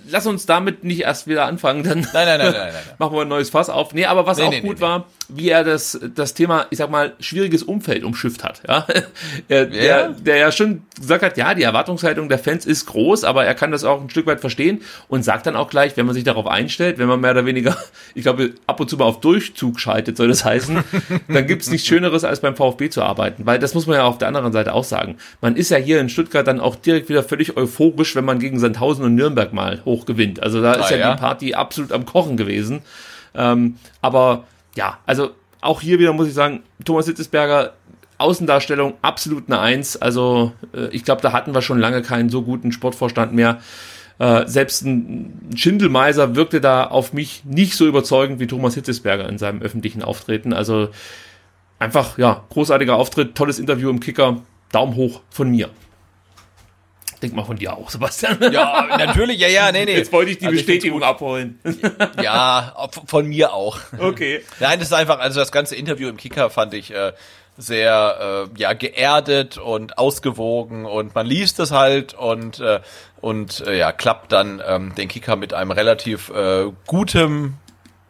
[0.09, 3.29] lass uns damit nicht erst wieder anfangen, dann nein, nein, nein, nein, machen wir ein
[3.29, 3.95] neues Fass auf.
[3.95, 7.63] Nee, aber was auch gut war, wie er das, das Thema, ich sag mal, schwieriges
[7.63, 8.63] Umfeld umschifft hat.
[8.69, 8.87] Ja?
[9.49, 9.69] er, ja.
[9.69, 13.55] Der, der ja schon gesagt hat, ja, die Erwartungshaltung der Fans ist groß, aber er
[13.55, 16.25] kann das auch ein Stück weit verstehen und sagt dann auch gleich, wenn man sich
[16.25, 17.77] darauf einstellt, wenn man mehr oder weniger,
[18.15, 20.85] ich glaube, ab und zu mal auf Durchzug schaltet, soll das heißen,
[21.29, 23.47] dann gibt's nichts Schöneres, als beim VfB zu arbeiten.
[23.47, 25.17] Weil das muss man ja auf der anderen Seite auch sagen.
[25.41, 28.59] Man ist ja hier in Stuttgart dann auch direkt wieder völlig euphorisch, wenn man gegen
[28.59, 30.43] Sandhausen und Nürnberg mal hoch gewinnt.
[30.43, 32.83] Also da ist ah, ja, ja, die Party absolut am Kochen gewesen.
[33.35, 34.45] Ähm, aber
[34.77, 37.75] ja, also auch hier wieder muss ich sagen, Thomas Hitzesberger,
[38.19, 39.97] Außendarstellung absolut eine Eins.
[39.97, 43.61] Also äh, ich glaube, da hatten wir schon lange keinen so guten Sportvorstand mehr.
[44.19, 49.39] Äh, selbst ein Schindelmeiser wirkte da auf mich nicht so überzeugend wie Thomas Hitzesberger in
[49.39, 50.53] seinem öffentlichen Auftreten.
[50.53, 50.89] Also
[51.79, 54.43] einfach, ja, großartiger Auftritt, tolles Interview im Kicker.
[54.71, 55.71] Daumen hoch von mir.
[57.25, 58.37] Denk mal von dir auch, Sebastian.
[58.53, 59.97] Ja, natürlich, ja, ja, nee, nee.
[59.97, 61.59] Jetzt wollte ich die also Bestätigung ich abholen.
[62.23, 62.75] Ja,
[63.07, 63.79] von mir auch.
[63.99, 64.43] Okay.
[64.61, 67.13] Nein, das ist einfach, also das ganze Interview im Kicker fand ich äh,
[67.57, 72.81] sehr äh, ja geerdet und ausgewogen und man liest es halt und äh,
[73.23, 77.55] und äh, ja klappt dann ähm, den Kicker mit einem relativ äh, gutem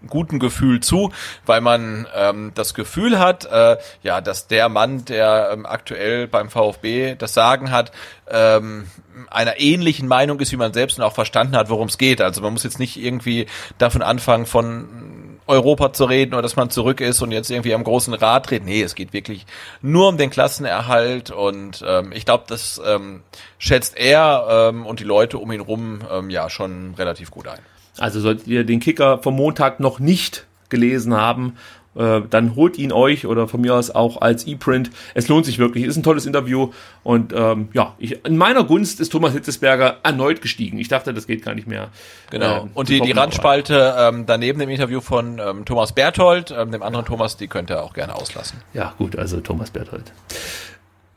[0.09, 1.13] guten Gefühl zu,
[1.47, 6.51] weil man ähm, das Gefühl hat, äh, ja, dass der Mann, der ähm, aktuell beim
[6.51, 7.93] VfB das Sagen hat,
[8.29, 8.87] ähm,
[9.31, 12.21] einer ähnlichen Meinung ist, wie man selbst und auch verstanden hat, worum es geht.
[12.21, 13.47] Also man muss jetzt nicht irgendwie
[13.79, 17.85] davon anfangen, von Europa zu reden oder dass man zurück ist und jetzt irgendwie am
[17.85, 18.65] großen Rad dreht.
[18.65, 19.47] Nee, es geht wirklich
[19.83, 23.23] nur um den Klassenerhalt und ähm, ich glaube, das ähm,
[23.59, 27.61] schätzt er ähm, und die Leute um ihn rum ähm, ja schon relativ gut ein.
[27.99, 31.55] Also solltet ihr den Kicker vom Montag noch nicht gelesen haben,
[31.97, 34.91] äh, dann holt ihn euch oder von mir aus auch als E-Print.
[35.15, 36.73] Es lohnt sich wirklich, ist ein tolles Interview
[37.03, 40.79] und ähm, ja, ich, in meiner Gunst ist Thomas Hitzesberger erneut gestiegen.
[40.79, 41.89] Ich dachte, das geht gar nicht mehr.
[42.31, 42.65] Genau.
[42.65, 46.83] Äh, und die, die Randspalte ähm, daneben dem Interview von ähm, Thomas Berthold, ähm, dem
[46.83, 48.61] anderen Thomas, die könnt ihr auch gerne auslassen.
[48.73, 50.13] Ja, gut, also Thomas Berthold.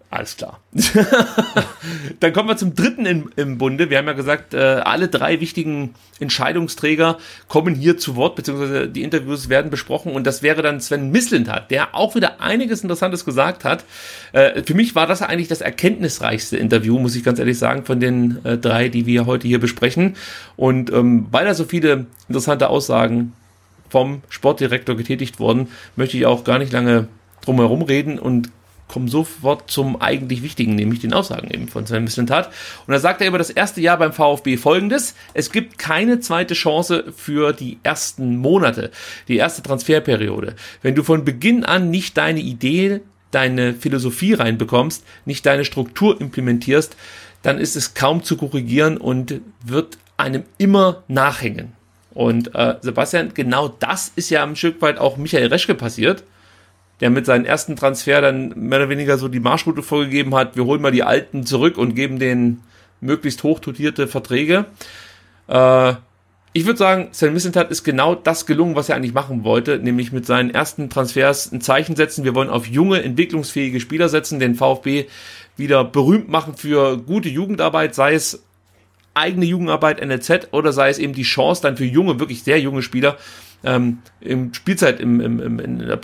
[0.09, 0.61] Alles klar.
[2.21, 3.89] Dann kommen wir zum dritten im, im Bunde.
[3.89, 7.17] Wir haben ja gesagt, äh, alle drei wichtigen Entscheidungsträger
[7.49, 10.13] kommen hier zu Wort, beziehungsweise die Interviews werden besprochen.
[10.13, 13.83] Und das wäre dann Sven Mislintat, der auch wieder einiges Interessantes gesagt hat.
[14.31, 17.99] Äh, für mich war das eigentlich das erkenntnisreichste Interview, muss ich ganz ehrlich sagen, von
[17.99, 20.15] den äh, drei, die wir heute hier besprechen.
[20.55, 23.33] Und ähm, weil da so viele interessante Aussagen
[23.89, 27.09] vom Sportdirektor getätigt wurden, möchte ich auch gar nicht lange
[27.41, 28.51] drum herum reden und
[28.87, 32.47] kommen sofort zum eigentlich Wichtigen, nämlich den Aussagen eben von Sven Mislintat.
[32.85, 35.15] Und da sagt er über das erste Jahr beim VfB folgendes.
[35.33, 38.91] Es gibt keine zweite Chance für die ersten Monate,
[39.27, 40.55] die erste Transferperiode.
[40.81, 46.95] Wenn du von Beginn an nicht deine Idee, deine Philosophie reinbekommst, nicht deine Struktur implementierst,
[47.43, 51.73] dann ist es kaum zu korrigieren und wird einem immer nachhängen.
[52.13, 56.23] Und äh, Sebastian, genau das ist ja ein Stück weit auch Michael Reschke passiert,
[56.99, 60.65] der mit seinem ersten Transfer dann mehr oder weniger so die Marschroute vorgegeben hat, wir
[60.65, 62.63] holen mal die Alten zurück und geben denen
[63.01, 64.65] möglichst hochdotierte Verträge.
[65.47, 65.93] Äh,
[66.53, 70.11] ich würde sagen, Sven Missentat ist genau das gelungen, was er eigentlich machen wollte, nämlich
[70.11, 72.23] mit seinen ersten Transfers ein Zeichen setzen.
[72.23, 75.05] Wir wollen auf junge, entwicklungsfähige Spieler setzen, den VfB
[75.55, 78.43] wieder berühmt machen für gute Jugendarbeit, sei es
[79.13, 82.81] eigene Jugendarbeit NLZ oder sei es eben die Chance dann für junge, wirklich sehr junge
[82.81, 83.17] Spieler
[83.63, 85.97] ähm, im Spielzeit im, im, im, in der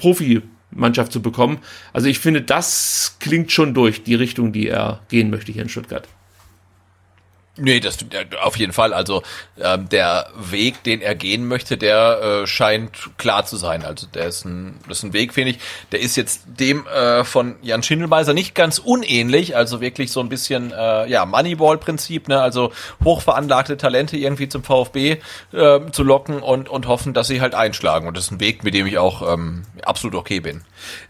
[0.73, 1.59] Profimannschaft zu bekommen.
[1.93, 5.69] Also ich finde, das klingt schon durch die Richtung, die er gehen möchte hier in
[5.69, 6.07] Stuttgart.
[7.55, 7.99] Nee, das
[8.41, 8.93] auf jeden Fall.
[8.93, 9.21] Also
[9.61, 13.85] ähm, der Weg, den er gehen möchte, der äh, scheint klar zu sein.
[13.85, 15.59] Also der ist ein, das ist ein Weg, finde ich.
[15.91, 19.55] Der ist jetzt dem äh, von Jan Schindelmeiser nicht ganz unähnlich.
[19.55, 22.27] Also wirklich so ein bisschen äh, ja Moneyball-Prinzip.
[22.27, 22.41] Ne?
[22.41, 22.71] Also
[23.03, 25.17] hochveranlagte Talente irgendwie zum VfB
[25.51, 28.07] äh, zu locken und und hoffen, dass sie halt einschlagen.
[28.07, 30.61] Und das ist ein Weg, mit dem ich auch ähm, absolut okay bin.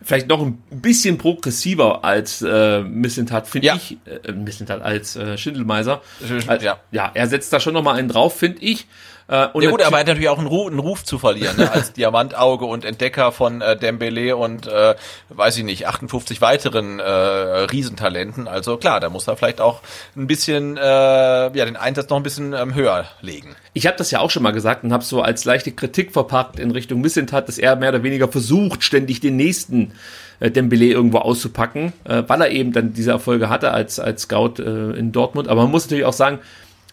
[0.04, 3.76] Vielleicht noch ein bisschen progressiver als äh, Missentat, finde ja.
[3.76, 3.98] ich.
[4.06, 6.02] Äh, Missentat als äh, Schindelmeiser
[6.48, 6.80] also, ja.
[6.92, 8.88] ja, er setzt da schon nochmal einen drauf, finde ich.
[9.28, 11.56] Äh, und ja gut, aber er hat natürlich auch einen Ruf, einen Ruf zu verlieren,
[11.58, 11.72] ne?
[11.72, 14.96] als Diamantauge und Entdecker von äh, Dembele und äh,
[15.30, 18.48] weiß ich nicht, 58 weiteren äh, Riesentalenten.
[18.48, 19.82] Also klar, da muss er vielleicht auch
[20.16, 23.56] ein bisschen, äh, ja, den Einsatz noch ein bisschen ähm, höher legen.
[23.74, 26.60] Ich habe das ja auch schon mal gesagt und habe so als leichte Kritik verpackt
[26.60, 29.94] in Richtung Missentat, dass er mehr oder weniger versucht, ständig den nächsten
[30.40, 34.56] äh, Dembele irgendwo auszupacken, äh, weil er eben dann diese Erfolge hatte als, als Scout
[34.60, 35.48] äh, in Dortmund.
[35.48, 36.40] Aber man muss natürlich auch sagen,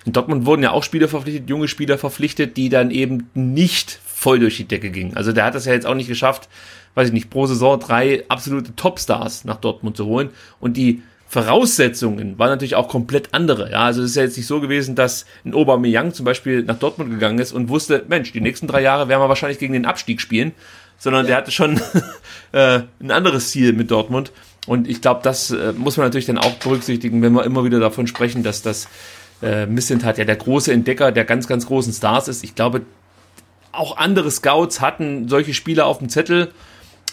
[0.04, 4.38] in Dortmund wurden ja auch Spieler verpflichtet, junge Spieler verpflichtet, die dann eben nicht voll
[4.38, 5.16] durch die Decke gingen.
[5.16, 6.48] Also der hat das ja jetzt auch nicht geschafft,
[6.94, 10.30] weiß ich nicht, pro Saison drei absolute Topstars nach Dortmund zu holen.
[10.58, 13.70] Und die Voraussetzungen waren natürlich auch komplett andere.
[13.70, 16.78] Ja, also es ist ja jetzt nicht so gewesen, dass ein Aubameyang zum Beispiel nach
[16.78, 19.86] Dortmund gegangen ist und wusste, Mensch, die nächsten drei Jahre werden wir wahrscheinlich gegen den
[19.86, 20.52] Abstieg spielen,
[21.00, 21.80] sondern der hatte schon
[22.52, 24.30] äh, ein anderes Ziel mit Dortmund.
[24.66, 27.80] Und ich glaube, das äh, muss man natürlich dann auch berücksichtigen, wenn wir immer wieder
[27.80, 28.86] davon sprechen, dass das
[29.42, 32.44] äh, Missint hat ja der große Entdecker der ganz, ganz großen Stars ist.
[32.44, 32.82] Ich glaube,
[33.72, 36.52] auch andere Scouts hatten solche Spieler auf dem Zettel.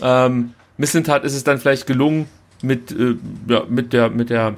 [0.01, 2.27] Ähm, Missentat ist es dann vielleicht gelungen,
[2.61, 3.15] mit, äh,
[3.47, 4.55] ja, mit der, mit der,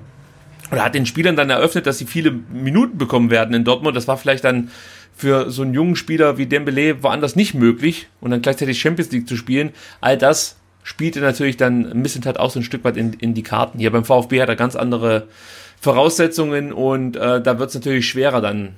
[0.72, 3.96] oder hat den Spielern dann eröffnet, dass sie viele Minuten bekommen werden in Dortmund.
[3.96, 4.72] Das war vielleicht dann
[5.20, 9.28] für so einen jungen Spieler wie Dembele woanders nicht möglich und dann gleichzeitig Champions League
[9.28, 9.72] zu spielen.
[10.00, 13.80] All das spielte natürlich dann Missentat auch so ein Stück weit in, in die Karten.
[13.80, 15.28] Hier beim VfB hat er ganz andere
[15.82, 18.76] Voraussetzungen und äh, da wird es natürlich schwerer dann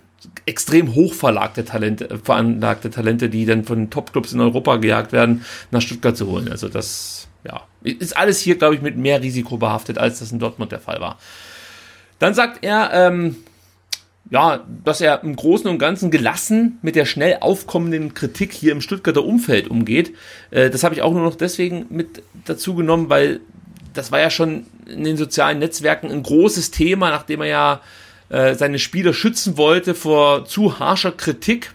[0.48, 5.82] extrem hochverlagte Talente, äh, veranlagte Talente, die dann von Topclubs in Europa gejagt werden, nach
[5.82, 6.50] Stuttgart zu holen.
[6.50, 10.39] Also das, ja, ist alles hier, glaube ich, mit mehr Risiko behaftet, als das in
[10.39, 11.20] Dortmund der Fall war.
[12.18, 13.36] Dann sagt er, ähm,
[14.30, 18.82] ja, dass er im Großen und Ganzen gelassen mit der schnell aufkommenden Kritik hier im
[18.82, 20.15] Stuttgarter Umfeld umgeht.
[20.51, 23.41] Äh, das habe ich auch nur noch deswegen mit dazu genommen, weil
[23.93, 27.82] das war ja schon in den sozialen Netzwerken ein großes Thema, nachdem er ja
[28.30, 31.74] äh, seine Spieler schützen wollte vor zu harscher Kritik.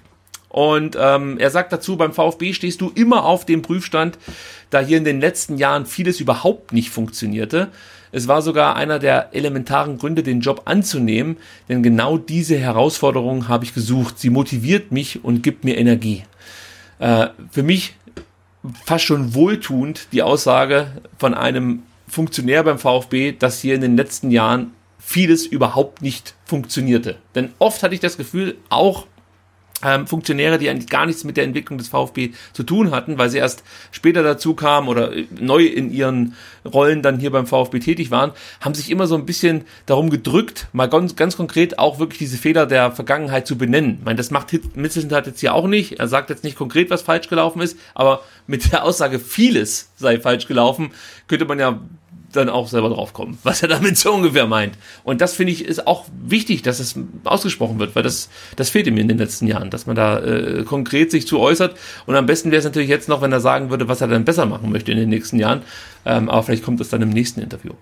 [0.48, 4.16] Und ähm, er sagt dazu, beim VfB stehst du immer auf dem Prüfstand,
[4.70, 7.68] da hier in den letzten Jahren vieles überhaupt nicht funktionierte.
[8.16, 11.36] Es war sogar einer der elementaren Gründe, den Job anzunehmen,
[11.68, 14.18] denn genau diese Herausforderung habe ich gesucht.
[14.18, 16.22] Sie motiviert mich und gibt mir Energie.
[16.98, 17.94] Äh, für mich
[18.86, 24.30] fast schon wohltuend die Aussage von einem Funktionär beim VfB, dass hier in den letzten
[24.30, 27.16] Jahren vieles überhaupt nicht funktionierte.
[27.34, 29.06] Denn oft hatte ich das Gefühl, auch
[29.86, 33.30] ähm, Funktionäre, die eigentlich gar nichts mit der Entwicklung des VfB zu tun hatten, weil
[33.30, 33.62] sie erst
[33.92, 36.34] später dazu kamen oder äh, neu in ihren
[36.64, 40.66] Rollen dann hier beim VfB tätig waren, haben sich immer so ein bisschen darum gedrückt,
[40.72, 43.98] mal ganz, ganz konkret auch wirklich diese Fehler der Vergangenheit zu benennen.
[44.00, 46.00] Ich meine, das macht Mitzelsentat jetzt hier auch nicht.
[46.00, 50.18] Er sagt jetzt nicht konkret, was falsch gelaufen ist, aber mit der Aussage, vieles sei
[50.18, 50.90] falsch gelaufen,
[51.28, 51.80] könnte man ja
[52.36, 54.76] dann auch selber drauf kommen, was er damit so ungefähr meint.
[55.04, 58.86] Und das finde ich ist auch wichtig, dass es ausgesprochen wird, weil das, das fehlt
[58.86, 61.76] ihm in den letzten Jahren, dass man da äh, konkret sich zu äußert.
[62.06, 64.24] Und am besten wäre es natürlich jetzt noch, wenn er sagen würde, was er dann
[64.24, 65.62] besser machen möchte in den nächsten Jahren.
[66.04, 67.72] Ähm, aber vielleicht kommt das dann im nächsten Interview.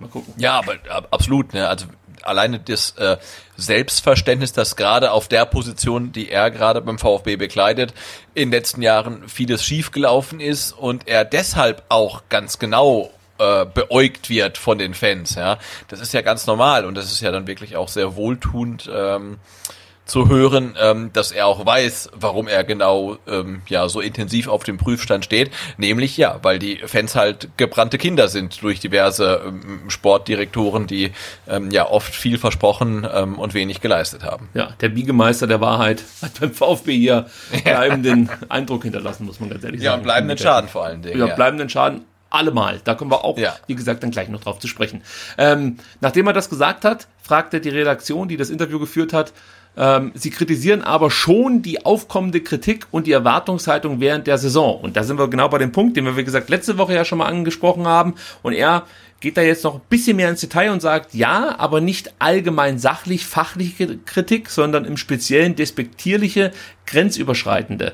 [0.00, 0.32] Mal gucken.
[0.38, 0.76] Ja, aber
[1.10, 1.52] absolut.
[1.52, 1.68] Ne?
[1.68, 1.86] Also
[2.22, 3.18] alleine das äh,
[3.56, 7.92] Selbstverständnis, dass gerade auf der Position, die er gerade beim VfB bekleidet,
[8.34, 13.10] in den letzten Jahren vieles schiefgelaufen ist und er deshalb auch ganz genau
[13.40, 15.34] äh, beäugt wird von den Fans.
[15.34, 18.88] Ja, das ist ja ganz normal und das ist ja dann wirklich auch sehr wohltuend.
[18.92, 19.38] Ähm,
[20.10, 24.64] zu hören, ähm, dass er auch weiß, warum er genau ähm, ja so intensiv auf
[24.64, 29.88] dem Prüfstand steht, nämlich ja, weil die Fans halt gebrannte Kinder sind durch diverse ähm,
[29.88, 31.12] Sportdirektoren, die
[31.48, 34.48] ähm, ja oft viel versprochen ähm, und wenig geleistet haben.
[34.52, 37.26] Ja, der Biegemeister der Wahrheit hat beim VfB hier
[37.64, 39.94] bleibenden Eindruck hinterlassen, muss man ganz ehrlich ja, sagen.
[39.94, 41.18] Ja, und bleibenden Schaden vor allen Dingen.
[41.18, 41.34] Ja, ja.
[41.34, 42.80] bleibenden Schaden allemal.
[42.84, 43.56] Da kommen wir auch, ja.
[43.66, 45.02] wie gesagt, dann gleich noch drauf zu sprechen.
[45.36, 49.32] Ähm, nachdem er das gesagt hat, fragte die Redaktion, die das Interview geführt hat,
[49.76, 54.80] ähm, sie kritisieren aber schon die aufkommende Kritik und die Erwartungshaltung während der Saison.
[54.80, 57.04] Und da sind wir genau bei dem Punkt, den wir, wie gesagt, letzte Woche ja
[57.04, 58.14] schon mal angesprochen haben.
[58.42, 58.84] Und er
[59.20, 62.78] geht da jetzt noch ein bisschen mehr ins Detail und sagt, ja, aber nicht allgemein
[62.78, 66.52] sachlich, fachliche Kritik, sondern im Speziellen despektierliche,
[66.86, 67.92] grenzüberschreitende.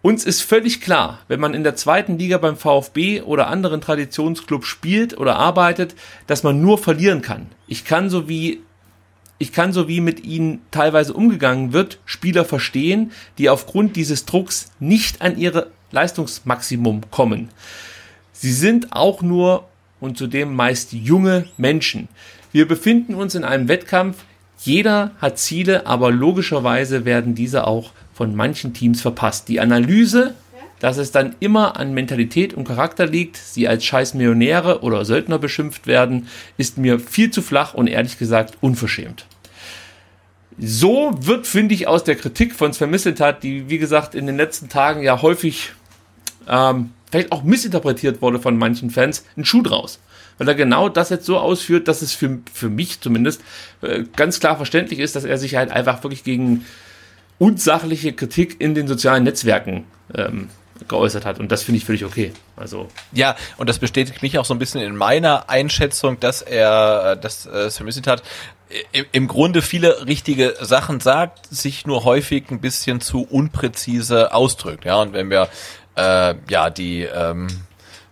[0.00, 4.64] Uns ist völlig klar, wenn man in der zweiten Liga beim VfB oder anderen Traditionsclub
[4.64, 5.94] spielt oder arbeitet,
[6.28, 7.46] dass man nur verlieren kann.
[7.66, 8.60] Ich kann so wie
[9.40, 14.72] ich kann so wie mit ihnen teilweise umgegangen wird, Spieler verstehen, die aufgrund dieses Drucks
[14.80, 17.48] nicht an ihre Leistungsmaximum kommen.
[18.32, 19.68] Sie sind auch nur
[20.00, 22.08] und zudem meist junge Menschen.
[22.50, 24.24] Wir befinden uns in einem Wettkampf,
[24.60, 29.46] jeder hat Ziele, aber logischerweise werden diese auch von manchen Teams verpasst.
[29.46, 30.34] Die Analyse,
[30.80, 35.38] dass es dann immer an Mentalität und Charakter liegt, sie als scheiß Millionäre oder Söldner
[35.38, 39.24] beschimpft werden, ist mir viel zu flach und ehrlich gesagt unverschämt.
[40.58, 44.36] So wird, finde ich, aus der Kritik von Sven Misseltat, die, wie gesagt, in den
[44.36, 45.70] letzten Tagen ja häufig
[46.48, 50.00] ähm, vielleicht auch missinterpretiert wurde von manchen Fans, ein Schuh draus.
[50.38, 53.42] Weil er genau das jetzt so ausführt, dass es für, für mich zumindest
[53.82, 56.64] äh, ganz klar verständlich ist, dass er sich halt einfach wirklich gegen
[57.38, 59.84] unsachliche Kritik in den sozialen Netzwerken
[60.14, 60.50] ähm,
[60.86, 61.38] geäußert hat.
[61.40, 62.32] Und das finde ich völlig okay.
[62.56, 67.16] Also ja, und das bestätigt mich auch so ein bisschen in meiner Einschätzung, dass er,
[67.16, 68.22] dass äh, Sven hat,
[69.12, 74.84] im Grunde viele richtige Sachen sagt, sich nur häufig ein bisschen zu unpräzise ausdrückt.
[74.84, 75.48] Ja, und wenn wir
[75.96, 77.48] äh, ja die ähm,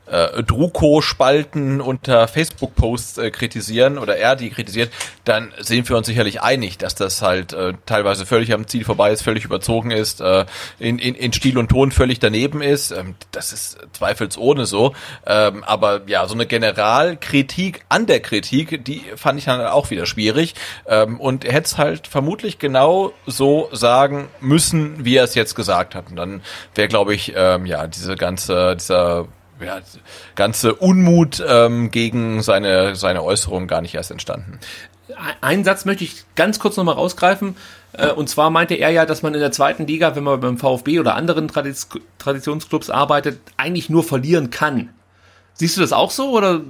[0.06, 4.90] äh, Druko-Spalten unter Facebook-Posts äh, kritisieren oder er die kritisiert,
[5.24, 9.12] dann sind wir uns sicherlich einig, dass das halt äh, teilweise völlig am Ziel vorbei
[9.12, 10.46] ist, völlig überzogen ist, äh,
[10.78, 12.90] in, in, in Stil und Ton völlig daneben ist.
[12.90, 14.94] Ähm, das ist zweifelsohne so.
[15.26, 20.06] Ähm, aber ja, so eine Generalkritik an der Kritik, die fand ich dann auch wieder
[20.06, 20.54] schwierig.
[20.86, 25.54] Ähm, und er hätte es halt vermutlich genau so sagen müssen, wie er es jetzt
[25.54, 26.10] gesagt hat.
[26.10, 26.42] Und dann
[26.74, 29.26] wäre, glaube ich, ähm, ja, diese ganze, dieser
[29.64, 29.80] ja,
[30.34, 34.58] ganze Unmut ähm, gegen seine, seine Äußerung gar nicht erst entstanden.
[35.40, 37.56] Einen Satz möchte ich ganz kurz nochmal rausgreifen.
[37.92, 40.58] Äh, und zwar meinte er ja, dass man in der zweiten Liga, wenn man beim
[40.58, 41.88] VfB oder anderen Tradiz
[42.18, 44.90] Traditionsclubs arbeitet, eigentlich nur verlieren kann.
[45.54, 46.60] Siehst du das auch so oder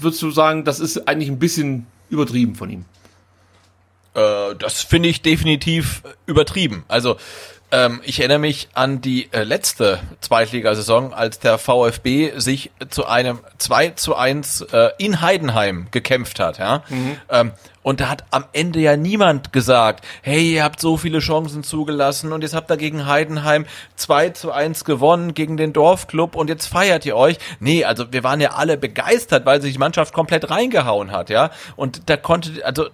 [0.00, 2.84] würdest du sagen, das ist eigentlich ein bisschen übertrieben von ihm?
[4.14, 6.84] Äh, das finde ich definitiv übertrieben.
[6.88, 7.16] Also
[7.72, 13.40] ähm, ich erinnere mich an die äh, letzte Zweitligasaison, als der VfB sich zu einem
[13.58, 16.58] 2 zu 1 äh, in Heidenheim gekämpft hat.
[16.58, 16.84] Ja?
[16.90, 17.16] Mhm.
[17.30, 17.52] Ähm,
[17.82, 22.32] und da hat am Ende ja niemand gesagt, hey, ihr habt so viele Chancen zugelassen
[22.32, 23.64] und jetzt habt ihr gegen Heidenheim
[23.96, 27.38] 2 zu 1 gewonnen gegen den Dorfclub und jetzt feiert ihr euch.
[27.58, 31.50] Nee, also wir waren ja alle begeistert, weil sich die Mannschaft komplett reingehauen hat, ja.
[31.74, 32.88] Und da konnte, also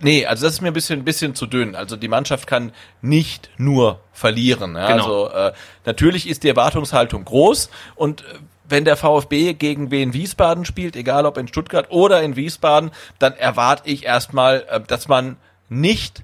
[0.00, 1.74] Nee, also das ist mir ein bisschen, ein bisschen zu dünn.
[1.74, 2.72] Also die Mannschaft kann
[3.02, 4.74] nicht nur verlieren.
[4.74, 4.88] Ja?
[4.88, 5.24] Genau.
[5.24, 5.52] Also äh,
[5.84, 8.24] natürlich ist die Erwartungshaltung groß und äh,
[8.68, 13.34] wenn der VfB gegen Wien Wiesbaden spielt, egal ob in Stuttgart oder in Wiesbaden, dann
[13.34, 15.36] erwarte ich erstmal, äh, dass man
[15.68, 16.22] nicht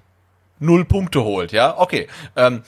[0.58, 1.52] null Punkte holt.
[1.52, 2.08] Ja, okay.
[2.34, 2.62] Ähm,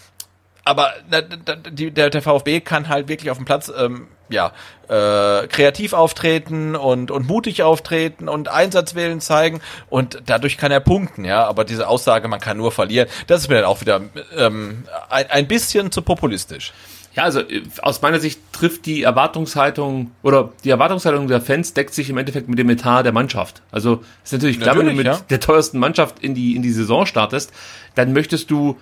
[0.65, 4.53] aber der, der VfB kann halt wirklich auf dem Platz ähm, ja,
[4.89, 9.61] äh, kreativ auftreten und, und mutig auftreten und Einsatzwillen zeigen
[9.91, 11.47] und dadurch kann er punkten, ja.
[11.47, 14.03] Aber diese Aussage, man kann nur verlieren, das ist mir dann auch wieder
[14.37, 16.73] ähm, ein, ein bisschen zu populistisch.
[17.15, 21.93] Ja, also äh, aus meiner Sicht trifft die Erwartungshaltung oder die Erwartungshaltung der Fans deckt
[21.93, 23.63] sich im Endeffekt mit dem Etat der Mannschaft.
[23.73, 25.27] Also ist natürlich klar, natürlich, wenn du mit ja.
[25.29, 27.53] der teuersten Mannschaft in die in die Saison startest,
[27.95, 28.79] dann möchtest du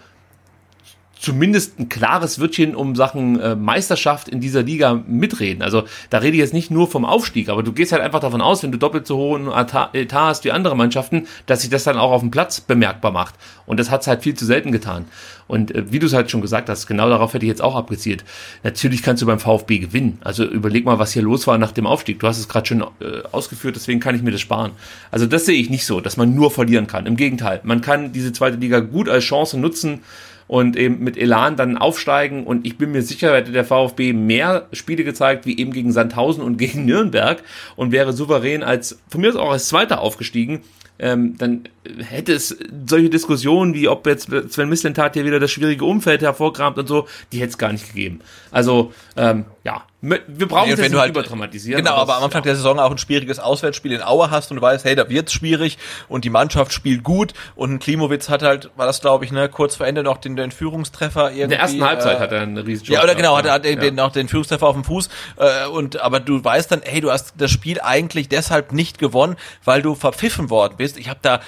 [1.19, 5.63] zumindest ein klares Wörtchen um Sachen äh, Meisterschaft in dieser Liga mitreden.
[5.63, 8.41] Also da rede ich jetzt nicht nur vom Aufstieg, aber du gehst halt einfach davon
[8.41, 11.97] aus, wenn du doppelt so hohen Etat hast wie andere Mannschaften, dass sich das dann
[11.97, 13.35] auch auf dem Platz bemerkbar macht.
[13.65, 15.07] Und das hat es halt viel zu selten getan.
[15.49, 17.77] Und äh, wie du es halt schon gesagt hast, genau darauf hätte ich jetzt auch
[17.77, 18.25] abgezielt.
[18.63, 20.19] Natürlich kannst du beim VfB gewinnen.
[20.23, 22.21] Also überleg mal, was hier los war nach dem Aufstieg.
[22.21, 24.73] Du hast es gerade schon äh, ausgeführt, deswegen kann ich mir das sparen.
[25.11, 27.07] Also das sehe ich nicht so, dass man nur verlieren kann.
[27.07, 30.01] Im Gegenteil, man kann diese zweite Liga gut als Chance nutzen,
[30.49, 32.45] und eben mit Elan dann aufsteigen.
[32.45, 36.43] Und ich bin mir sicher, hätte der VfB mehr Spiele gezeigt, wie eben gegen Sandhausen
[36.43, 37.43] und gegen Nürnberg
[37.77, 40.63] und wäre souverän als, von mir aus auch als Zweiter aufgestiegen,
[40.99, 41.69] ähm, dann
[41.99, 46.79] hätte es solche Diskussionen, wie ob jetzt Sven Mislintat hier wieder das schwierige Umfeld hervorkramt
[46.79, 48.21] und so, die hätte es gar nicht gegeben.
[48.51, 49.85] Also, ähm, ja,
[50.27, 51.83] wir brauchen nee, das nicht halt, überdramatisieren.
[51.83, 54.63] Genau, aber, am Anfang der Saison auch ein schwieriges Auswärtsspiel in Aue hast und du
[54.63, 55.79] weißt, hey, da wird's schwierig
[56.09, 59.77] und die Mannschaft spielt gut und Klimowitz hat halt, war das glaube ich, ne, kurz
[59.77, 61.43] vor Ende noch den, den Führungstreffer irgendwie.
[61.43, 63.77] In der ersten Halbzeit äh, hat er einen riesen Ja, oder genau, hat er den,
[63.77, 63.85] ja.
[63.85, 67.11] den, noch den Führungstreffer auf dem Fuß äh, und aber du weißt dann, hey, du
[67.11, 70.97] hast das Spiel eigentlich deshalb nicht gewonnen, weil du verpfiffen worden bist.
[70.99, 71.41] Ich habe da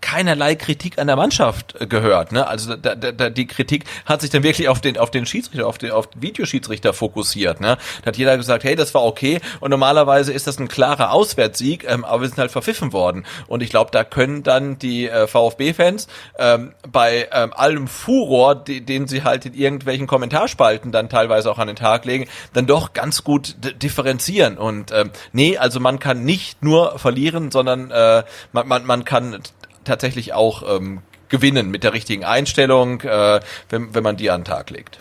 [0.00, 2.32] keinerlei Kritik an der Mannschaft äh, gehört.
[2.32, 2.46] Ne?
[2.46, 5.78] Also da, da, die Kritik hat sich dann wirklich auf den auf den Schiedsrichter, auf
[5.78, 7.60] den auf Videoschiedsrichter fokussiert.
[7.60, 7.76] Ne?
[8.02, 9.40] Da hat jeder gesagt, hey, das war okay.
[9.60, 13.26] Und normalerweise ist das ein klarer Auswärtssieg, ähm, aber wir sind halt verpfiffen worden.
[13.46, 16.06] Und ich glaube, da können dann die äh, VfB-Fans
[16.38, 21.58] ähm, bei ähm, allem Furor, die, den sie halt in irgendwelchen Kommentarspalten dann teilweise auch
[21.58, 24.58] an den Tag legen, dann doch ganz gut differenzieren.
[24.58, 28.22] Und ähm, nee, also man kann nicht nur verlieren, sondern äh,
[28.52, 29.42] man, man, man kann
[29.88, 34.46] tatsächlich auch ähm, gewinnen mit der richtigen Einstellung, äh, wenn, wenn man die an den
[34.46, 34.98] Tag legt.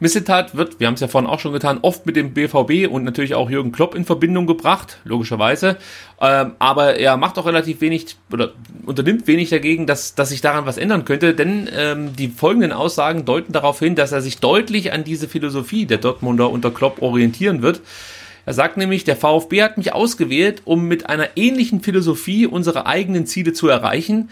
[0.00, 3.04] Missetat wird, wir haben es ja vorhin auch schon getan, oft mit dem BVB und
[3.04, 5.76] natürlich auch Jürgen Klopp in Verbindung gebracht, logischerweise.
[6.22, 8.52] Ähm, aber er macht auch relativ wenig oder
[8.86, 13.26] unternimmt wenig dagegen, dass, dass sich daran was ändern könnte, denn ähm, die folgenden Aussagen
[13.26, 17.60] deuten darauf hin, dass er sich deutlich an diese Philosophie der Dortmunder unter Klopp orientieren
[17.60, 17.82] wird.
[18.46, 23.26] Er sagt nämlich, der VfB hat mich ausgewählt, um mit einer ähnlichen Philosophie unsere eigenen
[23.26, 24.30] Ziele zu erreichen.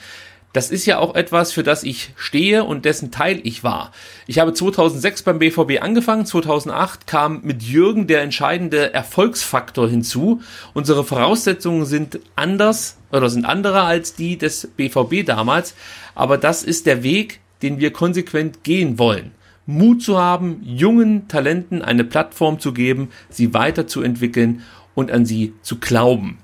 [0.55, 3.93] Das ist ja auch etwas, für das ich stehe und dessen Teil ich war.
[4.27, 10.41] Ich habe 2006 beim BVB angefangen, 2008 kam mit Jürgen der entscheidende Erfolgsfaktor hinzu.
[10.73, 15.75] Unsere Voraussetzungen sind anders oder sind andere als die des BVB damals,
[16.15, 19.33] aber das ist der Weg, den wir konsequent gehen wollen.
[19.69, 24.63] Mut zu haben, jungen Talenten eine Plattform zu geben, sie weiterzuentwickeln
[24.95, 26.39] und an sie zu glauben.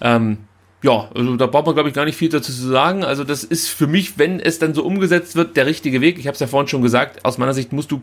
[0.00, 0.38] Ähm,
[0.84, 3.02] ja, also da braucht man, glaube ich, gar nicht viel dazu zu sagen.
[3.02, 6.16] Also das ist für mich, wenn es dann so umgesetzt wird, der richtige Weg.
[6.20, 8.02] Ich habe es ja vorhin schon gesagt, aus meiner Sicht musst du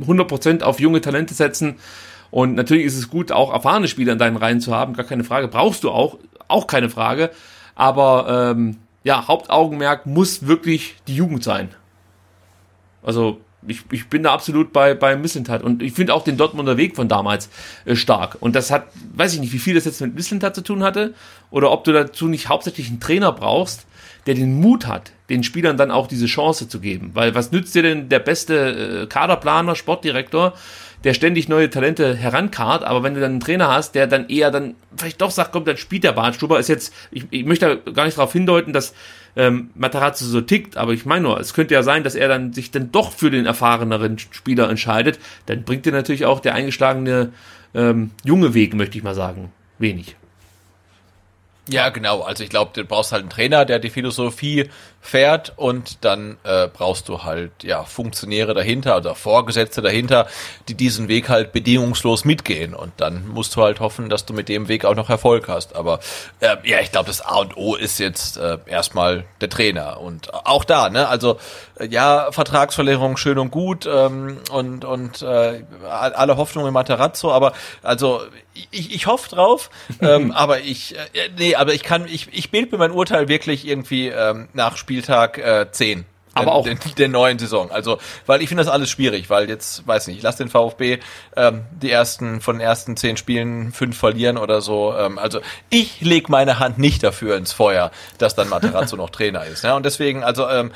[0.00, 1.74] 100% auf junge Talente setzen.
[2.30, 5.24] Und natürlich ist es gut, auch erfahrene Spieler in deinen Reihen zu haben, gar keine
[5.24, 5.48] Frage.
[5.48, 7.30] Brauchst du auch, auch keine Frage.
[7.74, 11.70] Aber ähm, ja, Hauptaugenmerk muss wirklich die Jugend sein.
[13.02, 15.62] Also ich, ich bin da absolut bei, bei Mislintat.
[15.62, 17.48] Und ich finde auch den Dortmunder Weg von damals
[17.84, 18.36] äh, stark.
[18.40, 21.14] Und das hat, weiß ich nicht, wie viel das jetzt mit Mislintat zu tun hatte.
[21.50, 23.86] Oder ob du dazu nicht hauptsächlich einen Trainer brauchst,
[24.26, 27.10] der den Mut hat, den Spielern dann auch diese Chance zu geben.
[27.14, 30.54] Weil was nützt dir denn der beste äh, Kaderplaner, Sportdirektor,
[31.04, 34.50] der ständig neue Talente herankarrt, aber wenn du dann einen Trainer hast, der dann eher
[34.50, 38.06] dann vielleicht doch sagt, komm, dann spielt der Bartstuber, ist jetzt, ich, ich möchte gar
[38.06, 38.94] nicht darauf hindeuten, dass
[39.36, 42.52] ähm, Matarazzo so tickt, aber ich meine nur, es könnte ja sein, dass er dann
[42.52, 47.32] sich dann doch für den erfahreneren Spieler entscheidet, dann bringt dir natürlich auch der eingeschlagene
[47.74, 50.16] ähm, junge Weg, möchte ich mal sagen, wenig.
[51.68, 52.20] Ja, genau.
[52.20, 54.68] Also ich glaube, du brauchst halt einen Trainer, der die Philosophie
[55.04, 60.26] fährt und dann äh, brauchst du halt ja Funktionäre dahinter oder Vorgesetzte dahinter,
[60.66, 64.48] die diesen Weg halt bedingungslos mitgehen und dann musst du halt hoffen, dass du mit
[64.48, 65.76] dem Weg auch noch Erfolg hast.
[65.76, 66.00] Aber
[66.40, 70.32] äh, ja, ich glaube, das A und O ist jetzt äh, erstmal der Trainer und
[70.32, 71.06] auch da, ne?
[71.06, 71.38] Also
[71.78, 77.52] äh, ja, Vertragsverlängerung schön und gut ähm, und und äh, alle Hoffnungen in Materazzo, aber
[77.82, 78.22] also
[78.70, 82.72] ich, ich hoffe drauf, ähm, aber ich äh, nee, aber ich kann ich ich bild
[82.72, 87.08] mir mein Urteil wirklich irgendwie ähm, nach Spiel Spieltag äh, 10 aber auch der, der
[87.08, 87.70] neuen Saison.
[87.70, 90.98] Also, weil ich finde das alles schwierig, weil jetzt, weiß nicht, ich lasse den VfB
[91.36, 94.94] ähm, die ersten von den ersten zehn Spielen fünf verlieren oder so.
[94.98, 95.40] Ähm, also
[95.70, 99.62] ich leg meine Hand nicht dafür ins Feuer, dass dann Materazzo noch Trainer ist.
[99.62, 99.76] Ja?
[99.76, 100.72] Und deswegen, also ähm,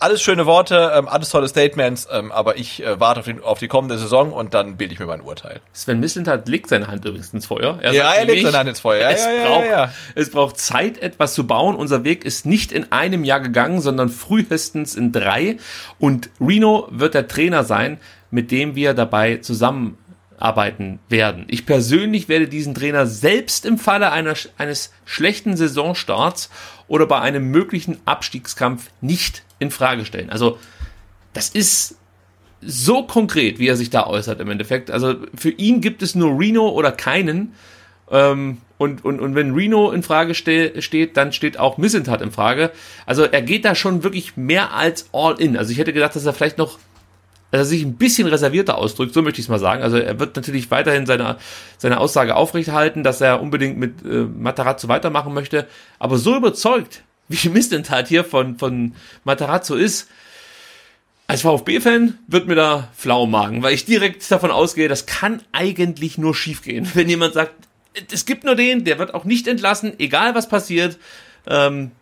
[0.00, 3.58] alles schöne Worte, ähm, alles tolle Statements, ähm, aber ich äh, warte auf, den, auf
[3.58, 5.60] die kommende Saison und dann bilde ich mir mein Urteil.
[5.72, 7.78] Sven Mislintat legt seine Hand übrigens ins Feuer.
[7.82, 9.02] Er ja, er legt seine Hand ins Feuer.
[9.02, 9.92] Ja, es, ja, braucht, ja, ja.
[10.14, 11.76] es braucht Zeit, etwas zu bauen.
[11.76, 15.58] Unser Weg ist nicht in einem Jahr gegangen, sondern frühestens in drei.
[15.98, 19.98] Und Reno wird der Trainer sein, mit dem wir dabei zusammen
[20.38, 21.44] arbeiten werden.
[21.48, 26.48] Ich persönlich werde diesen Trainer selbst im Falle einer, eines schlechten Saisonstarts
[26.88, 30.30] oder bei einem möglichen Abstiegskampf nicht in Frage stellen.
[30.30, 30.58] Also
[31.32, 31.96] das ist
[32.60, 34.90] so konkret, wie er sich da äußert im Endeffekt.
[34.90, 37.54] Also für ihn gibt es nur Reno oder keinen.
[38.10, 42.32] Ähm, und, und, und wenn Reno in Frage ste steht, dann steht auch Missentat in
[42.32, 42.70] Frage.
[43.06, 45.56] Also er geht da schon wirklich mehr als all in.
[45.56, 46.78] Also ich hätte gedacht, dass er vielleicht noch
[47.50, 49.82] dass er sich ein bisschen reservierter ausdrückt, so möchte ich es mal sagen.
[49.82, 51.36] Also er wird natürlich weiterhin seine,
[51.78, 55.66] seine Aussage aufrechterhalten, dass er unbedingt mit äh, Matarazzo weitermachen möchte.
[55.98, 60.08] Aber so überzeugt, wie Mistentat hier von, von Matarazzo ist,
[61.26, 66.18] als VfB-Fan wird mir da flau magen, weil ich direkt davon ausgehe, das kann eigentlich
[66.18, 66.90] nur schiefgehen.
[66.94, 67.54] Wenn jemand sagt,
[68.12, 70.98] es gibt nur den, der wird auch nicht entlassen, egal was passiert,
[71.46, 71.92] Ähm,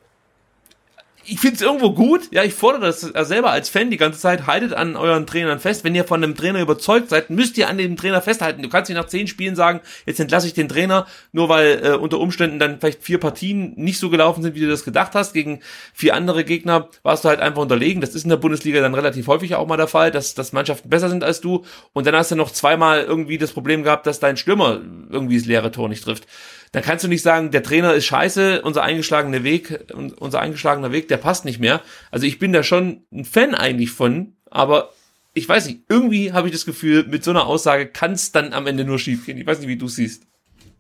[1.29, 2.29] ich finde es irgendwo gut.
[2.31, 4.47] Ja, ich fordere das selber als Fan die ganze Zeit.
[4.47, 5.85] Haltet an euren Trainern fest.
[5.85, 8.63] Wenn ihr von einem Trainer überzeugt seid, müsst ihr an dem Trainer festhalten.
[8.63, 11.91] Du kannst nicht nach zehn Spielen sagen, jetzt entlasse ich den Trainer, nur weil äh,
[11.91, 15.35] unter Umständen dann vielleicht vier Partien nicht so gelaufen sind, wie du das gedacht hast.
[15.35, 15.61] Gegen
[15.93, 18.01] vier andere Gegner warst du halt einfach unterlegen.
[18.01, 20.89] Das ist in der Bundesliga dann relativ häufig auch mal der Fall, dass, dass Mannschaften
[20.89, 21.65] besser sind als du.
[21.93, 25.47] Und dann hast du noch zweimal irgendwie das Problem gehabt, dass dein Stürmer irgendwie das
[25.47, 26.27] leere Tor nicht trifft
[26.73, 29.81] dann kannst du nicht sagen, der Trainer ist scheiße, unser eingeschlagener Weg,
[30.19, 31.81] unser eingeschlagener Weg, der passt nicht mehr.
[32.11, 34.93] Also ich bin da schon ein Fan eigentlich von, aber
[35.35, 38.53] ich weiß nicht, irgendwie habe ich das Gefühl, mit so einer Aussage kann es dann
[38.53, 39.39] am Ende nur schief gehen.
[39.39, 40.25] Ich weiß nicht, wie du siehst.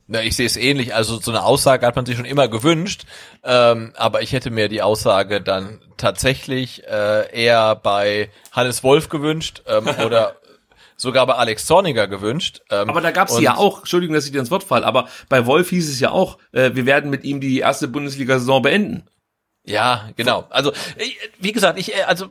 [0.08, 0.94] Ja, ich sehe es ähnlich.
[0.94, 3.04] Also so eine Aussage hat man sich schon immer gewünscht,
[3.44, 9.62] ähm, aber ich hätte mir die Aussage dann tatsächlich äh, eher bei Hannes Wolf gewünscht
[9.66, 10.36] ähm, oder
[10.98, 12.60] sogar bei Alex Zorniger gewünscht.
[12.70, 15.08] Ähm, aber da gab es ja auch, Entschuldigung, dass ich dir ins Wort falle, aber
[15.28, 19.08] bei Wolf hieß es ja auch, äh, wir werden mit ihm die erste Bundesliga-Saison beenden.
[19.64, 20.46] Ja, genau.
[20.50, 20.72] Also
[21.38, 22.28] wie gesagt, ich äh, also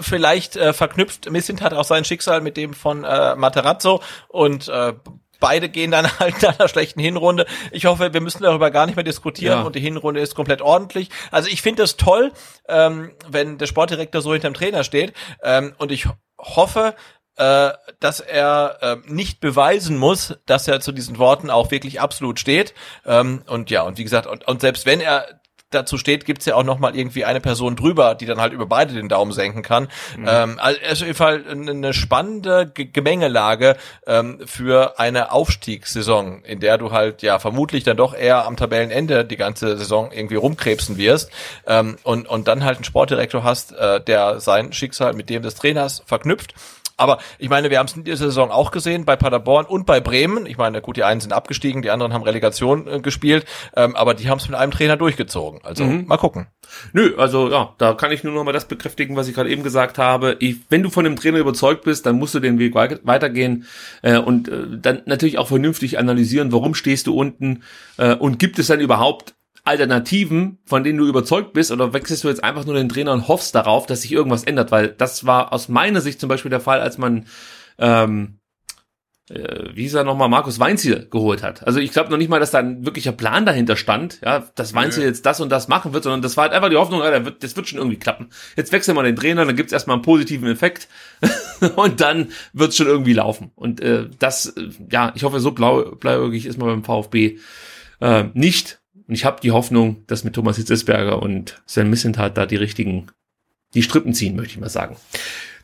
[0.00, 4.92] vielleicht äh, verknüpft Missint hat auch sein Schicksal mit dem von äh, Materazzo und äh,
[5.40, 7.46] beide gehen dann halt nach einer schlechten Hinrunde.
[7.72, 9.64] Ich hoffe, wir müssen darüber gar nicht mehr diskutieren ja.
[9.64, 11.08] und die Hinrunde ist komplett ordentlich.
[11.30, 12.32] Also ich finde es toll,
[12.68, 16.06] ähm, wenn der Sportdirektor so hinterm Trainer steht ähm, und ich
[16.38, 16.94] hoffe,
[17.36, 17.70] äh,
[18.00, 22.74] dass er äh, nicht beweisen muss, dass er zu diesen Worten auch wirklich absolut steht.
[23.04, 25.26] Ähm, und ja, und wie gesagt, und, und selbst wenn er
[25.74, 28.66] dazu steht, gibt's ja auch noch mal irgendwie eine Person drüber, die dann halt über
[28.66, 29.88] beide den Daumen senken kann.
[30.16, 30.26] Mhm.
[30.28, 33.76] Ähm, also auf jeden Fall eine spannende G Gemengelage
[34.06, 39.24] ähm, für eine Aufstiegssaison, in der du halt ja vermutlich dann doch eher am Tabellenende
[39.24, 41.30] die ganze Saison irgendwie rumkrebsen wirst
[41.66, 45.54] ähm, und, und dann halt einen Sportdirektor hast, äh, der sein Schicksal mit dem des
[45.56, 46.54] Trainers verknüpft
[46.96, 50.00] aber ich meine, wir haben es in dieser Saison auch gesehen bei Paderborn und bei
[50.00, 50.46] Bremen.
[50.46, 53.44] Ich meine, gut, die einen sind abgestiegen, die anderen haben Relegation äh, gespielt,
[53.76, 55.60] ähm, aber die haben es mit einem Trainer durchgezogen.
[55.64, 56.06] Also mhm.
[56.06, 56.46] mal gucken.
[56.92, 59.62] Nö, also ja, da kann ich nur noch mal das bekräftigen, was ich gerade eben
[59.62, 60.36] gesagt habe.
[60.38, 63.66] Ich, wenn du von dem Trainer überzeugt bist, dann musst du den Weg weitergehen
[64.02, 67.62] äh, und äh, dann natürlich auch vernünftig analysieren, warum stehst du unten
[67.96, 69.34] äh, und gibt es dann überhaupt
[69.64, 73.28] Alternativen, von denen du überzeugt bist, oder wechselst du jetzt einfach nur den Trainer und
[73.28, 74.70] hoffst darauf, dass sich irgendwas ändert?
[74.70, 77.26] Weil das war aus meiner Sicht zum Beispiel der Fall, als man
[77.78, 78.38] ähm,
[79.30, 81.66] äh, wie ist er nochmal, Markus Weinziel geholt hat.
[81.66, 84.74] Also ich glaube noch nicht mal, dass da ein wirklicher Plan dahinter stand, ja, dass
[84.74, 85.08] Weinziel ja.
[85.08, 87.24] jetzt das und das machen wird, sondern das war halt einfach die Hoffnung, ja, das
[87.24, 88.28] wird, das wird schon irgendwie klappen.
[88.56, 90.88] Jetzt wechseln wir den Trainer, dann gibt's erstmal einen positiven Effekt
[91.76, 93.50] und dann wird's schon irgendwie laufen.
[93.54, 97.38] Und äh, das, äh, ja, ich hoffe, so blau, blauäugig ist man beim VfB
[98.00, 98.80] äh, nicht.
[99.06, 103.06] Und ich habe die Hoffnung, dass mit Thomas Hitzesberger und Sven Missentat da die richtigen,
[103.74, 104.96] die Strippen ziehen, möchte ich mal sagen.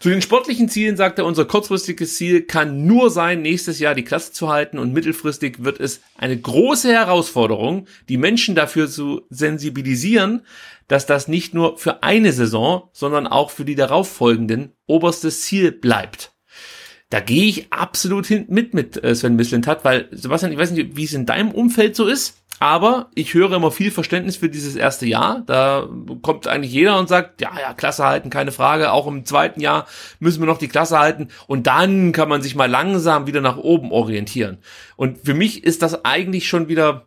[0.01, 4.03] Zu den sportlichen Zielen sagt er, unser kurzfristiges Ziel kann nur sein, nächstes Jahr die
[4.03, 10.41] Klasse zu halten und mittelfristig wird es eine große Herausforderung, die Menschen dafür zu sensibilisieren,
[10.89, 16.33] dass das nicht nur für eine Saison, sondern auch für die darauffolgenden oberstes Ziel bleibt.
[17.11, 20.97] Da gehe ich absolut hin mit mit äh, Sven Mislintat, weil Sebastian, ich weiß nicht,
[20.97, 22.37] wie es in deinem Umfeld so ist.
[22.63, 25.43] Aber ich höre immer viel Verständnis für dieses erste Jahr.
[25.47, 25.89] Da
[26.21, 28.93] kommt eigentlich jeder und sagt, ja, ja, Klasse halten, keine Frage.
[28.93, 29.87] Auch im zweiten Jahr
[30.19, 31.29] müssen wir noch die Klasse halten.
[31.47, 34.59] Und dann kann man sich mal langsam wieder nach oben orientieren.
[34.97, 37.07] Und für mich ist das eigentlich schon wieder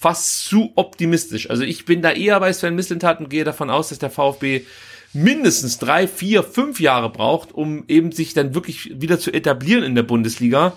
[0.00, 1.48] fast zu optimistisch.
[1.48, 4.64] Also ich bin da eher bei Sven Mislintat und gehe davon aus, dass der VfB
[5.12, 9.94] mindestens drei, vier, fünf Jahre braucht, um eben sich dann wirklich wieder zu etablieren in
[9.94, 10.74] der Bundesliga.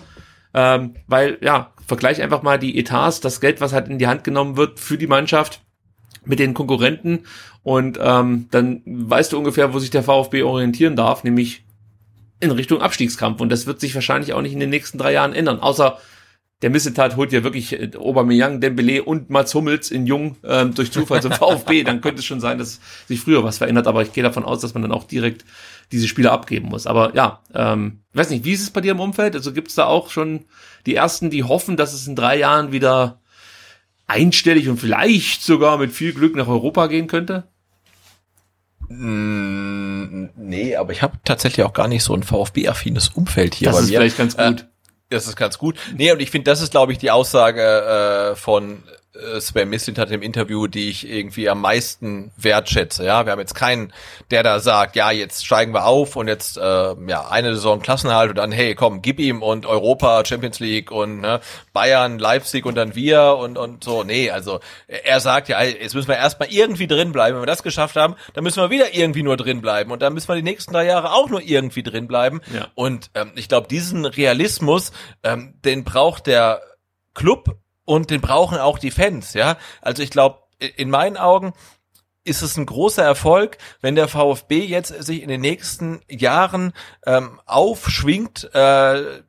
[0.54, 4.24] Ähm, weil, ja, vergleich einfach mal die Etats, das Geld, was halt in die Hand
[4.24, 5.62] genommen wird für die Mannschaft
[6.24, 7.20] mit den Konkurrenten
[7.62, 11.64] und ähm, dann weißt du ungefähr, wo sich der VfB orientieren darf, nämlich
[12.40, 15.32] in Richtung Abstiegskampf und das wird sich wahrscheinlich auch nicht in den nächsten drei Jahren
[15.32, 15.98] ändern, außer
[16.62, 20.92] der Missetat holt ja wirklich äh, Aubameyang, Dembele und Mats Hummels in Jung ähm, durch
[20.92, 24.12] Zufall zum VfB, dann könnte es schon sein, dass sich früher was verändert, aber ich
[24.12, 25.44] gehe davon aus, dass man dann auch direkt
[25.90, 26.86] diese Spiele abgeben muss.
[26.86, 29.34] Aber ja, ähm, weiß nicht, wie ist es bei dir im Umfeld?
[29.34, 30.44] Also gibt es da auch schon
[30.86, 33.20] die ersten, die hoffen, dass es in drei Jahren wieder
[34.06, 37.48] einstellig und vielleicht sogar mit viel Glück nach Europa gehen könnte?
[38.88, 43.76] Mm, nee, aber ich habe tatsächlich auch gar nicht so ein VfB-affines Umfeld hier das
[43.76, 43.86] bei mir.
[43.86, 44.60] Ist vielleicht ganz gut.
[44.60, 44.72] Äh,
[45.12, 45.78] das ist ganz gut.
[45.96, 48.82] Nee, und ich finde, das ist, glaube ich, die Aussage äh, von
[49.14, 53.04] äh, Sven Mislint hat im Interview, die ich irgendwie am meisten wertschätze.
[53.04, 53.92] Ja, wir haben jetzt keinen,
[54.30, 58.30] der da sagt, ja, jetzt steigen wir auf und jetzt äh, ja eine Saison Klassenhalt
[58.30, 61.40] und dann hey, komm, gib ihm und Europa, Champions League und ne,
[61.72, 64.02] Bayern, Leipzig und dann wir und und so.
[64.02, 67.36] Nee, also er sagt ja, jetzt müssen wir erstmal irgendwie drin bleiben.
[67.36, 70.14] Wenn wir das geschafft haben, dann müssen wir wieder irgendwie nur drin bleiben und dann
[70.14, 72.40] müssen wir die nächsten drei Jahre auch nur irgendwie drin bleiben.
[72.54, 72.68] Ja.
[72.74, 76.62] Und ähm, ich glaube, diesen Realismus, ähm, den braucht der
[77.14, 77.58] Club
[77.92, 79.58] und den brauchen auch die Fans, ja.
[79.82, 81.52] Also ich glaube, in meinen Augen
[82.24, 86.72] ist es ein großer Erfolg, wenn der VfB jetzt sich in den nächsten Jahren
[87.04, 89.22] ähm, aufschwingt, äh,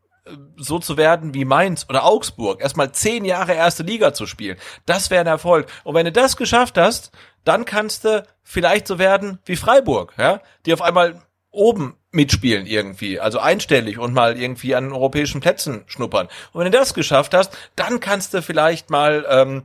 [0.55, 4.57] so zu werden wie Mainz oder Augsburg, erstmal zehn Jahre erste Liga zu spielen.
[4.85, 5.67] Das wäre ein Erfolg.
[5.83, 7.11] Und wenn du das geschafft hast,
[7.43, 11.21] dann kannst du vielleicht so werden wie Freiburg, ja, die auf einmal
[11.51, 16.27] oben mitspielen irgendwie, also einstellig und mal irgendwie an europäischen Plätzen schnuppern.
[16.53, 19.63] Und wenn du das geschafft hast, dann kannst du vielleicht mal ähm,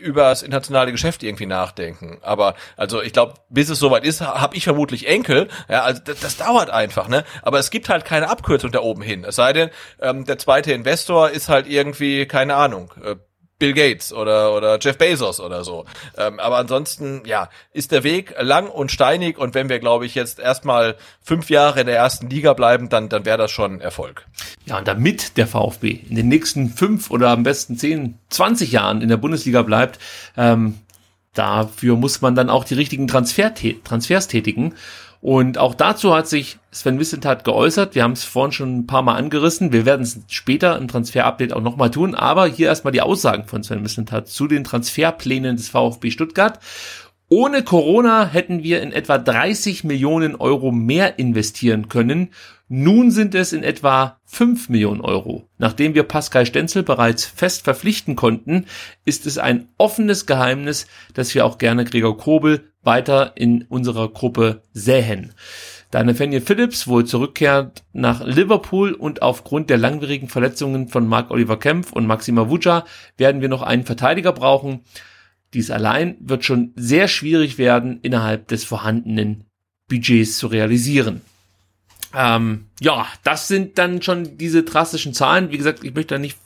[0.00, 2.18] über das internationale Geschäft irgendwie nachdenken.
[2.22, 5.48] Aber also ich glaube, bis es soweit ist, habe ich vermutlich Enkel.
[5.68, 7.24] Ja, also das, das, dauert einfach, ne?
[7.42, 9.24] Aber es gibt halt keine Abkürzung da oben hin.
[9.24, 9.70] Es sei denn,
[10.00, 12.92] ähm, der zweite Investor ist halt irgendwie keine Ahnung.
[13.04, 13.16] Äh,
[13.60, 15.84] Bill Gates oder, oder Jeff Bezos oder so.
[16.18, 20.16] Ähm, aber ansonsten, ja, ist der Weg lang und steinig und wenn wir, glaube ich,
[20.16, 24.26] jetzt erstmal fünf Jahre in der ersten Liga bleiben, dann, dann wäre das schon Erfolg.
[24.64, 29.02] Ja, und damit der VfB in den nächsten fünf oder am besten zehn, zwanzig Jahren
[29.02, 30.00] in der Bundesliga bleibt,
[30.36, 30.78] ähm,
[31.34, 33.54] dafür muss man dann auch die richtigen Transfer
[33.84, 34.74] Transfers tätigen.
[35.22, 37.94] Und auch dazu hat sich Sven Wissentat geäußert.
[37.94, 39.70] Wir haben es vorhin schon ein paar Mal angerissen.
[39.70, 42.14] Wir werden es später im Transfer-Update auch nochmal tun.
[42.14, 46.58] Aber hier erstmal die Aussagen von Sven Wissentat zu den Transferplänen des VfB Stuttgart.
[47.32, 52.30] Ohne Corona hätten wir in etwa 30 Millionen Euro mehr investieren können.
[52.68, 55.48] Nun sind es in etwa 5 Millionen Euro.
[55.56, 58.66] Nachdem wir Pascal Stenzel bereits fest verpflichten konnten,
[59.04, 64.62] ist es ein offenes Geheimnis, dass wir auch gerne Gregor Kobel weiter in unserer Gruppe
[64.72, 65.32] sähen.
[65.92, 71.60] Da Nathaniel Phillips wohl zurückkehrt nach Liverpool und aufgrund der langwierigen Verletzungen von Mark Oliver
[71.60, 72.84] Kempf und Maxima Vuja
[73.16, 74.80] werden wir noch einen Verteidiger brauchen.
[75.54, 79.44] Dies allein wird schon sehr schwierig werden, innerhalb des vorhandenen
[79.88, 81.22] Budgets zu realisieren.
[82.14, 85.50] Ähm, ja, das sind dann schon diese drastischen Zahlen.
[85.50, 86.38] Wie gesagt, ich möchte da nicht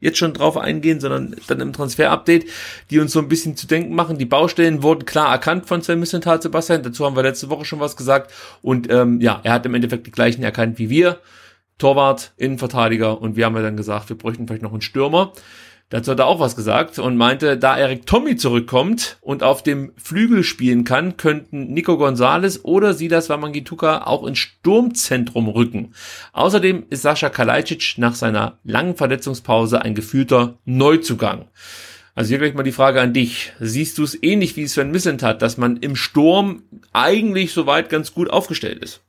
[0.00, 2.46] jetzt schon drauf eingehen, sondern dann im Transfer-Update,
[2.90, 4.18] die uns so ein bisschen zu denken machen.
[4.18, 6.82] Die Baustellen wurden klar erkannt von Sven Missenthal, Sebastian.
[6.82, 8.30] Dazu haben wir letzte Woche schon was gesagt.
[8.60, 11.20] Und ähm, ja, er hat im Endeffekt die gleichen erkannt wie wir.
[11.78, 15.32] Torwart, Innenverteidiger und wir haben ja dann gesagt, wir bräuchten vielleicht noch einen Stürmer.
[15.90, 19.92] Dazu hat er auch was gesagt und meinte, da Eric Tommy zurückkommt und auf dem
[19.96, 25.94] Flügel spielen kann, könnten Nico Gonzalez oder Silas Wamangituka auch ins Sturmzentrum rücken.
[26.32, 31.46] Außerdem ist Sascha Kalajdzic nach seiner langen Verletzungspause ein gefühlter Neuzugang.
[32.14, 33.52] Also hier gleich mal die Frage an dich.
[33.60, 36.62] Siehst du es ähnlich wie Sven Missent hat, dass man im Sturm
[36.92, 39.00] eigentlich soweit ganz gut aufgestellt ist?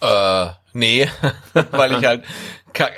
[0.00, 1.08] Äh, nee,
[1.70, 2.24] weil ich halt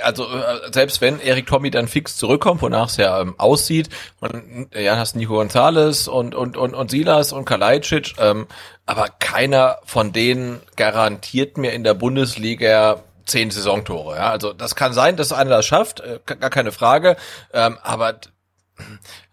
[0.03, 3.91] also äh, selbst wenn Erik Tommy dann fix zurückkommt, wonach es ja ähm, aussieht,
[4.21, 8.47] und ja, hast Nico Gonzalez und und und und Silas und Kalajdzic, ähm,
[8.87, 14.17] aber keiner von denen garantiert mir in der Bundesliga zehn Saisontore.
[14.17, 17.17] Ja, also das kann sein, dass einer das schafft, äh, gar keine Frage,
[17.53, 18.21] ähm, aber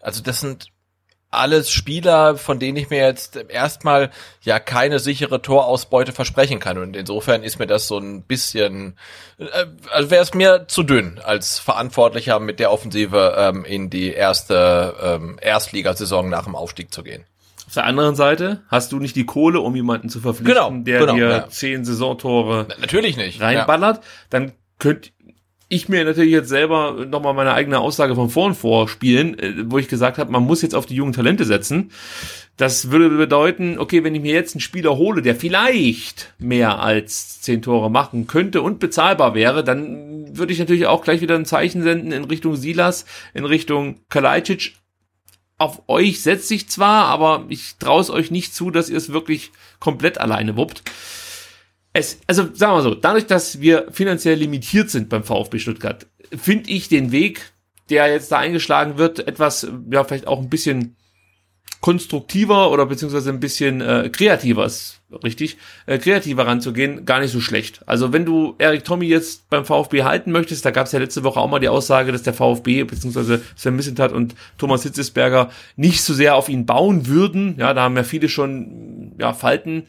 [0.00, 0.68] also das sind
[1.34, 4.10] alles Spieler, von denen ich mir jetzt erstmal
[4.42, 6.78] ja keine sichere Torausbeute versprechen kann.
[6.78, 8.96] Und insofern ist mir das so ein bisschen,
[9.38, 14.12] äh, also wäre es mir zu dünn als Verantwortlicher mit der Offensive ähm, in die
[14.12, 17.24] erste ähm, Erstligasaison nach dem Aufstieg zu gehen.
[17.66, 21.00] Auf der anderen Seite hast du nicht die Kohle, um jemanden zu verpflichten, genau, der
[21.00, 21.48] genau, dir ja.
[21.48, 23.96] zehn Saisontore natürlich nicht reinballert.
[23.96, 24.02] Ja.
[24.30, 25.12] Dann könnt
[25.74, 29.88] ich mir natürlich jetzt selber nochmal meine eigene Aussage von vorn vorspielen, äh, wo ich
[29.88, 31.90] gesagt habe, man muss jetzt auf die jungen Talente setzen.
[32.56, 37.40] Das würde bedeuten, okay, wenn ich mir jetzt einen Spieler hole, der vielleicht mehr als
[37.40, 41.46] zehn Tore machen könnte und bezahlbar wäre, dann würde ich natürlich auch gleich wieder ein
[41.46, 44.74] Zeichen senden in Richtung Silas, in Richtung Kalajdzic.
[45.58, 49.12] Auf euch setze ich zwar, aber ich traue es euch nicht zu, dass ihr es
[49.12, 50.82] wirklich komplett alleine wuppt
[51.94, 56.06] es, also sagen wir so, dadurch, dass wir finanziell limitiert sind beim VfB Stuttgart,
[56.36, 57.52] finde ich den Weg,
[57.88, 60.96] der jetzt da eingeschlagen wird, etwas, ja, vielleicht auch ein bisschen
[61.80, 67.40] konstruktiver oder beziehungsweise ein bisschen äh, kreativer ist richtig, äh, kreativer ranzugehen, gar nicht so
[67.40, 67.82] schlecht.
[67.86, 71.22] Also wenn du Erik Tommy jetzt beim VfB halten möchtest, da gab es ja letzte
[71.24, 76.02] Woche auch mal die Aussage, dass der VfB beziehungsweise Sven Missentat und Thomas Hitzesberger nicht
[76.02, 77.56] so sehr auf ihn bauen würden.
[77.58, 79.84] Ja, da haben ja viele schon ja, Falten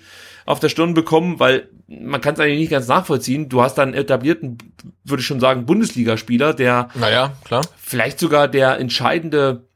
[0.45, 3.49] auf der Stirn bekommen, weil man kann es eigentlich nicht ganz nachvollziehen.
[3.49, 4.57] Du hast da einen etablierten,
[5.03, 7.65] würde ich schon sagen, Bundesligaspieler, der naja, klar.
[7.77, 9.67] vielleicht sogar der entscheidende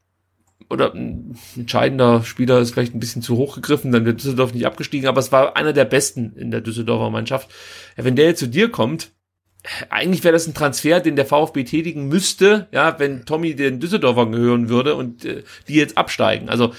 [0.69, 4.67] oder ein entscheidender Spieler ist vielleicht ein bisschen zu hoch gegriffen, dann wird Düsseldorf nicht
[4.67, 7.49] abgestiegen, aber es war einer der besten in der Düsseldorfer Mannschaft.
[7.97, 9.09] Ja, wenn der jetzt zu dir kommt,
[9.89, 14.27] eigentlich wäre das ein Transfer, den der VfB tätigen müsste, ja, wenn Tommy den Düsseldorfer
[14.27, 16.49] gehören würde und äh, die jetzt absteigen.
[16.49, 16.73] Also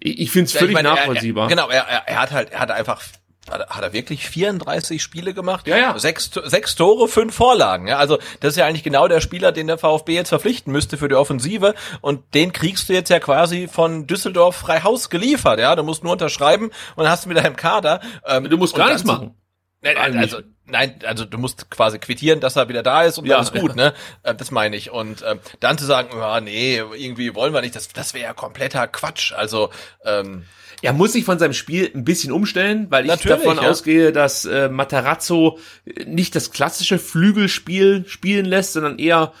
[0.00, 1.44] ich, ich finde es völlig ich meine, nachvollziehbar.
[1.44, 3.02] Er, er, genau, er, er hat halt, er hat einfach
[3.48, 5.68] hat er wirklich 34 Spiele gemacht?
[5.68, 5.98] Ja, ja.
[5.98, 7.86] Sechs, sechs Tore, fünf Vorlagen.
[7.86, 10.96] Ja, also das ist ja eigentlich genau der Spieler, den der VfB jetzt verpflichten müsste
[10.96, 11.74] für die Offensive.
[12.00, 15.60] Und den kriegst du jetzt ja quasi von Düsseldorf frei Haus geliefert.
[15.60, 18.00] Ja, du musst nur unterschreiben und hast mit deinem Kader.
[18.26, 19.34] Ähm, du musst gar nichts machen.
[19.80, 23.36] Nein, also nein, also du musst quasi quittieren, dass er wieder da ist und ja,
[23.36, 23.94] alles gut, ne?
[24.22, 24.90] Äh, das meine ich.
[24.90, 28.34] Und ähm, dann zu sagen, ja, nee, irgendwie wollen wir nicht, das, das wäre ja
[28.34, 29.32] kompletter Quatsch.
[29.32, 29.70] Also
[30.04, 30.44] ähm,
[30.82, 33.68] er muss sich von seinem Spiel ein bisschen umstellen, weil ich davon ja.
[33.68, 35.58] ausgehe, dass äh, Matarazzo
[36.06, 39.32] nicht das klassische Flügelspiel spielen lässt, sondern eher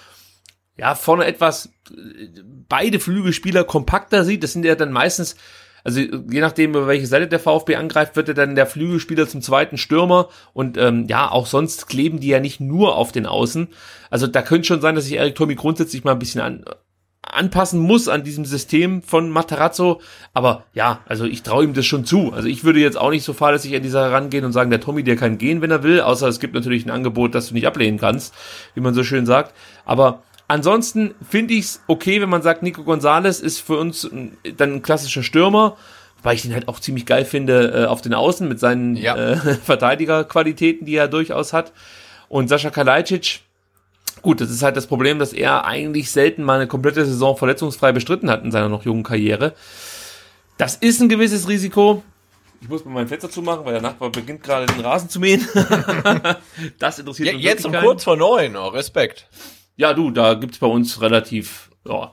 [0.76, 2.28] ja vorne etwas äh,
[2.68, 4.42] beide Flügelspieler kompakter sieht.
[4.42, 5.36] Das sind ja dann meistens
[5.86, 9.40] also je nachdem, über welche Seite der VfB angreift, wird er dann der Flügelspieler zum
[9.40, 13.68] zweiten Stürmer und ähm, ja, auch sonst kleben die ja nicht nur auf den Außen.
[14.10, 16.64] Also da könnte schon sein, dass sich Erik Tomi grundsätzlich mal ein bisschen an,
[17.22, 20.00] anpassen muss an diesem System von Matarazzo.
[20.34, 22.32] Aber ja, also ich traue ihm das schon zu.
[22.32, 25.04] Also ich würde jetzt auch nicht so fahrlässig an dieser herangehen und sagen, der Tommy,
[25.04, 27.68] der kann gehen, wenn er will, außer es gibt natürlich ein Angebot, das du nicht
[27.68, 28.34] ablehnen kannst,
[28.74, 29.54] wie man so schön sagt.
[29.84, 34.08] Aber ansonsten finde ich es okay, wenn man sagt, Nico Gonzalez ist für uns
[34.56, 35.76] dann ein klassischer Stürmer,
[36.22, 39.16] weil ich den halt auch ziemlich geil finde äh, auf den Außen mit seinen ja.
[39.16, 41.72] äh, Verteidigerqualitäten, die er durchaus hat.
[42.28, 43.40] Und Sascha Kalajdzic,
[44.22, 47.92] Gut, das ist halt das Problem, dass er eigentlich selten mal eine komplette Saison verletzungsfrei
[47.92, 49.54] bestritten hat in seiner noch jungen Karriere.
[50.58, 52.02] Das ist ein gewisses Risiko.
[52.60, 55.46] Ich muss mal mein Fenster zumachen, weil der Nachbar beginnt gerade den Rasen zu mähen.
[56.78, 59.28] das interessiert ja, uns Jetzt um kurz vor neun, oh, Respekt.
[59.76, 62.12] Ja, du, da gibt's bei uns relativ ja,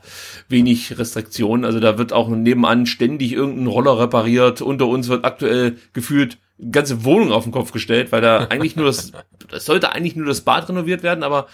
[0.49, 1.65] wenig Restriktionen.
[1.65, 4.61] Also da wird auch nebenan ständig irgendein Roller repariert.
[4.61, 6.37] Unter uns wird aktuell gefühlt
[6.71, 9.11] ganze Wohnung auf den Kopf gestellt, weil da eigentlich nur das,
[9.49, 11.47] das sollte eigentlich nur das Bad renoviert werden, aber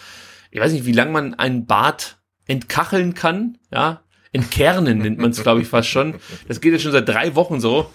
[0.52, 2.18] ich weiß nicht, wie lange man ein Bad
[2.48, 6.15] entkacheln kann, ja, entkernen nennt man es, glaube ich, fast schon.
[6.48, 7.91] Das geht jetzt schon seit drei Wochen so.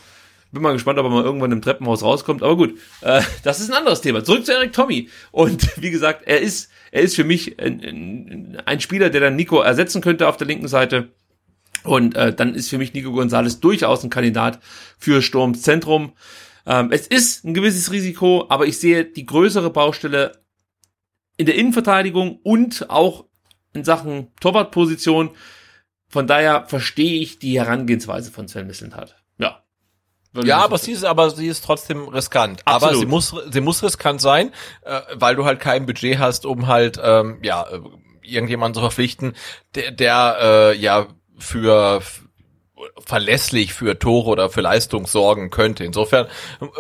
[0.55, 2.43] Bin mal gespannt, ob er mal irgendwann im Treppenhaus rauskommt.
[2.43, 4.23] Aber gut, äh, das ist ein anderes Thema.
[4.23, 5.11] Zurück zu Eric Tommy.
[5.33, 9.61] Und wie gesagt, er ist, er ist für mich ein, ein Spieler, der dann Nico
[9.61, 11.11] ersetzen könnte auf der linken Seite.
[11.83, 14.61] Und äh, dann ist für mich Nico Gonzalez durchaus ein Kandidat
[14.97, 16.13] für Sturms Zentrum.
[16.67, 20.41] Ähm, es ist ein gewisses Risiko, aber ich sehe die größere Baustelle
[21.37, 23.27] in der Innenverteidigung und auch
[23.73, 25.31] in Sachen Torwartposition.
[26.09, 29.17] Von daher verstehe ich die Herangehensweise von Sven Mislintat.
[30.43, 30.59] Ja.
[30.65, 32.63] Aber sie ist, aber sie ist trotzdem riskant.
[32.65, 32.93] Absolut.
[32.93, 34.53] Aber sie muss, sie muss riskant sein,
[34.83, 37.81] äh, weil du halt kein Budget hast, um halt, ähm, ja, äh,
[38.23, 39.35] irgendjemanden zu verpflichten,
[39.75, 41.07] der, der äh, ja
[41.39, 42.03] für
[43.07, 45.85] verlässlich für Tore oder für Leistung sorgen könnte.
[45.85, 46.27] Insofern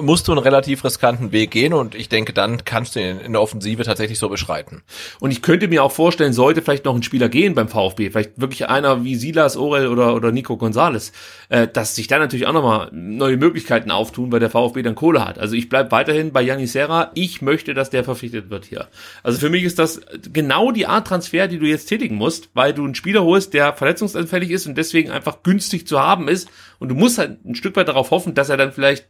[0.01, 3.33] musst du einen relativ riskanten Weg gehen und ich denke, dann kannst du ihn in
[3.33, 4.83] der Offensive tatsächlich so beschreiten.
[5.21, 8.41] Und ich könnte mir auch vorstellen, sollte vielleicht noch ein Spieler gehen beim VfB, vielleicht
[8.41, 11.13] wirklich einer wie Silas, Orel oder, oder Nico Gonzales,
[11.49, 15.25] äh, dass sich da natürlich auch nochmal neue Möglichkeiten auftun, weil der VfB dann Kohle
[15.25, 15.39] hat.
[15.39, 17.13] Also ich bleib weiterhin bei Yanni Serra.
[17.15, 18.89] Ich möchte, dass der verpflichtet wird hier.
[19.23, 20.01] Also für mich ist das
[20.33, 23.75] genau die Art Transfer, die du jetzt tätigen musst, weil du einen Spieler holst, der
[23.75, 26.51] verletzungsanfällig ist und deswegen einfach günstig zu haben ist.
[26.79, 29.09] Und du musst halt ein Stück weit darauf hoffen, dass er dann vielleicht,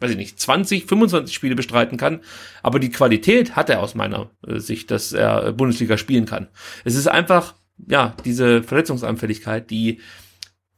[0.00, 2.20] weiß ich nicht, 20, 25 Spiele bestreiten kann.
[2.62, 6.48] Aber die Qualität hat er aus meiner äh, Sicht, dass er Bundesliga spielen kann.
[6.84, 7.54] Es ist einfach,
[7.88, 10.00] ja, diese Verletzungsanfälligkeit, die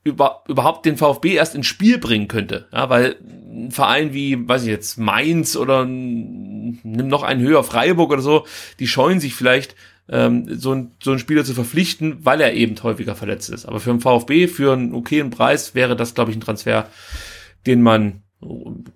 [0.05, 2.69] über, überhaupt den VfB erst ins Spiel bringen könnte.
[2.73, 8.13] Ja, weil ein Verein wie, weiß ich jetzt, Mainz oder nimm noch einen höher Freiburg
[8.13, 8.47] oder so,
[8.79, 9.75] die scheuen sich vielleicht,
[10.09, 13.67] ähm, so, ein, so einen Spieler zu verpflichten, weil er eben häufiger verletzt ist.
[13.67, 16.89] Aber für einen VfB, für einen okayen Preis wäre das, glaube ich, ein Transfer,
[17.67, 18.25] den man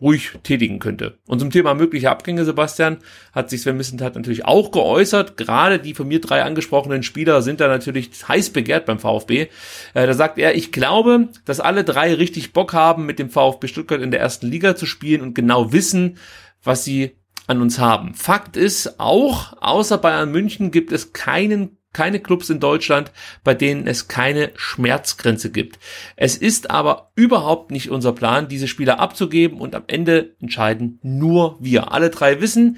[0.01, 1.19] ruhig tätigen könnte.
[1.27, 2.99] Und zum Thema mögliche Abgänge, Sebastian,
[3.33, 5.37] hat sich Sven Missentat natürlich auch geäußert.
[5.37, 9.49] Gerade die von mir drei angesprochenen Spieler sind da natürlich heiß begehrt beim VfB.
[9.95, 13.69] Äh, da sagt er, ich glaube, dass alle drei richtig Bock haben, mit dem VfB
[13.69, 16.19] Stuttgart in der ersten Liga zu spielen und genau wissen,
[16.63, 17.18] was sie
[17.49, 18.15] an uns haben.
[18.15, 23.11] Fakt ist auch, außer Bayern München gibt es keinen keine Clubs in Deutschland,
[23.43, 25.79] bei denen es keine Schmerzgrenze gibt.
[26.17, 31.57] Es ist aber überhaupt nicht unser Plan, diese Spieler abzugeben und am Ende entscheiden nur
[31.61, 31.91] wir.
[31.93, 32.77] Alle drei wissen,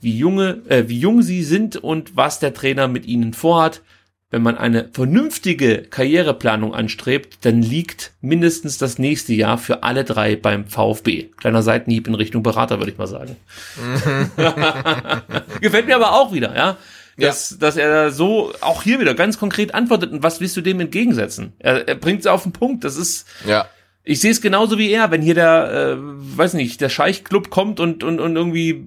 [0.00, 3.82] wie junge, äh, wie jung sie sind und was der Trainer mit ihnen vorhat
[4.30, 10.36] wenn man eine vernünftige Karriereplanung anstrebt, dann liegt mindestens das nächste Jahr für alle drei
[10.36, 11.30] beim VfB.
[11.36, 13.36] Kleiner Seitenhieb in Richtung Berater, würde ich mal sagen.
[15.60, 16.76] Gefällt mir aber auch wieder, ja.
[17.16, 17.56] Dass, ja.
[17.58, 21.52] dass er so auch hier wieder ganz konkret antwortet und was willst du dem entgegensetzen?
[21.58, 22.84] Er, er bringt es auf den Punkt.
[22.84, 23.66] Das ist, ja.
[24.04, 27.80] ich sehe es genauso wie er, wenn hier der, äh, weiß nicht, der Scheichclub kommt
[27.80, 28.86] und, und, und irgendwie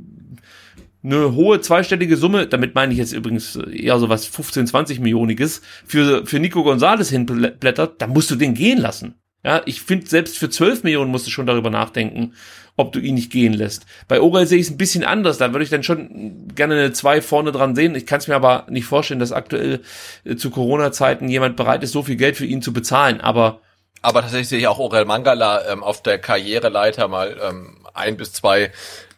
[1.03, 5.61] eine hohe zweistellige Summe, damit meine ich jetzt übrigens eher so was 15, 20 Millioniges,
[5.85, 9.15] für, für Nico Gonzales hinblättert, dann musst du den gehen lassen.
[9.45, 12.33] Ja, ich finde, selbst für 12 Millionen musst du schon darüber nachdenken,
[12.77, 13.85] ob du ihn nicht gehen lässt.
[14.07, 15.37] Bei Orel sehe ich es ein bisschen anders.
[15.37, 17.93] Da würde ich dann schon gerne eine 2 vorne dran sehen.
[17.95, 19.81] Ich kann es mir aber nicht vorstellen, dass aktuell
[20.23, 23.19] äh, zu Corona-Zeiten jemand bereit ist, so viel Geld für ihn zu bezahlen.
[23.19, 23.59] Aber
[24.01, 28.33] aber tatsächlich sehe ich auch Orel Mangala ähm, auf der Karriereleiter mal ähm, ein bis
[28.33, 28.71] zwei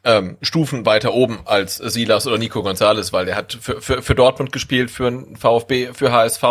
[0.05, 4.15] ähm, Stufen weiter oben als Silas oder Nico Gonzalez, weil der hat für, für, für
[4.15, 6.43] Dortmund gespielt, für ein VfB, für HSV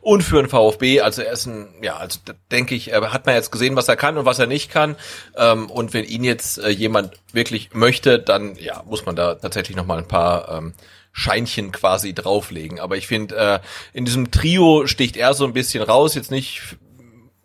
[0.00, 1.02] und für ein VfB.
[1.02, 2.18] Also er ist ein, ja, also
[2.50, 4.96] denke ich, er hat man jetzt gesehen, was er kann und was er nicht kann.
[5.36, 9.76] Ähm, und wenn ihn jetzt äh, jemand wirklich möchte, dann ja, muss man da tatsächlich
[9.76, 10.74] noch mal ein paar ähm,
[11.12, 12.80] Scheinchen quasi drauflegen.
[12.80, 13.60] Aber ich finde, äh,
[13.92, 16.62] in diesem Trio sticht er so ein bisschen raus, jetzt nicht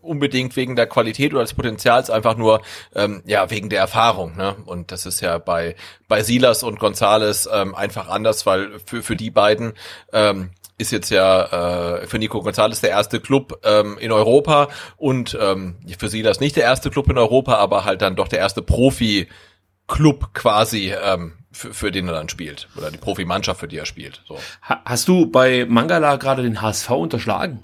[0.07, 2.61] unbedingt wegen der Qualität oder des Potenzials, einfach nur
[2.95, 4.35] ähm, ja wegen der Erfahrung.
[4.35, 4.55] Ne?
[4.65, 5.75] Und das ist ja bei
[6.07, 9.73] bei Silas und Gonzales ähm, einfach anders, weil für für die beiden
[10.13, 15.38] ähm, ist jetzt ja äh, für Nico Gonzalez der erste Club ähm, in Europa und
[15.39, 18.61] ähm, für Silas nicht der erste Club in Europa, aber halt dann doch der erste
[18.61, 22.67] Profi-Club quasi, ähm, für, für den er dann spielt.
[22.77, 24.21] Oder die Profimannschaft, für die er spielt.
[24.27, 24.39] So.
[24.61, 27.63] Hast du bei Mangala gerade den HSV unterschlagen?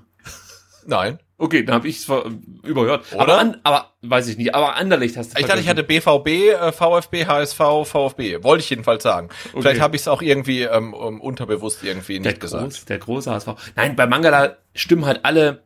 [0.88, 1.20] Nein.
[1.38, 2.08] Okay, dann habe ich es
[2.64, 3.06] überhört.
[3.12, 3.22] Oder?
[3.22, 4.56] Aber, an, aber weiß ich nicht.
[4.56, 5.42] Aber Anderlicht hast du.
[5.42, 8.44] Ich dachte, ich hatte BVB, äh, VfB, HSV, VfB.
[8.44, 9.30] Wollte ich jedenfalls sagen.
[9.52, 9.62] Okay.
[9.62, 12.64] Vielleicht habe ich es auch irgendwie ähm, unterbewusst irgendwie nicht der gesagt.
[12.64, 13.50] Groß, der große HSV.
[13.76, 15.64] Nein, bei Mangala stimmen halt alle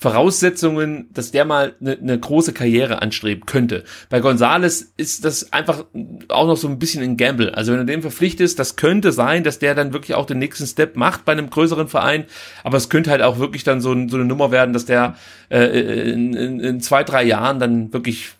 [0.00, 3.82] Voraussetzungen, dass der mal eine, eine große Karriere anstreben könnte.
[4.08, 5.86] Bei Gonzales ist das einfach
[6.28, 7.52] auch noch so ein bisschen ein Gamble.
[7.52, 10.66] Also wenn du dem verpflichtest, das könnte sein, dass der dann wirklich auch den nächsten
[10.68, 12.26] Step macht bei einem größeren Verein,
[12.62, 15.16] aber es könnte halt auch wirklich dann so, so eine Nummer werden, dass der
[15.48, 18.30] äh, in, in, in zwei, drei Jahren dann wirklich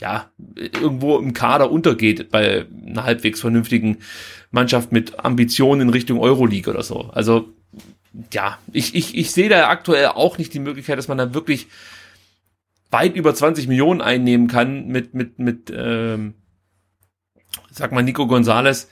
[0.00, 3.98] ja, irgendwo im Kader untergeht bei einer halbwegs vernünftigen
[4.50, 7.10] Mannschaft mit Ambitionen in Richtung Euroleague oder so.
[7.12, 7.48] Also
[8.32, 11.68] ja, ich, ich, ich sehe da aktuell auch nicht die Möglichkeit, dass man da wirklich
[12.90, 16.34] weit über 20 Millionen einnehmen kann mit, mit, mit, ähm,
[17.70, 18.88] sag mal, Nico Gonzales.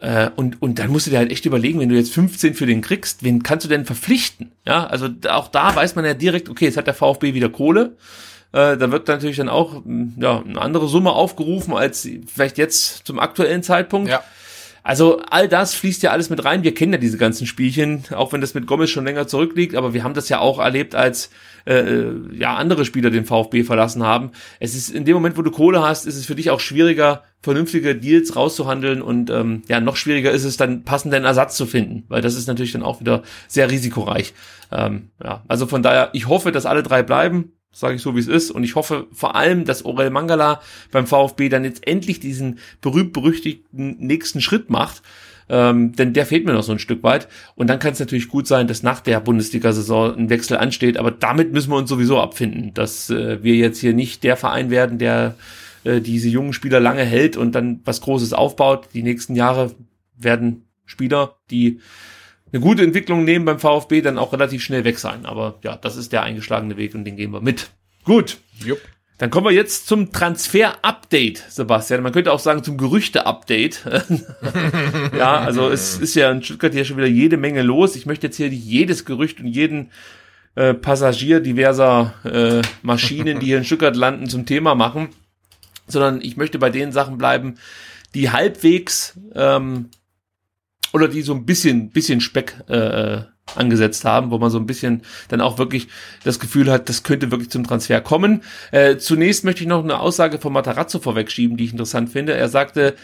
[0.00, 2.66] Äh, und, und dann musst du dir halt echt überlegen, wenn du jetzt 15 für
[2.66, 4.52] den kriegst, wen kannst du denn verpflichten?
[4.64, 7.96] Ja, also auch da weiß man ja direkt, okay, jetzt hat der VfB wieder Kohle.
[8.52, 9.82] Äh, da wird natürlich dann auch
[10.16, 14.08] ja, eine andere Summe aufgerufen als vielleicht jetzt zum aktuellen Zeitpunkt.
[14.08, 14.22] Ja.
[14.88, 16.62] Also all das fließt ja alles mit rein.
[16.62, 19.92] Wir kennen ja diese ganzen Spielchen, auch wenn das mit Gomez schon länger zurückliegt, aber
[19.92, 21.28] wir haben das ja auch erlebt, als
[21.66, 24.30] äh, äh ja andere Spieler den VfB verlassen haben.
[24.60, 27.24] Es ist in dem Moment, wo du Kohle hast, ist es für dich auch schwieriger,
[27.42, 32.04] vernünftige Deals rauszuhandeln und ähm, ja noch schwieriger ist es dann passenden Ersatz zu finden,
[32.08, 34.32] weil das ist natürlich dann auch wieder sehr risikoreich.
[34.72, 38.20] Ähm, ja, also von daher, ich hoffe, dass alle drei bleiben sage ich so wie
[38.20, 38.50] es ist.
[38.50, 43.98] Und ich hoffe vor allem, dass Orel Mangala beim VfB dann jetzt endlich diesen berühmt-berüchtigten
[43.98, 45.02] nächsten Schritt macht.
[45.50, 47.28] Ähm, denn der fehlt mir noch so ein Stück weit.
[47.54, 50.98] Und dann kann es natürlich gut sein, dass nach der Bundesliga-Saison ein Wechsel ansteht.
[50.98, 54.70] Aber damit müssen wir uns sowieso abfinden, dass äh, wir jetzt hier nicht der Verein
[54.70, 55.36] werden, der
[55.84, 58.88] äh, diese jungen Spieler lange hält und dann was Großes aufbaut.
[58.92, 59.72] Die nächsten Jahre
[60.16, 61.80] werden Spieler, die
[62.52, 65.26] eine gute Entwicklung nehmen beim VfB, dann auch relativ schnell weg sein.
[65.26, 67.70] Aber ja, das ist der eingeschlagene Weg und den gehen wir mit.
[68.04, 68.38] Gut.
[68.64, 68.80] Jupp.
[69.18, 72.02] Dann kommen wir jetzt zum Transfer-Update, Sebastian.
[72.04, 73.84] Man könnte auch sagen zum Gerüchte-Update.
[75.18, 77.96] ja, also es ist ja in Stuttgart hier schon wieder jede Menge los.
[77.96, 79.90] Ich möchte jetzt hier nicht jedes Gerücht und jeden
[80.54, 85.08] äh, Passagier diverser äh, Maschinen, die hier in Stuttgart landen, zum Thema machen,
[85.88, 87.56] sondern ich möchte bei den Sachen bleiben,
[88.14, 89.90] die halbwegs ähm,
[90.92, 93.22] oder die so ein bisschen, bisschen Speck äh,
[93.56, 95.88] angesetzt haben, wo man so ein bisschen dann auch wirklich
[96.24, 98.42] das Gefühl hat, das könnte wirklich zum Transfer kommen.
[98.72, 102.34] Äh, zunächst möchte ich noch eine Aussage von Matarazzo vorwegschieben, die ich interessant finde.
[102.34, 102.94] Er sagte,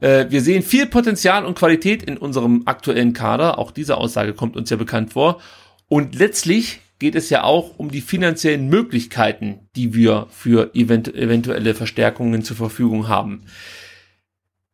[0.00, 3.58] äh, wir sehen viel Potenzial und Qualität in unserem aktuellen Kader.
[3.58, 5.40] Auch diese Aussage kommt uns ja bekannt vor.
[5.88, 11.74] Und letztlich geht es ja auch um die finanziellen Möglichkeiten, die wir für event eventuelle
[11.74, 13.42] Verstärkungen zur Verfügung haben.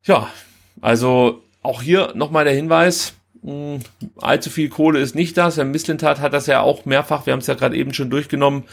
[0.04, 0.30] Ja,
[0.80, 3.80] also auch hier nochmal der Hinweis, mh, hm,
[4.16, 5.56] allzu viel Kohle ist nicht das.
[5.56, 8.64] Herr Misslintat hat das ja auch mehrfach, wir haben es ja gerade eben schon durchgenommen,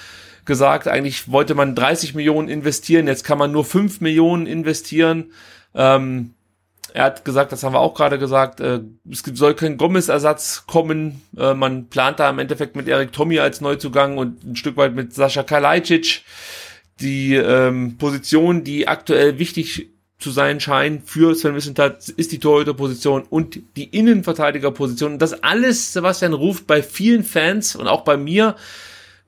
[0.46, 5.32] gesagt, eigentlich wollte man 30 Millionen investieren, jetzt kann man nur 5 Millionen investieren.
[5.74, 6.36] Ähm,
[6.96, 8.80] er hat gesagt, das haben wir auch gerade gesagt, äh,
[9.12, 11.22] es soll kein Gomez-Ersatz kommen.
[11.38, 14.96] Äh, man plant da im Endeffekt mit Erik Tommy als Neuzugang und ein Stück weit
[14.96, 16.24] mit Sascha Kalajdzic.
[17.02, 23.24] Die ähm, Position, die aktuell wichtig zu sein scheint für Sven Mislintat, ist die Torhüterposition
[23.24, 25.14] und die Innenverteidigerposition.
[25.14, 28.56] Und das alles, Sebastian, ruft bei vielen Fans und auch bei mir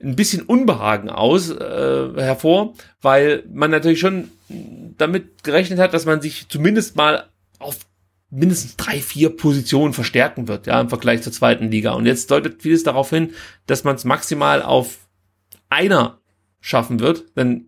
[0.02, 6.22] ein bisschen Unbehagen aus, äh, hervor, weil man natürlich schon damit gerechnet hat, dass man
[6.22, 7.28] sich zumindest mal
[7.58, 7.78] auf
[8.30, 11.92] mindestens drei, vier Positionen verstärken wird, ja, im Vergleich zur zweiten Liga.
[11.92, 13.32] Und jetzt deutet vieles darauf hin,
[13.66, 14.98] dass man es maximal auf
[15.68, 16.18] einer
[16.60, 17.67] schaffen wird, denn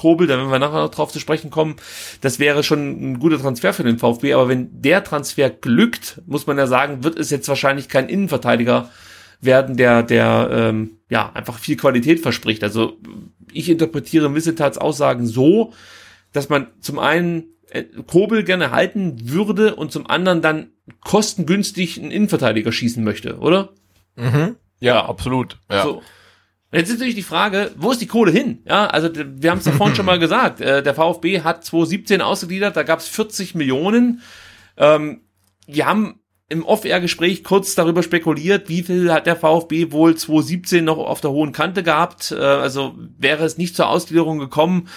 [0.00, 1.76] Kobel, da werden wir nachher noch drauf zu sprechen kommen,
[2.22, 6.46] das wäre schon ein guter Transfer für den VfB, aber wenn der Transfer glückt, muss
[6.46, 8.88] man ja sagen, wird es jetzt wahrscheinlich kein Innenverteidiger
[9.42, 12.62] werden, der, der ähm, ja einfach viel Qualität verspricht.
[12.64, 12.96] Also
[13.52, 15.74] ich interpretiere Missetats Aussagen so,
[16.32, 20.70] dass man zum einen äh, Kobel gerne halten würde und zum anderen dann
[21.02, 23.70] kostengünstig einen Innenverteidiger schießen möchte, oder?
[24.16, 24.56] Mhm.
[24.80, 25.58] Ja, absolut.
[25.70, 25.82] Ja.
[25.82, 26.02] So.
[26.72, 28.62] Jetzt ist natürlich die Frage, wo ist die Kohle hin?
[28.64, 30.60] Ja, also wir haben es ja vorhin schon mal gesagt.
[30.60, 34.22] Äh, der VfB hat 2017 ausgegliedert, da gab es 40 Millionen.
[34.76, 35.22] Ähm,
[35.66, 40.98] wir haben im Off-Air-Gespräch kurz darüber spekuliert, wie viel hat der VfB wohl 2017 noch
[40.98, 42.32] auf der hohen Kante gehabt.
[42.32, 44.88] Äh, also wäre es nicht zur Ausgliederung gekommen,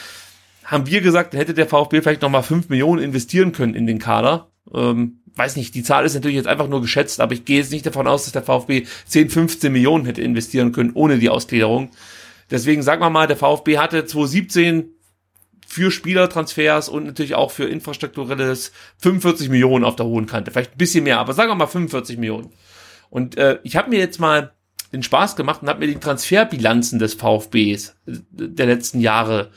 [0.64, 4.52] haben wir gesagt, hätte der VfB vielleicht nochmal 5 Millionen investieren können in den Kader.
[4.74, 7.72] Ähm, weiß nicht, die Zahl ist natürlich jetzt einfach nur geschätzt, aber ich gehe jetzt
[7.72, 11.90] nicht davon aus, dass der VfB 10, 15 Millionen hätte investieren können ohne die Ausgliederung.
[12.52, 14.90] Deswegen sagen wir mal, der VfB hatte 2017
[15.66, 20.52] für Spielertransfers und natürlich auch für infrastrukturelles 45 Millionen auf der hohen Kante.
[20.52, 22.52] Vielleicht ein bisschen mehr, aber sagen wir mal 45 Millionen.
[23.10, 24.54] Und äh, ich habe mir jetzt mal
[24.92, 29.50] den Spaß gemacht und habe mir die Transferbilanzen des VfBs der letzten Jahre,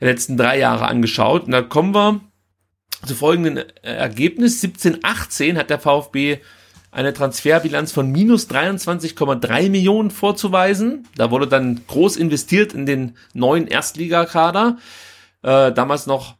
[0.00, 1.44] der letzten drei Jahre angeschaut.
[1.44, 2.20] Und da kommen wir
[3.04, 4.60] zu folgenden Ergebnis.
[4.60, 6.38] 17, 18 hat der VfB
[6.90, 11.06] eine Transferbilanz von minus 23,3 Millionen vorzuweisen.
[11.16, 14.78] Da wurde dann groß investiert in den neuen Erstligakader.
[15.42, 16.36] Äh, damals noch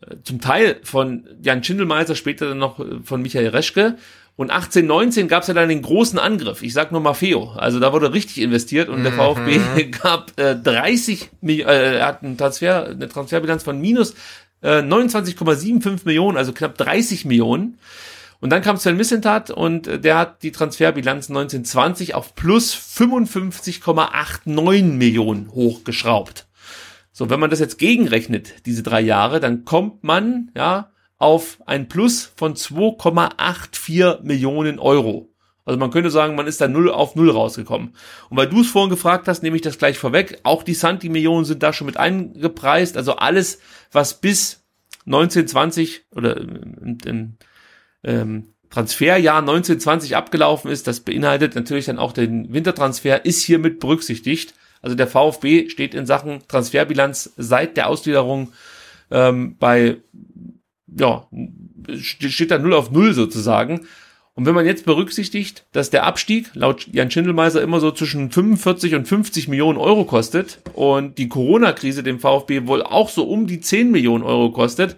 [0.00, 3.98] äh, zum Teil von Jan Schindelmeiser, später dann noch äh, von Michael Reschke.
[4.34, 6.62] Und 18, 19 gab es ja dann den großen Angriff.
[6.62, 7.52] Ich sag nur Maffeo.
[7.52, 9.90] Also da wurde richtig investiert und der VfB mhm.
[10.02, 14.14] gab äh, 30, äh, er hat einen Transfer, eine Transferbilanz von minus
[14.62, 17.78] 29,75 äh, Millionen, also knapp 30 Millionen.
[18.40, 24.84] Und dann kam Sven Missentat und äh, der hat die Transferbilanz 1920 auf plus 55,89
[24.84, 26.46] Millionen hochgeschraubt.
[27.12, 31.88] So, wenn man das jetzt gegenrechnet, diese drei Jahre, dann kommt man, ja, auf ein
[31.88, 35.31] Plus von 2,84 Millionen Euro.
[35.64, 37.94] Also man könnte sagen, man ist da null auf null rausgekommen.
[38.30, 40.40] Und weil du es vorhin gefragt hast, nehme ich das gleich vorweg.
[40.42, 42.96] Auch die Santi-Millionen sind da schon mit eingepreist.
[42.96, 43.60] Also alles,
[43.92, 44.64] was bis
[45.06, 47.34] 1920 oder im, im
[48.04, 54.54] ähm, Transferjahr 1920 abgelaufen ist, das beinhaltet natürlich dann auch den Wintertransfer, ist hiermit berücksichtigt.
[54.80, 58.52] Also der VfB steht in Sachen Transferbilanz seit der Ausgliederung
[59.10, 59.98] ähm, bei,
[60.86, 61.28] ja,
[61.98, 63.86] steht da null auf null sozusagen.
[64.34, 68.94] Und wenn man jetzt berücksichtigt, dass der Abstieg laut Jan Schindelmeiser immer so zwischen 45
[68.94, 73.60] und 50 Millionen Euro kostet und die Corona-Krise dem VfB wohl auch so um die
[73.60, 74.96] 10 Millionen Euro kostet,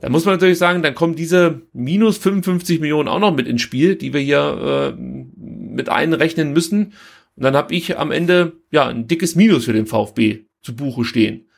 [0.00, 3.62] dann muss man natürlich sagen, dann kommen diese minus 55 Millionen auch noch mit ins
[3.62, 6.94] Spiel, die wir hier äh, mit einrechnen müssen.
[7.36, 11.04] Und dann habe ich am Ende ja ein dickes Minus für den VfB zu Buche
[11.04, 11.48] stehen.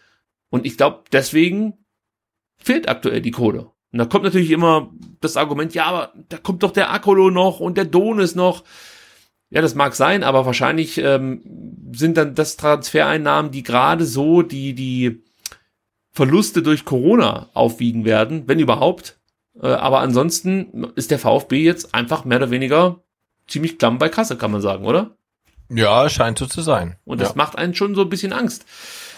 [0.51, 1.75] Und ich glaube, deswegen
[2.59, 3.71] fehlt aktuell die Kohle.
[3.93, 4.91] Und da kommt natürlich immer
[5.21, 8.65] das Argument, ja, aber da kommt doch der Akolo noch und der Donis noch.
[9.51, 11.43] Ja, das mag sein, aber wahrscheinlich ähm,
[11.95, 15.23] sind dann das Transfereinnahmen, die gerade so die, die
[16.13, 19.19] Verluste durch Corona aufwiegen werden, wenn überhaupt.
[19.61, 23.03] Äh, aber ansonsten ist der VfB jetzt einfach mehr oder weniger
[23.47, 25.17] ziemlich klamm bei Kasse, kann man sagen, oder?
[25.71, 26.97] Ja, scheint so zu sein.
[27.05, 27.35] Und das ja.
[27.37, 28.65] macht einen schon so ein bisschen Angst.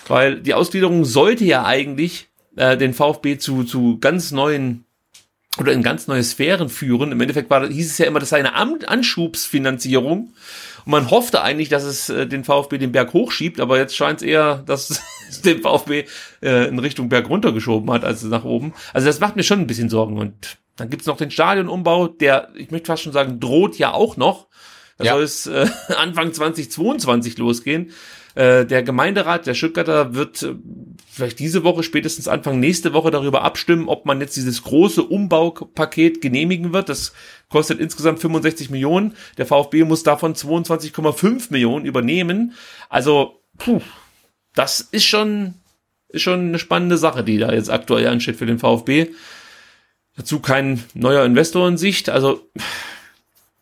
[0.09, 4.85] Weil die Ausgliederung sollte ja eigentlich äh, den VfB zu, zu ganz neuen
[5.59, 7.13] oder in ganz neue Sphären führen.
[7.13, 10.33] Im Endeffekt war, hieß es ja immer, das sei eine Anschubsfinanzierung.
[10.85, 14.23] Und man hoffte eigentlich, dass es äh, den VfB den Berg hochschiebt, aber jetzt scheint
[14.23, 16.05] es eher, dass es den VfB
[16.43, 18.75] äh, in Richtung Berg runtergeschoben hat, als nach oben.
[18.93, 20.19] Also das macht mir schon ein bisschen Sorgen.
[20.19, 24.17] Und dann gibt's noch den Stadionumbau, der, ich möchte fast schon sagen, droht ja auch
[24.17, 24.47] noch.
[24.99, 25.13] Da ja.
[25.15, 25.67] soll es äh,
[25.97, 27.91] Anfang 2022 losgehen.
[28.35, 30.55] Äh, der Gemeinderat der Stuttgarter wird äh,
[31.11, 36.21] vielleicht diese Woche, spätestens Anfang nächste Woche darüber abstimmen, ob man jetzt dieses große Umbaupaket
[36.21, 36.89] genehmigen wird.
[36.89, 37.13] Das
[37.49, 39.15] kostet insgesamt 65 Millionen.
[39.37, 42.55] Der VfB muss davon 22,5 Millionen übernehmen.
[42.89, 43.81] Also, puh,
[44.55, 45.55] das ist schon,
[46.09, 49.09] ist schon eine spannende Sache, die da jetzt aktuell ansteht für den VfB.
[50.17, 52.09] Dazu kein neuer Investor in Sicht.
[52.09, 52.49] Also,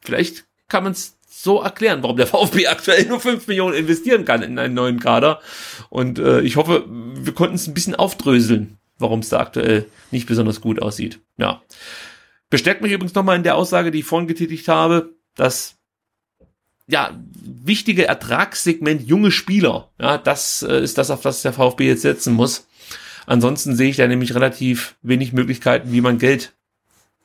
[0.01, 4.43] vielleicht kann man es so erklären, warum der VfB aktuell nur 5 Millionen investieren kann
[4.43, 5.41] in einen neuen Kader.
[5.89, 10.27] Und äh, ich hoffe, wir konnten es ein bisschen aufdröseln, warum es da aktuell nicht
[10.27, 11.21] besonders gut aussieht.
[11.37, 11.63] Ja.
[12.51, 15.77] Bestärkt mich übrigens nochmal in der Aussage, die ich vorhin getätigt habe, dass
[16.87, 22.03] ja, wichtige Ertragssegment junge Spieler, ja, das äh, ist das, auf das der VfB jetzt
[22.03, 22.67] setzen muss.
[23.27, 26.55] Ansonsten sehe ich da nämlich relativ wenig Möglichkeiten, wie man Geld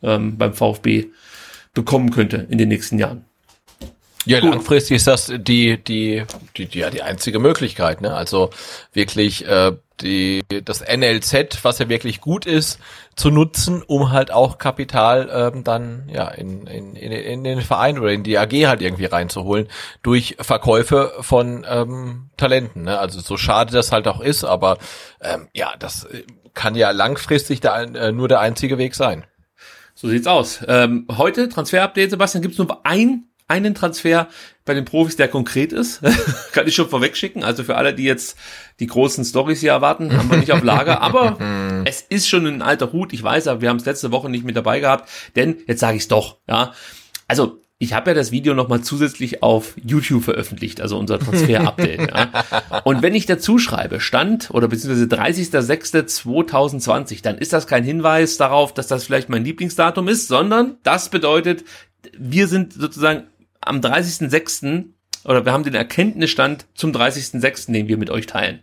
[0.02, 1.08] ähm, beim VfB
[1.74, 3.24] bekommen könnte in den nächsten Jahren.
[4.26, 4.52] Ja, Gut.
[4.52, 6.24] langfristig ist das die, die,
[6.58, 8.14] die, die, ja, die einzige Möglichkeit, ne?
[8.14, 8.52] Also
[8.94, 12.80] wirklich äh, die, das NLZ, was ja wirklich gut ist,
[13.16, 18.00] zu nutzen, um halt auch Kapital ähm, dann ja in, in, in, in den Verein
[18.00, 19.68] oder in die AG halt irgendwie reinzuholen
[20.02, 22.84] durch Verkäufe von ähm, Talenten.
[22.84, 22.98] Ne?
[22.98, 24.78] Also so schade das halt auch ist, aber
[25.22, 26.08] ähm, ja, das
[26.54, 29.26] kann ja langfristig der, äh, nur der einzige Weg sein.
[29.96, 30.60] So sieht's aus.
[30.68, 34.28] Ähm, heute Transfer-Update, Sebastian, gibt's nur ein einen Transfer
[34.66, 36.02] bei den Profis, der konkret ist.
[36.54, 37.44] Kann ich schon vorweg schicken.
[37.44, 38.38] Also für alle, die jetzt
[38.80, 41.02] die großen Stories hier erwarten, haben wir nicht auf Lager.
[41.02, 41.38] Aber
[41.86, 43.14] es ist schon ein alter Hut.
[43.14, 45.10] Ich weiß, aber wir haben es letzte Woche nicht mit dabei gehabt.
[45.36, 46.74] Denn, jetzt sage ich es doch, ja.
[47.28, 52.12] Also, ich habe ja das Video nochmal zusätzlich auf YouTube veröffentlicht, also unser Transfer-Update.
[52.16, 52.30] ja.
[52.86, 58.74] Und wenn ich dazu schreibe, Stand oder beziehungsweise 30.06.2020, dann ist das kein Hinweis darauf,
[58.74, 61.66] dass das vielleicht mein Lieblingsdatum ist, sondern das bedeutet,
[62.18, 63.24] wir sind sozusagen
[63.68, 64.86] am 30.06.
[65.26, 68.62] oder wir haben den Erkenntnisstand zum 30.06., den wir mit euch teilen.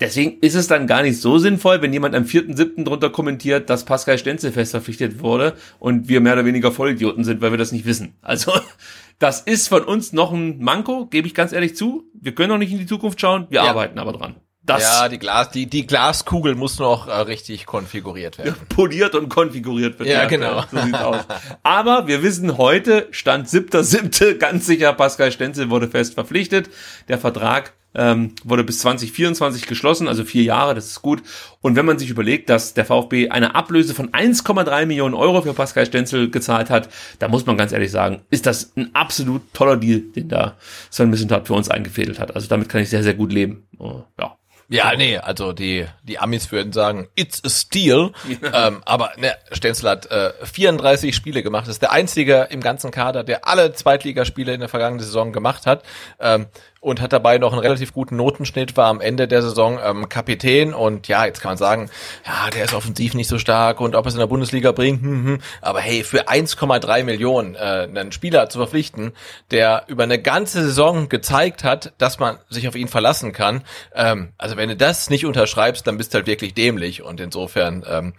[0.00, 2.82] Deswegen ist es dann gar nicht so sinnvoll, wenn jemand am 4.7.
[2.82, 7.40] drunter kommentiert, dass Pascal Stenzel fest verpflichtet wurde und wir mehr oder weniger Vollidioten sind,
[7.40, 8.14] weil wir das nicht wissen.
[8.20, 8.52] Also,
[9.20, 12.10] das ist von uns noch ein Manko, gebe ich ganz ehrlich zu.
[12.12, 13.70] Wir können noch nicht in die Zukunft schauen, wir ja.
[13.70, 14.34] arbeiten aber dran.
[14.66, 18.54] Das ja, die Glas, die, die Glaskugel muss noch äh, richtig konfiguriert werden.
[18.70, 20.08] Poliert und konfiguriert wird.
[20.08, 20.64] Ja, genau.
[20.70, 21.24] So sieht's aus.
[21.62, 24.34] Aber wir wissen heute, Stand 7.7.
[24.38, 26.70] ganz sicher, Pascal Stenzel wurde fest verpflichtet.
[27.08, 31.22] Der Vertrag ähm, wurde bis 2024 geschlossen, also vier Jahre, das ist gut.
[31.60, 35.52] Und wenn man sich überlegt, dass der VfB eine Ablöse von 1,3 Millionen Euro für
[35.52, 36.88] Pascal Stenzel gezahlt hat,
[37.18, 40.56] da muss man ganz ehrlich sagen, ist das ein absolut toller Deal, den da
[40.90, 42.34] Sven Missentat für uns eingefädelt hat.
[42.34, 43.68] Also damit kann ich sehr, sehr gut leben.
[43.78, 44.36] Oh, ja.
[44.68, 48.12] Ja, nee, also die, die Amis würden sagen, it's a steal.
[48.54, 51.66] Ähm, aber ne, Stenzel hat äh, 34 Spiele gemacht.
[51.66, 55.66] Das ist der einzige im ganzen Kader, der alle Zweitligaspiele in der vergangenen Saison gemacht
[55.66, 55.82] hat.
[56.20, 56.46] Ähm,
[56.84, 60.74] und hat dabei noch einen relativ guten Notenschnitt, war am Ende der Saison ähm, Kapitän
[60.74, 61.90] und ja, jetzt kann man sagen,
[62.26, 65.24] ja, der ist offensiv nicht so stark und ob es in der Bundesliga bringt, hm,
[65.24, 65.38] hm.
[65.62, 69.12] aber hey, für 1,3 Millionen äh, einen Spieler zu verpflichten,
[69.50, 73.62] der über eine ganze Saison gezeigt hat, dass man sich auf ihn verlassen kann,
[73.94, 77.82] ähm, also wenn du das nicht unterschreibst, dann bist du halt wirklich dämlich und insofern
[77.88, 78.12] ähm,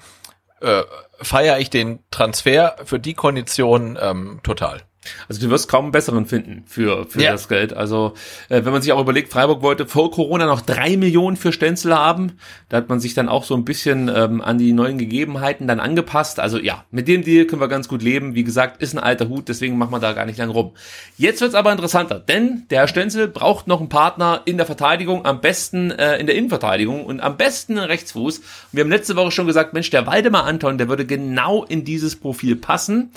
[0.62, 0.82] äh,
[1.22, 4.82] feiere ich den Transfer für die Kondition ähm, total.
[5.28, 7.32] Also du wirst kaum einen besseren finden für, für ja.
[7.32, 7.74] das Geld.
[7.74, 8.14] Also
[8.50, 11.96] äh, wenn man sich auch überlegt, Freiburg wollte vor Corona noch drei Millionen für Stenzel
[11.96, 12.34] haben,
[12.70, 15.80] da hat man sich dann auch so ein bisschen ähm, an die neuen Gegebenheiten dann
[15.80, 16.40] angepasst.
[16.40, 18.36] Also ja, mit dem Deal können wir ganz gut leben.
[18.36, 20.72] Wie gesagt, ist ein alter Hut, deswegen machen wir da gar nicht lang rum.
[21.18, 25.26] Jetzt wird's aber interessanter, denn der Herr Stenzel braucht noch einen Partner in der Verteidigung,
[25.26, 28.40] am besten äh, in der Innenverteidigung und am besten einen Rechtsfuß.
[28.40, 31.86] Und wir haben letzte Woche schon gesagt, Mensch, der Waldemar Anton, der würde genau in
[31.86, 33.12] dieses Profil passen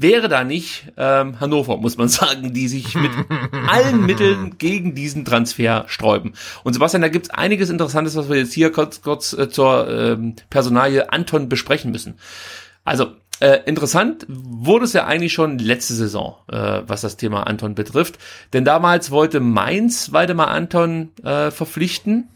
[0.00, 3.10] wäre da nicht ähm, Hannover, muss man sagen, die sich mit
[3.68, 6.34] allen Mitteln gegen diesen Transfer sträuben.
[6.62, 10.36] Und Sebastian, da gibt's einiges Interessantes, was wir jetzt hier kurz, kurz äh, zur ähm,
[10.50, 12.14] Personalie Anton besprechen müssen.
[12.84, 17.74] Also, äh, interessant wurde es ja eigentlich schon letzte Saison, äh, was das Thema Anton
[17.74, 18.18] betrifft.
[18.52, 22.28] Denn damals wollte Mainz Waldemar Anton äh, verpflichten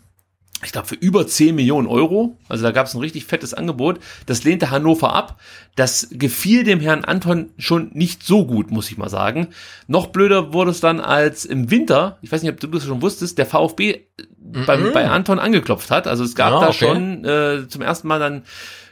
[0.64, 2.38] ich glaube, für über 10 Millionen Euro.
[2.48, 3.98] Also da gab es ein richtig fettes Angebot.
[4.26, 5.40] Das lehnte Hannover ab.
[5.74, 9.48] Das gefiel dem Herrn Anton schon nicht so gut, muss ich mal sagen.
[9.88, 13.02] Noch blöder wurde es dann, als im Winter, ich weiß nicht, ob du das schon
[13.02, 14.02] wusstest, der VfB
[14.38, 14.66] mhm.
[14.66, 16.06] bei, bei Anton angeklopft hat.
[16.06, 16.78] Also es gab ah, da okay.
[16.78, 18.44] schon äh, zum ersten Mal dann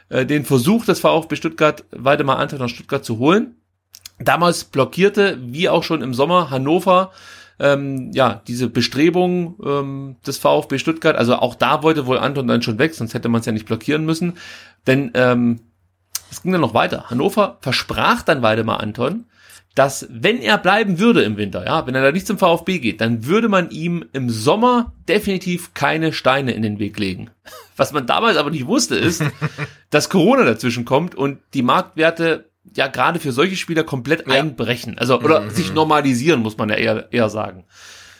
[0.09, 3.55] äh, den Versuch des VfB Stuttgart, Waldemar Anton nach Stuttgart zu holen.
[4.19, 7.11] Damals blockierte, wie auch schon im Sommer, Hannover
[7.61, 12.61] ähm, ja, diese Bestrebung ähm, des VfB Stuttgart, also auch da wollte wohl Anton dann
[12.61, 14.33] schon weg, sonst hätte man es ja nicht blockieren müssen.
[14.87, 15.59] Denn ähm,
[16.31, 17.09] es ging dann noch weiter.
[17.09, 19.25] Hannover versprach dann Waldemar Anton,
[19.75, 22.99] dass wenn er bleiben würde im Winter, ja, wenn er da nicht zum VfB geht,
[22.99, 27.29] dann würde man ihm im Sommer definitiv keine Steine in den Weg legen.
[27.77, 29.23] Was man damals aber nicht wusste, ist,
[29.91, 34.33] dass Corona dazwischen kommt und die Marktwerte ja gerade für solche Spieler komplett ja.
[34.33, 34.97] einbrechen.
[34.97, 35.49] Also, oder mhm.
[35.49, 37.65] sich normalisieren, muss man ja eher, eher sagen.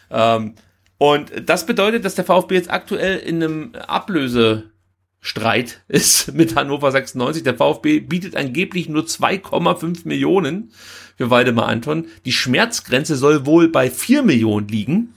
[0.09, 0.55] Ähm,
[0.97, 7.43] und das bedeutet, dass der VfB jetzt aktuell in einem Ablösestreit ist mit Hannover 96.
[7.43, 10.71] Der VfB bietet angeblich nur 2,5 Millionen
[11.17, 12.07] für Waldemar Anton.
[12.25, 15.13] Die Schmerzgrenze soll wohl bei 4 Millionen liegen.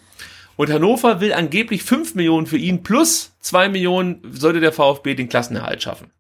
[0.57, 5.29] Und Hannover will angeblich 5 Millionen für ihn plus 2 Millionen sollte der VfB den
[5.29, 6.13] Klassenerhalt schaffen.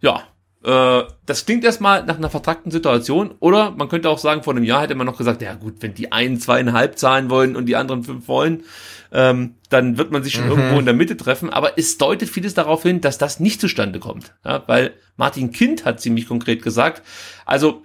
[0.00, 0.24] Ja,
[0.66, 3.34] äh, das klingt erstmal nach einer vertragten Situation.
[3.38, 5.94] Oder man könnte auch sagen, vor einem Jahr hätte man noch gesagt, ja gut, wenn
[5.94, 8.64] die einen zweieinhalb zahlen wollen und die anderen fünf wollen,
[9.12, 10.50] ähm, dann wird man sich schon mhm.
[10.50, 11.50] irgendwo in der Mitte treffen.
[11.50, 14.34] Aber es deutet vieles darauf hin, dass das nicht zustande kommt.
[14.44, 17.02] Ja, weil Martin Kind hat ziemlich konkret gesagt,
[17.44, 17.82] also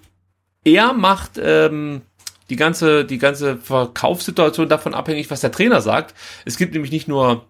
[0.63, 2.01] er macht ähm,
[2.49, 6.15] die ganze, die ganze Verkaufssituation davon abhängig, was der Trainer sagt.
[6.45, 7.45] Es gibt nämlich nicht nur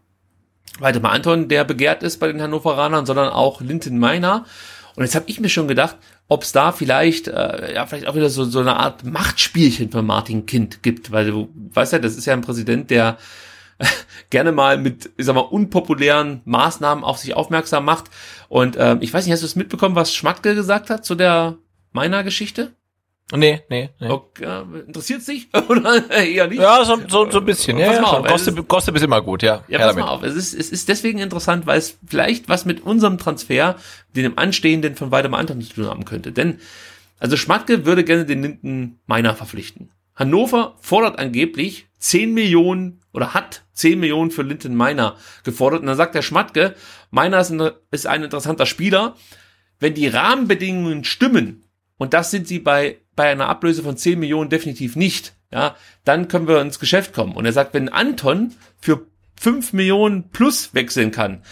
[0.80, 4.46] Waldemar Anton, der begehrt ist bei den Hannoveranern, sondern auch Linton Meiner.
[4.96, 5.98] Und jetzt habe ich mir schon gedacht,
[6.28, 10.06] ob es da vielleicht, äh, ja, vielleicht auch wieder so, so eine Art Machtspielchen von
[10.06, 13.18] Martin Kind gibt, weil du weißt ja, das ist ja ein Präsident, der
[14.30, 18.06] gerne mal mit, ich sag mal, unpopulären Maßnahmen auf sich aufmerksam macht.
[18.50, 21.58] Und ähm, ich weiß nicht, hast du es mitbekommen, was Schmatke gesagt hat zu der
[21.92, 22.74] meiner Geschichte?
[23.34, 24.10] Nee, nee, nee.
[24.10, 25.48] Okay, interessiert dich?
[25.70, 26.62] Oder eher nicht?
[26.62, 27.78] Ja, so, so, so ein bisschen.
[27.78, 29.64] Ja, ja, auf, Gossip, Gossip ist immer gut, ja.
[29.68, 30.24] Ja, pass mal auf.
[30.24, 33.78] Es ist, es ist deswegen interessant, weil es vielleicht was mit unserem Transfer,
[34.16, 36.32] dem Anstehenden von Weidemar Anton zu tun haben könnte.
[36.32, 36.60] Denn,
[37.20, 39.92] also Schmatke würde gerne den Linden Meiner verpflichten.
[40.16, 45.82] Hannover fordert angeblich 10 Millionen oder hat 10 Millionen für Linton Meiner gefordert.
[45.82, 46.76] Und dann sagt der Schmatke,
[47.12, 49.16] Meiner ist ein, ist ein interessanter Spieler.
[49.80, 51.64] Wenn die Rahmenbedingungen stimmen,
[51.98, 55.76] und das sind sie bei, bei einer Ablöse von 10 Millionen definitiv nicht, ja,
[56.06, 57.36] dann können wir ins Geschäft kommen.
[57.36, 59.06] Und er sagt, wenn Anton für
[59.40, 61.44] 5 Millionen plus wechseln kann,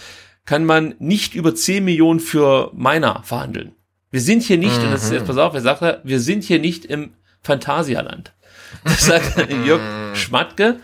[0.46, 3.74] kann man nicht über 10 Millionen für Meiner verhandeln.
[4.10, 4.86] Wir sind hier nicht, mhm.
[4.86, 7.14] und das ist jetzt, pass auf, er sagt, wir sind hier nicht im
[7.44, 8.34] Phantasialand.
[8.84, 9.82] Das sagt Jörg
[10.16, 10.80] Schmatke.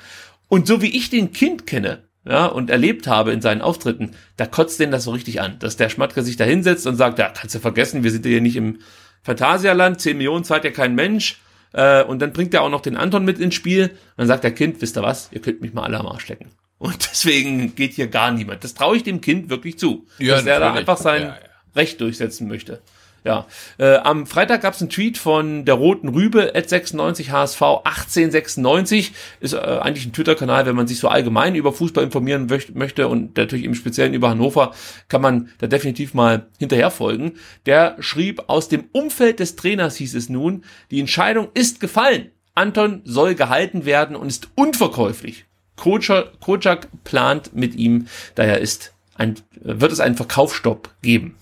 [0.49, 4.45] Und so wie ich den Kind kenne, ja, und erlebt habe in seinen Auftritten, da
[4.45, 7.29] kotzt den das so richtig an, dass der Schmatke sich da hinsetzt und sagt, ja,
[7.29, 8.77] kannst du vergessen, wir sind hier nicht im
[9.25, 11.41] Phantasialand, 10 Millionen zahlt ja kein Mensch,
[11.73, 14.43] äh, und dann bringt er auch noch den Anton mit ins Spiel, und dann sagt
[14.43, 16.51] der Kind, wisst ihr was, ihr könnt mich mal alle am Arsch lecken.
[16.77, 18.63] Und deswegen geht hier gar niemand.
[18.63, 21.35] Das traue ich dem Kind wirklich zu, ja, dass er da einfach sein ja, ja.
[21.75, 22.81] Recht durchsetzen möchte.
[23.25, 23.47] Ja,
[23.79, 29.13] äh, am Freitag gab es einen Tweet von der Roten Rübe at 96 HSV 1896
[29.39, 33.35] ist äh, eigentlich ein Twitter-Kanal, wenn man sich so allgemein über Fußball informieren möchte und
[33.35, 34.75] natürlich im Speziellen über Hannover,
[35.07, 37.33] kann man da definitiv mal hinterher folgen.
[37.65, 42.29] Der schrieb aus dem Umfeld des Trainers hieß es nun, die Entscheidung ist gefallen.
[42.53, 45.45] Anton soll gehalten werden und ist unverkäuflich.
[45.77, 51.35] Kocak plant mit ihm, daher ist ein, wird es einen Verkaufsstopp geben.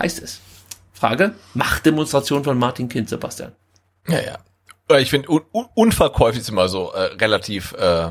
[0.00, 0.40] Heißt es.
[1.02, 3.50] Frage, Machtdemonstration von Martin Kind, Sebastian.
[4.06, 4.98] Ja, ja.
[4.98, 5.42] Ich finde, un
[5.74, 8.10] unverkäuflich ist immer so äh, relativ, äh,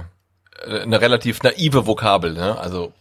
[0.65, 2.59] eine relativ naive Vokabel, ne?
[2.59, 2.91] Also.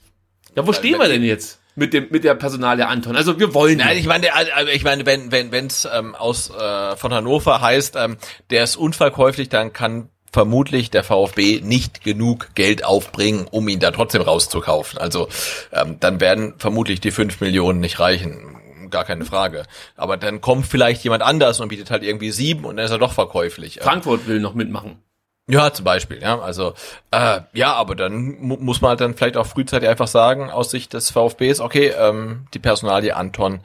[0.54, 1.58] Ja, wo stehen wir denn jetzt?
[1.76, 3.16] mit dem mit der Personalie Anton.
[3.16, 3.78] Also wir wollen.
[3.78, 7.96] Nein, ich meine, also ich meine, wenn wenn wenn's ähm, aus äh, von Hannover heißt,
[7.96, 8.16] ähm,
[8.50, 13.90] der ist unverkäuflich, dann kann vermutlich der VfB nicht genug Geld aufbringen, um ihn da
[13.92, 14.98] trotzdem rauszukaufen.
[14.98, 15.28] Also
[15.72, 18.59] ähm, dann werden vermutlich die fünf Millionen nicht reichen
[18.90, 19.64] gar keine Frage.
[19.96, 22.98] Aber dann kommt vielleicht jemand anders und bietet halt irgendwie sieben und dann ist er
[22.98, 23.80] doch verkäuflich.
[23.82, 25.02] Frankfurt will noch mitmachen.
[25.50, 26.38] Ja, zum Beispiel, ja.
[26.38, 26.74] Also
[27.10, 30.70] äh, ja, aber dann mu muss man halt dann vielleicht auch frühzeitig einfach sagen, aus
[30.70, 33.60] Sicht des VfBs, okay, ähm, die Personalie Anton,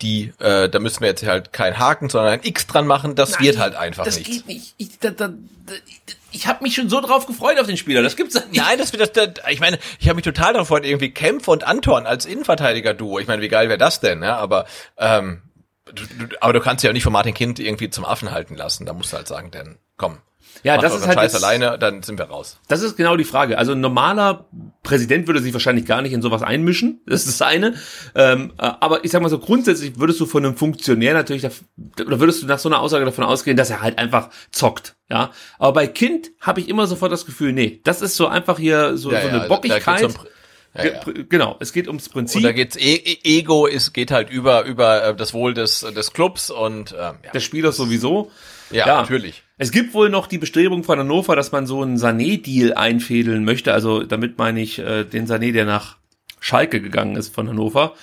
[0.00, 3.32] die, äh, da müssen wir jetzt halt kein Haken, sondern ein X dran machen, das
[3.32, 4.28] Nein, wird halt einfach das nicht.
[4.28, 4.74] Das geht nicht.
[4.78, 5.74] Ich, da, da, da,
[6.36, 8.02] ich habe mich schon so drauf gefreut auf den Spieler.
[8.02, 8.54] Das gibt's nicht.
[8.54, 11.64] Nein, das wird das, ich meine, ich habe mich total darauf gefreut, irgendwie Kempf und
[11.64, 13.18] Anton als Innenverteidiger-Duo.
[13.18, 14.36] Ich meine, wie geil wäre das denn, ja?
[14.36, 14.66] Aber
[14.98, 15.42] ähm,
[15.86, 18.54] du, du, aber du kannst ja auch nicht von Martin Kind irgendwie zum Affen halten
[18.54, 18.86] lassen.
[18.86, 20.18] Da musst du halt sagen, denn komm,
[20.62, 22.58] ja, das ist halt Scheiß jetzt, alleine, dann sind wir raus.
[22.68, 23.58] Das ist genau die Frage.
[23.58, 24.46] Also ein normaler
[24.82, 27.00] Präsident würde sich wahrscheinlich gar nicht in sowas einmischen.
[27.06, 27.74] Das ist das eine.
[28.14, 31.46] Ähm, äh, aber ich sag mal so, grundsätzlich würdest du von einem Funktionär natürlich,
[32.04, 34.96] oder würdest du nach so einer Aussage davon ausgehen, dass er halt einfach zockt.
[35.08, 35.30] Ja.
[35.58, 38.96] Aber bei Kind habe ich immer sofort das Gefühl, nee, das ist so einfach hier
[38.96, 40.02] so, ja, so eine ja, Bockigkeit.
[40.74, 41.00] Ja, ja.
[41.28, 42.38] Genau, es geht ums Prinzip.
[42.38, 45.80] Und da geht's e, e Ego ist geht halt über über äh, das Wohl des
[45.80, 47.30] des Clubs und ähm, ja.
[47.32, 48.30] des Spielers sowieso.
[48.70, 49.42] Ja, ja, natürlich.
[49.58, 53.72] Es gibt wohl noch die Bestrebung von Hannover, dass man so einen Sané-Deal einfädeln möchte.
[53.72, 55.96] Also damit meine ich äh, den Sané, der nach
[56.40, 57.94] Schalke gegangen ist von Hannover.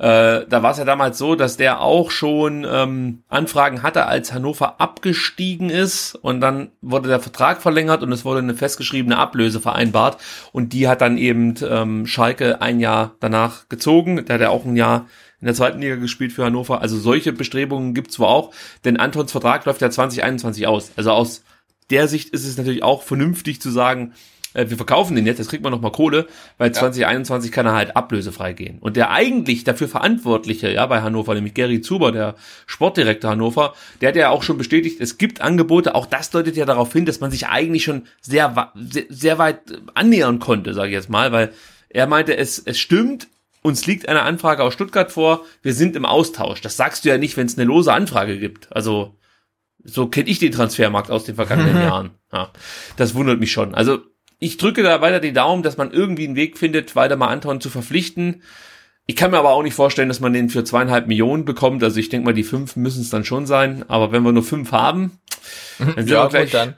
[0.00, 4.32] Äh, da war es ja damals so, dass der auch schon ähm, Anfragen hatte, als
[4.32, 9.60] Hannover abgestiegen ist und dann wurde der Vertrag verlängert und es wurde eine festgeschriebene Ablöse
[9.60, 10.16] vereinbart
[10.52, 14.24] und die hat dann eben ähm, Schalke ein Jahr danach gezogen.
[14.24, 15.06] Da hat er auch ein Jahr
[15.40, 16.80] in der zweiten Liga gespielt für Hannover.
[16.80, 18.52] Also solche Bestrebungen gibt's wohl auch,
[18.84, 20.92] denn Antons Vertrag läuft ja 2021 aus.
[20.96, 21.42] Also aus
[21.90, 24.12] der Sicht ist es natürlich auch vernünftig zu sagen,
[24.54, 26.26] äh, wir verkaufen den jetzt, jetzt kriegt man noch mal Kohle,
[26.58, 26.74] weil ja.
[26.74, 28.78] 2021 kann er halt ablösefrei gehen.
[28.80, 32.34] Und der eigentlich dafür Verantwortliche, ja, bei Hannover, nämlich Gary Zuber, der
[32.66, 36.66] Sportdirektor Hannover, der hat ja auch schon bestätigt, es gibt Angebote, auch das deutet ja
[36.66, 39.60] darauf hin, dass man sich eigentlich schon sehr, sehr, sehr weit
[39.94, 41.52] annähern konnte, sage ich jetzt mal, weil
[41.88, 43.28] er meinte, es, es stimmt,
[43.62, 46.60] uns liegt eine Anfrage aus Stuttgart vor, wir sind im Austausch.
[46.60, 48.74] Das sagst du ja nicht, wenn es eine lose Anfrage gibt.
[48.74, 49.16] Also
[49.82, 51.82] so kenne ich den Transfermarkt aus den vergangenen mhm.
[51.88, 52.10] Jahren.
[52.32, 52.50] Ja,
[52.96, 53.74] das wundert mich schon.
[53.74, 53.98] Also
[54.38, 57.60] ich drücke da weiter die Daumen, dass man irgendwie einen Weg findet, weiter mal Anton
[57.60, 58.42] zu verpflichten.
[59.06, 61.82] Ich kann mir aber auch nicht vorstellen, dass man den für zweieinhalb Millionen bekommt.
[61.82, 63.84] Also ich denke mal, die fünf müssen es dann schon sein.
[63.88, 65.18] Aber wenn wir nur fünf haben,
[65.78, 66.74] Dann sind ja, wir gleich dann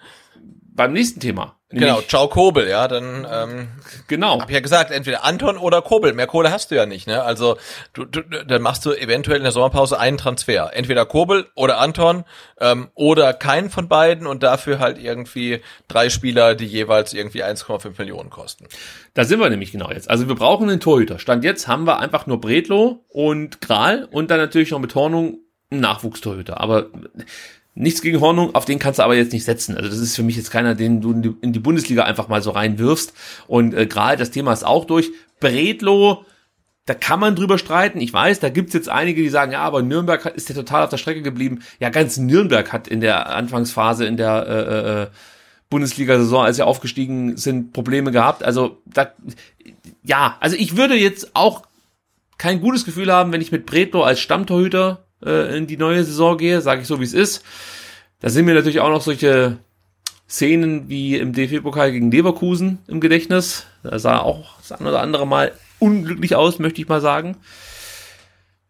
[0.74, 1.59] beim nächsten Thema.
[1.73, 3.69] Genau, ciao Kobel, ja, dann ähm,
[4.07, 4.40] genau.
[4.40, 6.12] Hab ich ja gesagt, entweder Anton oder Kobel.
[6.12, 7.23] Mehr Kohle hast du ja nicht, ne?
[7.23, 7.57] Also
[7.94, 12.24] du, du dann machst du eventuell in der Sommerpause einen Transfer, entweder Kobel oder Anton
[12.61, 17.99] ähm, oder keinen von beiden und dafür halt irgendwie drei Spieler, die jeweils irgendwie 1,5
[17.99, 18.66] Millionen kosten.
[19.15, 20.11] Da sind wir nämlich genau jetzt.
[20.11, 21.19] Also wir brauchen einen Torhüter.
[21.19, 25.39] Stand jetzt haben wir einfach nur Bredlo und Gral und dann natürlich noch mit Hornung
[25.70, 26.61] einen Nachwuchstorhüter.
[26.61, 26.86] Aber
[27.74, 29.77] Nichts gegen Hornung, auf den kannst du aber jetzt nicht setzen.
[29.77, 32.51] Also das ist für mich jetzt keiner, den du in die Bundesliga einfach mal so
[32.51, 33.15] reinwirfst.
[33.47, 35.11] Und äh, gerade das Thema ist auch durch.
[35.40, 36.27] Bredlo,
[36.85, 38.01] da kann man drüber streiten.
[38.01, 40.90] Ich weiß, da gibt's jetzt einige, die sagen, ja, aber Nürnberg ist ja total auf
[40.90, 41.61] der Strecke geblieben.
[41.81, 45.07] Ja, ganz Nürnberg hat in der Anfangsphase in der äh, äh,
[45.70, 48.43] Bundesliga-Saison, als sie aufgestiegen sind, Probleme gehabt.
[48.43, 49.12] Also da,
[50.03, 51.62] ja, also ich würde jetzt auch
[52.36, 56.36] kein gutes Gefühl haben, wenn ich mit Bredlo als Stammtorhüter äh, in die neue Saison
[56.36, 57.44] gehe, sage ich so, wie es ist.
[58.20, 59.59] Da sind mir natürlich auch noch solche
[60.28, 63.66] Szenen wie im DFB-Pokal gegen Leverkusen im Gedächtnis.
[63.82, 67.36] Da sah auch das ein oder andere Mal unglücklich aus, möchte ich mal sagen.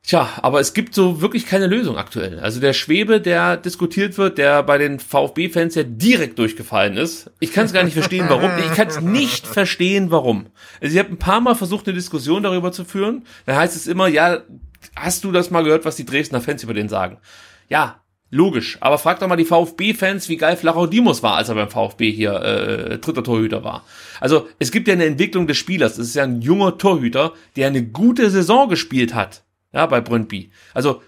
[0.05, 2.41] Tja, aber es gibt so wirklich keine Lösung aktuell.
[2.41, 7.31] Also der Schwebe, der diskutiert wird, der bei den VfB-Fans ja direkt durchgefallen ist.
[7.39, 8.51] Ich kann es gar nicht verstehen, warum.
[8.59, 10.47] Ich kann es nicht verstehen, warum.
[10.81, 13.25] Also ich habe ein paar Mal versucht, eine Diskussion darüber zu führen.
[13.47, 14.43] Da heißt es immer, ja,
[14.97, 17.19] hast du das mal gehört, was die Dresdner Fans über den sagen?
[17.69, 18.79] Ja, logisch.
[18.81, 22.11] Aber frag doch mal die VfB-Fans, wie geil Flachau Dimos war, als er beim VfB
[22.11, 23.85] hier äh, dritter Torhüter war.
[24.21, 25.99] Also es gibt ja eine Entwicklung des Spielers.
[25.99, 29.45] Es ist ja ein junger Torhüter, der eine gute Saison gespielt hat.
[29.73, 30.51] Ja, bei Brøndby.
[30.75, 31.03] Also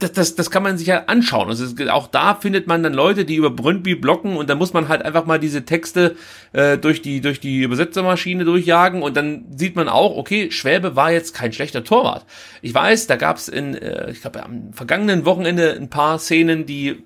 [0.00, 1.48] das, das, das kann man sich ja anschauen.
[1.48, 4.88] Also auch da findet man dann Leute, die über Brøndby blocken und dann muss man
[4.88, 6.14] halt einfach mal diese Texte
[6.52, 11.10] äh, durch die durch die Übersetzermaschine durchjagen und dann sieht man auch, okay, Schwäbe war
[11.10, 12.26] jetzt kein schlechter Torwart.
[12.62, 16.64] Ich weiß, da gab es in, äh, ich glaube am vergangenen Wochenende ein paar Szenen,
[16.64, 17.02] die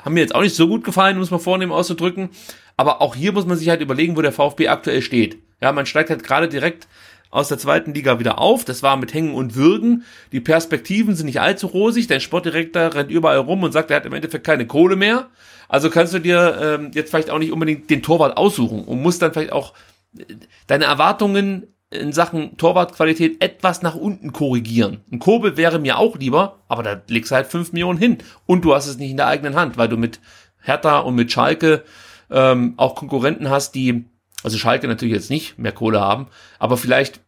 [0.00, 2.28] haben mir jetzt auch nicht so gut gefallen, muss man vornehmen auszudrücken.
[2.76, 5.38] Aber auch hier muss man sich halt überlegen, wo der VfB aktuell steht.
[5.62, 6.88] Ja, man steigt halt gerade direkt
[7.32, 8.64] aus der zweiten Liga wieder auf.
[8.64, 10.04] Das war mit Hängen und Würgen.
[10.30, 12.06] Die Perspektiven sind nicht allzu rosig.
[12.06, 15.30] Dein Sportdirektor rennt überall rum und sagt, er hat im Endeffekt keine Kohle mehr.
[15.66, 19.22] Also kannst du dir ähm, jetzt vielleicht auch nicht unbedingt den Torwart aussuchen und musst
[19.22, 19.72] dann vielleicht auch
[20.16, 20.24] äh,
[20.66, 25.00] deine Erwartungen in Sachen Torwartqualität etwas nach unten korrigieren.
[25.10, 28.18] Ein Kobel wäre mir auch lieber, aber da legst du halt fünf Millionen hin.
[28.44, 30.20] Und du hast es nicht in der eigenen Hand, weil du mit
[30.60, 31.82] Hertha und mit Schalke
[32.30, 34.04] ähm, auch Konkurrenten hast, die
[34.42, 36.26] also Schalke natürlich jetzt nicht mehr Kohle haben,
[36.58, 37.20] aber vielleicht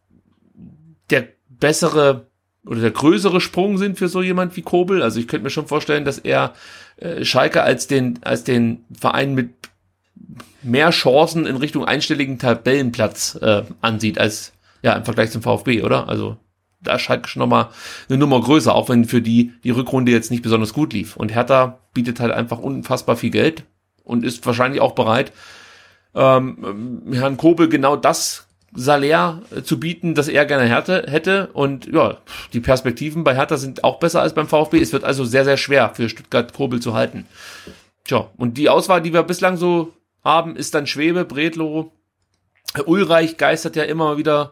[1.09, 2.27] der bessere
[2.65, 5.03] oder der größere Sprung sind für so jemand wie Kobel.
[5.03, 6.53] Also ich könnte mir schon vorstellen, dass er
[6.97, 9.51] äh, Schalke als den, als den Verein mit
[10.63, 16.09] mehr Chancen in Richtung einstelligen Tabellenplatz äh, ansieht, als ja im Vergleich zum VfB, oder?
[16.09, 16.37] Also
[16.81, 17.69] da ist Schalke schon nochmal
[18.09, 21.15] eine Nummer größer, auch wenn für die die Rückrunde jetzt nicht besonders gut lief.
[21.15, 23.63] Und Hertha bietet halt einfach unfassbar viel Geld
[24.03, 25.31] und ist wahrscheinlich auch bereit,
[26.15, 31.47] ähm, Herrn Kobel genau das Salär äh, zu bieten, das er gerne hätte.
[31.53, 32.17] Und ja,
[32.53, 34.79] die Perspektiven bei Hertha sind auch besser als beim VfB.
[34.79, 37.25] Es wird also sehr, sehr schwer für Stuttgart Kobel zu halten.
[38.05, 39.93] Tja, und die Auswahl, die wir bislang so
[40.23, 41.91] haben, ist dann Schwebe, Bredlo,
[42.85, 44.51] Ulreich geistert ja immer wieder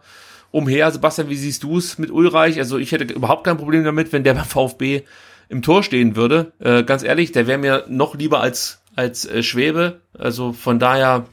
[0.52, 0.92] umher.
[0.92, 2.60] Sebastian, wie siehst du es mit Ulreich?
[2.60, 5.04] Also ich hätte überhaupt kein Problem damit, wenn der beim VfB
[5.50, 6.54] im Tor stehen würde.
[6.60, 10.02] Äh, ganz ehrlich, der wäre mir noch lieber als als äh, Schwebe.
[10.18, 11.26] Also von daher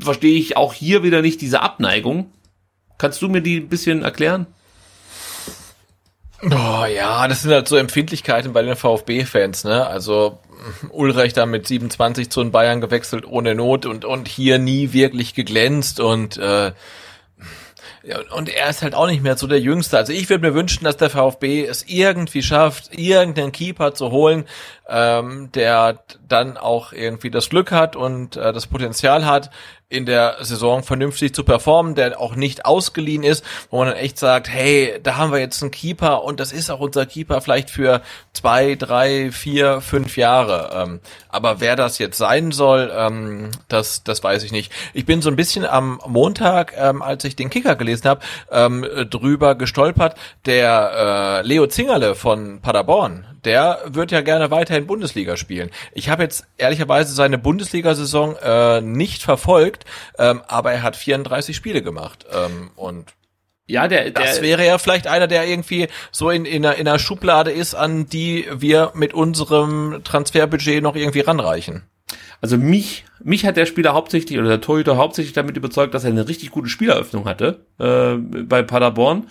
[0.00, 2.30] verstehe ich auch hier wieder nicht diese Abneigung.
[2.98, 4.46] Kannst du mir die ein bisschen erklären?
[6.42, 9.86] Oh, ja, das sind halt so Empfindlichkeiten bei den VfB-Fans, ne?
[9.86, 10.38] Also
[10.90, 15.34] Ulreich da mit 27 zu den Bayern gewechselt ohne Not und und hier nie wirklich
[15.34, 16.72] geglänzt und äh,
[18.06, 19.96] ja, und er ist halt auch nicht mehr so der Jüngste.
[19.96, 24.44] Also ich würde mir wünschen, dass der VfB es irgendwie schafft, irgendeinen Keeper zu holen,
[24.88, 29.50] ähm, der dann auch irgendwie das Glück hat und äh, das Potenzial hat,
[29.94, 34.18] in der Saison vernünftig zu performen, der auch nicht ausgeliehen ist, wo man dann echt
[34.18, 37.70] sagt, hey, da haben wir jetzt einen Keeper und das ist auch unser Keeper vielleicht
[37.70, 38.02] für
[38.32, 40.70] zwei, drei, vier, fünf Jahre.
[40.74, 44.72] Ähm, aber wer das jetzt sein soll, ähm, das, das weiß ich nicht.
[44.92, 48.20] Ich bin so ein bisschen am Montag, ähm, als ich den Kicker gelesen habe,
[49.10, 50.16] drüber gestolpert.
[50.46, 55.70] Der äh, Leo Zingerle von Paderborn, der wird ja gerne weiterhin Bundesliga spielen.
[55.92, 59.83] Ich habe jetzt ehrlicherweise seine Bundesliga-Saison äh, nicht verfolgt,
[60.18, 63.14] ähm, aber er hat 34 Spiele gemacht ähm, und
[63.66, 66.86] ja, der, der das wäre ja vielleicht einer, der irgendwie so in, in, einer, in
[66.86, 71.84] einer Schublade ist, an die wir mit unserem Transferbudget noch irgendwie ranreichen.
[72.42, 76.10] Also mich, mich hat der Spieler hauptsächlich oder der Torhüter hauptsächlich damit überzeugt, dass er
[76.10, 79.28] eine richtig gute Spieleröffnung hatte äh, bei Paderborn.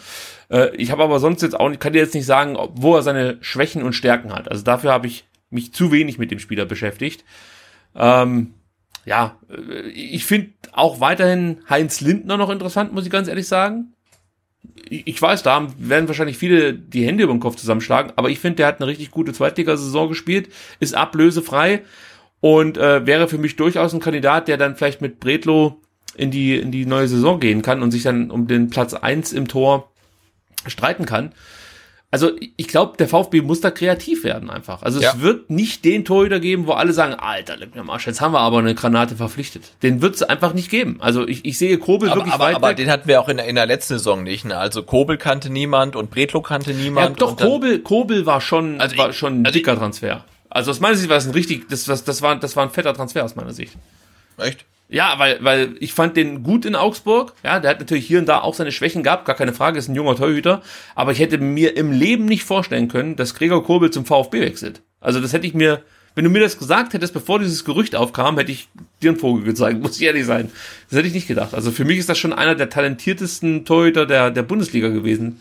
[0.50, 3.38] Äh, ich habe aber sonst jetzt auch, kann dir jetzt nicht sagen, wo er seine
[3.42, 4.50] Schwächen und Stärken hat.
[4.50, 7.24] Also dafür habe ich mich zu wenig mit dem Spieler beschäftigt.
[7.96, 8.56] Ähm,
[9.06, 13.94] ja, äh, ich finde auch weiterhin Heinz Lindner noch interessant, muss ich ganz ehrlich sagen.
[14.90, 18.58] Ich weiß, da werden wahrscheinlich viele die Hände über den Kopf zusammenschlagen, aber ich finde,
[18.58, 20.50] der hat eine richtig gute Zweitligasaison gespielt,
[20.80, 21.82] ist ablösefrei
[22.40, 25.82] und äh, wäre für mich durchaus ein Kandidat, der dann vielleicht mit Bredlo
[26.16, 29.34] in die, in die neue Saison gehen kann und sich dann um den Platz eins
[29.34, 29.92] im Tor
[30.68, 31.34] streiten kann.
[32.14, 34.84] Also ich glaube, der VfB muss da kreativ werden einfach.
[34.84, 35.14] Also ja.
[35.14, 38.34] es wird nicht den Torhüter geben, wo alle sagen, Alter, leck mir Marsch, jetzt haben
[38.34, 39.64] wir aber eine Granate verpflichtet.
[39.82, 40.98] Den wird es einfach nicht geben.
[41.00, 42.78] Also ich, ich sehe Kobel aber, wirklich aber, weit Aber weg.
[42.78, 44.46] den hatten wir auch in der, in der letzten Saison nicht.
[44.46, 44.56] Ne?
[44.56, 47.20] Also Kobel kannte niemand und Bretlo kannte niemand.
[47.20, 50.24] Ja, doch, Kobel, Kobel war schon, also war schon ein also dicker Transfer.
[50.52, 52.70] Also aus meiner Sicht war es ein richtig, das, das, das, war, das war ein
[52.70, 53.74] fetter Transfer aus meiner Sicht.
[54.38, 54.66] Echt?
[54.90, 57.34] Ja, weil, weil ich fand den gut in Augsburg.
[57.44, 59.88] Ja, der hat natürlich hier und da auch seine Schwächen gehabt, gar keine Frage, ist
[59.88, 60.62] ein junger Torhüter.
[60.94, 64.82] Aber ich hätte mir im Leben nicht vorstellen können, dass Gregor Kobel zum VfB wechselt.
[65.02, 65.82] Also das hätte ich mir,
[66.14, 68.70] wenn du mir das gesagt hättest, bevor dieses Gerücht aufkam, hätte ich
[69.02, 70.52] dir einen Vogel gezeigt, muss ich ehrlich sein.
[70.90, 71.54] Das hätte ich nicht gedacht.
[71.54, 75.40] Also für mich ist das schon einer der talentiertesten Torhüter der, der Bundesliga gewesen.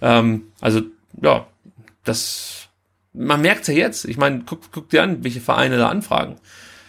[0.00, 0.82] Ähm, also,
[1.20, 1.46] ja,
[2.04, 2.68] das,
[3.12, 4.04] man merkt's ja jetzt.
[4.04, 6.36] Ich meine, guck, guck dir an, welche Vereine da anfragen.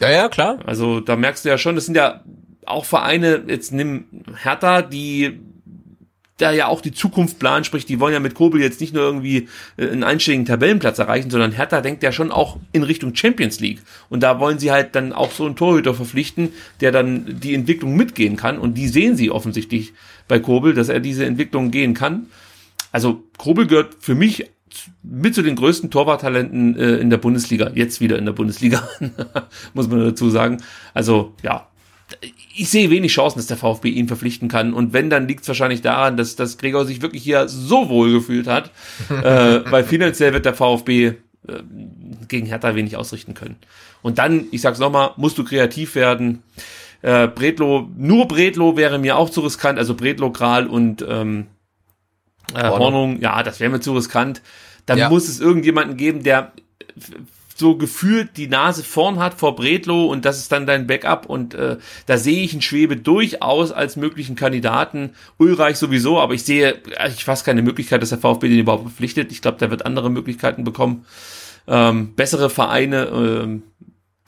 [0.04, 0.60] Ja, ja, klar.
[0.66, 2.22] Also da merkst du ja schon, das sind ja
[2.66, 4.06] auch Vereine, jetzt nimm
[4.44, 5.40] Hertha, die
[6.38, 9.04] da ja auch die Zukunft planen, sprich, die wollen ja mit Kobel jetzt nicht nur
[9.04, 9.48] irgendwie
[9.78, 13.82] äh, einen einstelligen Tabellenplatz erreichen, sondern Hertha denkt ja schon auch in Richtung Champions League.
[14.10, 16.50] Und da wollen sie halt dann auch so einen Torhüter verpflichten,
[16.82, 18.58] der dann die Entwicklung mitgehen kann.
[18.58, 19.94] Und die sehen sie offensichtlich
[20.28, 22.28] bei Kobel, dass er diese Entwicklung gehen kann.
[22.92, 24.50] Also Kobel gehört für mich
[25.04, 28.88] mit zu den größten Torwarttalenten äh, in der Bundesliga, jetzt wieder in der Bundesliga,
[29.74, 30.62] muss man dazu sagen.
[30.94, 31.68] Also ja,
[32.56, 34.74] ich sehe wenig Chancen, dass der VfB ihn verpflichten kann.
[34.74, 38.12] Und wenn, dann liegt es wahrscheinlich daran, dass, dass Gregor sich wirklich hier so wohl
[38.12, 38.72] gefühlt hat,
[39.10, 41.14] äh, weil finanziell wird der VfB äh,
[42.28, 43.56] gegen Hertha wenig ausrichten können.
[44.02, 46.44] Und dann, ich sag's nochmal, musst du kreativ werden.
[47.02, 51.48] Äh, Bredlo, nur Bredlo wäre mir auch zu riskant, also Bredlo, Kral und ähm,
[52.56, 54.42] äh, Hornung, ja, das wäre mir zu riskant.
[54.86, 55.10] Dann ja.
[55.10, 56.52] muss es irgendjemanden geben, der
[57.56, 61.54] so gefühlt die Nase vorn hat vor Bredlo und das ist dann dein Backup und
[61.54, 61.78] äh,
[62.08, 65.12] da sehe ich einen Schwebe durchaus als möglichen Kandidaten.
[65.38, 69.32] Ulreich sowieso, aber ich sehe ich fast keine Möglichkeit, dass der VfB den überhaupt verpflichtet.
[69.32, 71.06] Ich glaube, der wird andere Möglichkeiten bekommen.
[71.68, 73.64] Ähm, bessere Vereine, ähm,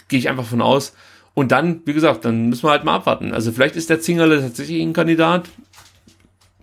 [0.08, 0.94] gehe ich einfach von aus.
[1.34, 3.34] Und dann, wie gesagt, dann müssen wir halt mal abwarten.
[3.34, 5.50] Also vielleicht ist der Zingerle tatsächlich ein Kandidat.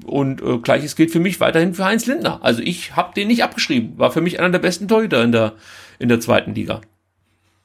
[0.04, 2.40] Und äh, gleiches gilt für mich weiterhin für Heinz Lindner.
[2.42, 3.98] Also ich habe den nicht abgeschrieben.
[3.98, 5.52] War für mich einer der besten Torhüter in der,
[5.98, 6.80] in der zweiten Liga.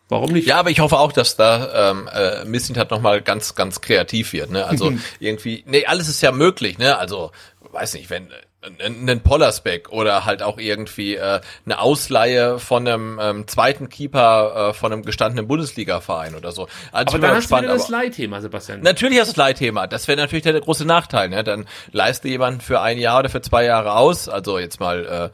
[0.10, 0.48] Warum nicht?
[0.48, 4.32] Ja, aber ich hoffe auch, dass da ähm, äh, Missint hat nochmal ganz, ganz kreativ
[4.34, 4.52] wird.
[4.52, 4.66] Ne?
[4.66, 6.78] Also irgendwie, nee, alles ist ja möglich.
[6.78, 6.98] Ne?
[6.98, 7.32] Also
[7.72, 8.30] weiß nicht, wenn
[8.62, 14.74] einen Pollersbeck oder halt auch irgendwie äh, eine Ausleihe von einem ähm, zweiten Keeper äh,
[14.74, 16.68] von einem gestandenen Bundesliga-Verein oder so.
[16.92, 18.82] Also aber dann hast spannend, du wieder das Leihthema, Sebastian.
[18.82, 19.88] Natürlich hast du das Leihthema.
[19.88, 21.30] Das wäre natürlich der, große Nachteil.
[21.30, 21.44] Ne?
[21.44, 24.28] Dann leiste jemanden für ein Jahr oder für zwei Jahre aus.
[24.28, 25.32] Also jetzt mal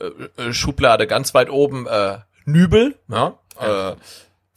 [0.00, 2.96] äh, äh, Schublade ganz weit oben, äh, Nübel.
[3.08, 3.38] Ja?
[3.60, 3.90] ja.
[3.92, 3.96] Äh,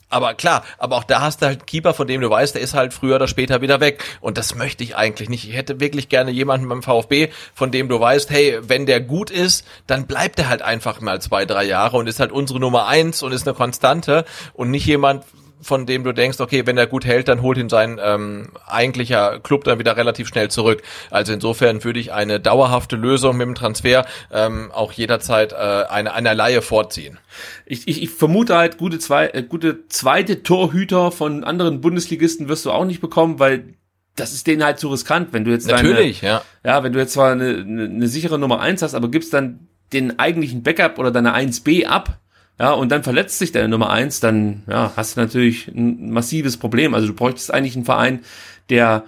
[0.09, 2.61] aber klar, aber auch da hast du halt einen Keeper, von dem du weißt, der
[2.61, 4.03] ist halt früher oder später wieder weg.
[4.21, 5.47] Und das möchte ich eigentlich nicht.
[5.47, 9.29] Ich hätte wirklich gerne jemanden beim VfB, von dem du weißt, hey, wenn der gut
[9.29, 12.87] ist, dann bleibt er halt einfach mal zwei, drei Jahre und ist halt unsere Nummer
[12.87, 14.23] eins und ist eine Konstante
[14.53, 15.25] und nicht jemand,
[15.61, 19.39] von dem du denkst, okay, wenn er gut hält, dann holt ihn sein ähm, eigentlicher
[19.39, 20.83] Club dann wieder relativ schnell zurück.
[21.09, 26.13] Also insofern würde ich eine dauerhafte Lösung mit dem Transfer ähm, auch jederzeit äh, eine,
[26.13, 27.19] eine Laie vorziehen.
[27.65, 32.65] Ich, ich, ich vermute halt, gute, zwei, äh, gute zweite Torhüter von anderen Bundesligisten wirst
[32.65, 33.73] du auch nicht bekommen, weil
[34.15, 36.41] das ist denen halt zu riskant, wenn du jetzt Natürlich, deine, ja.
[36.63, 39.67] Ja, wenn du jetzt zwar eine, eine, eine sichere Nummer eins hast, aber gibst dann
[39.93, 42.19] den eigentlichen Backup oder deine 1B ab,
[42.59, 46.57] ja, und dann verletzt sich deine Nummer eins, dann ja, hast du natürlich ein massives
[46.57, 46.93] Problem.
[46.93, 48.21] Also du bräuchtest eigentlich einen Verein,
[48.69, 49.03] der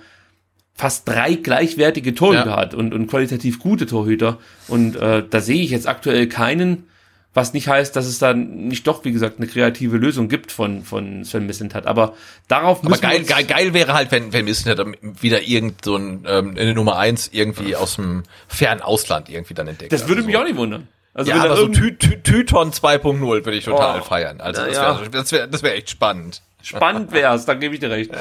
[0.76, 2.56] fast drei gleichwertige Torhüter ja.
[2.56, 4.38] hat und, und qualitativ gute Torhüter.
[4.68, 6.86] Und äh, da sehe ich jetzt aktuell keinen,
[7.34, 10.84] was nicht heißt, dass es da nicht doch, wie gesagt, eine kreative Lösung gibt von,
[10.84, 11.88] von Sven Missentat.
[11.88, 12.14] Aber
[12.48, 16.56] darauf Aber geil, geil, geil wäre halt, wenn, wenn Missentat wieder irgend so ein, ähm,
[16.58, 19.92] eine Nummer eins irgendwie aus dem fernen Ausland irgendwie dann entdeckt.
[19.92, 20.88] Das würde also mich auch nicht wundern.
[21.14, 24.40] Also ja, aber so Ty Ty Tython 2.0 würde ich total oh, feiern.
[24.42, 25.10] Also das wäre ja.
[25.10, 26.42] das wär, das wär echt spannend.
[26.62, 28.12] Spannend wär's, da gebe ich dir recht.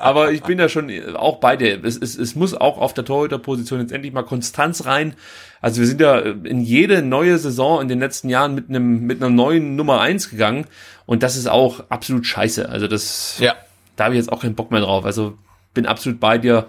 [0.00, 1.82] Aber ich bin ja schon auch bei dir.
[1.84, 5.14] Es, es, es muss auch auf der Torhüterposition jetzt endlich mal Konstanz rein.
[5.60, 9.20] Also wir sind ja in jede neue Saison in den letzten Jahren mit einem mit
[9.20, 10.66] einer neuen Nummer eins gegangen
[11.06, 12.68] und das ist auch absolut scheiße.
[12.68, 13.56] Also das, ja.
[13.96, 15.04] da habe ich jetzt auch keinen Bock mehr drauf.
[15.04, 15.36] Also
[15.74, 16.66] bin absolut bei dir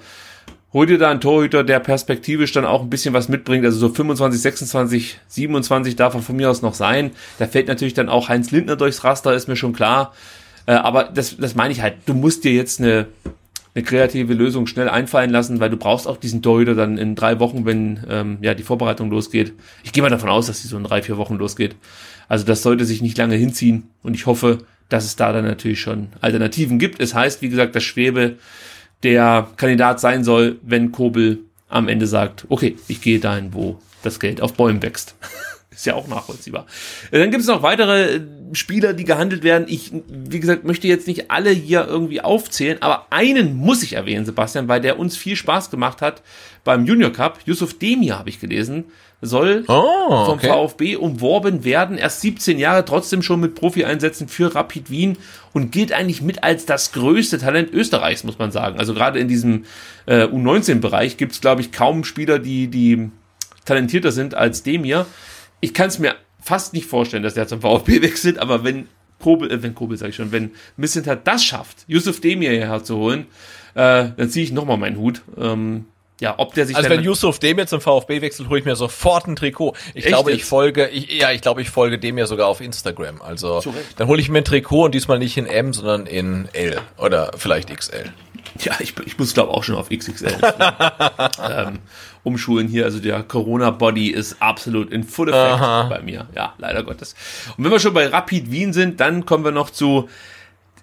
[0.74, 3.66] hol dir da einen Torhüter, der perspektivisch dann auch ein bisschen was mitbringt.
[3.66, 7.12] Also so 25, 26, 27 darf er von mir aus noch sein.
[7.40, 10.14] Da fällt natürlich dann auch Heinz Lindner durchs Raster, ist mir schon klar.
[10.66, 11.96] Äh, aber das, das meine ich halt.
[12.06, 13.08] Du musst dir jetzt eine,
[13.74, 17.40] eine kreative Lösung schnell einfallen lassen, weil du brauchst auch diesen Torhüter dann in drei
[17.40, 19.54] Wochen, wenn ähm, ja die Vorbereitung losgeht.
[19.84, 21.76] Ich gehe mal davon aus, dass die so in drei, vier Wochen losgeht.
[22.28, 25.82] Also das sollte sich nicht lange hinziehen und ich hoffe, dass es da dann natürlich
[25.82, 27.00] schon Alternativen gibt.
[27.00, 28.36] Es heißt, wie gesagt, dass Schwebe
[29.04, 34.20] der Kandidat sein soll, wenn Kobel am Ende sagt, okay, ich gehe dahin, wo das
[34.20, 35.16] Geld auf Bäumen wächst.
[35.72, 36.66] Ist ja auch nachvollziehbar.
[37.12, 38.22] Dann gibt es noch weitere äh,
[38.54, 39.66] Spieler, die gehandelt werden.
[39.70, 44.26] Ich, wie gesagt, möchte jetzt nicht alle hier irgendwie aufzählen, aber einen muss ich erwähnen,
[44.26, 46.22] Sebastian, weil der uns viel Spaß gemacht hat
[46.66, 47.40] beim Junior Cup.
[47.46, 48.86] Yusuf Demir habe ich gelesen
[49.22, 50.48] soll oh, vom okay.
[50.48, 51.98] VfB umworben werden.
[51.98, 55.18] Erst 17 Jahre, trotzdem schon mit Profi-Einsätzen für Rapid Wien
[55.54, 58.80] und gilt eigentlich mit als das größte Talent Österreichs, muss man sagen.
[58.80, 59.66] Also gerade in diesem
[60.06, 63.10] äh, U19-Bereich gibt es, glaube ich, kaum Spieler, die, die
[63.66, 65.06] talentierter sind als dem hier.
[65.60, 68.88] Ich kann es mir fast nicht vorstellen, dass der zum VfB wechselt, aber wenn
[69.20, 72.96] Kobel, äh, wenn Kobel sage ich schon, wenn Missentat das schafft, Yusuf Demir hierher zu
[72.96, 73.26] holen,
[73.76, 75.22] äh, dann ziehe ich nochmal meinen Hut.
[75.38, 75.86] Ähm,
[76.20, 78.76] ja, ob der sich Also wenn Yusuf dem jetzt zum VfB wechselt, hole ich mir
[78.76, 79.74] sofort ein Trikot.
[79.94, 83.22] Ich glaube, ich folge, ich, ja, ich glaube, ich folge dem ja sogar auf Instagram.
[83.22, 83.64] Also
[83.96, 87.32] dann hole ich mir ein Trikot und diesmal nicht in M, sondern in L oder
[87.38, 88.12] vielleicht XL.
[88.60, 90.36] Ja, ich, ich muss glaube auch schon auf XXL
[91.50, 91.80] ähm,
[92.24, 92.84] umschulen hier.
[92.86, 95.84] Also der Corona-Body ist absolut in full effect Aha.
[95.84, 96.28] bei mir.
[96.36, 97.16] Ja, leider Gottes.
[97.58, 100.10] Und wenn wir schon bei Rapid Wien sind, dann kommen wir noch zu,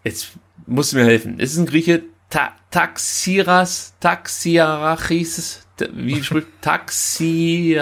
[0.05, 0.29] jetzt
[0.67, 1.37] musst du mir helfen.
[1.39, 2.03] Es ist ein Grieche,
[2.37, 7.81] Ta Taxiras, Taxiarachis, wie spricht Taxi...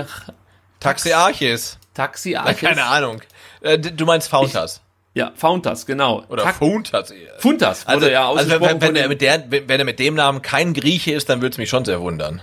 [0.79, 1.77] Taxiarchis.
[1.93, 2.61] Taxiarchis.
[2.61, 3.21] Keine Ahnung.
[3.63, 4.81] Äh, du meinst Fountas.
[5.13, 6.25] Ja, Fountas, genau.
[6.29, 7.13] Oder Tak Funtas.
[7.39, 8.63] Funtas wurde also, ja ausgesprochen.
[8.63, 11.41] Also wenn, wenn, er mit der, wenn er mit dem Namen kein Grieche ist, dann
[11.41, 12.41] würde es mich schon sehr wundern.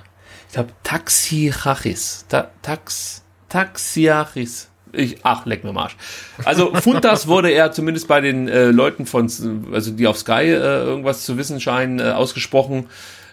[0.47, 2.25] Ich glaube, Taxiachis.
[2.27, 4.69] Ta Tax, Taxiachis.
[4.93, 5.95] Ich, ach, leck mir Marsch.
[6.43, 9.29] Also Funtas wurde er zumindest bei den äh, Leuten von,
[9.73, 12.87] also die auf Sky äh, irgendwas zu wissen scheinen, äh, ausgesprochen.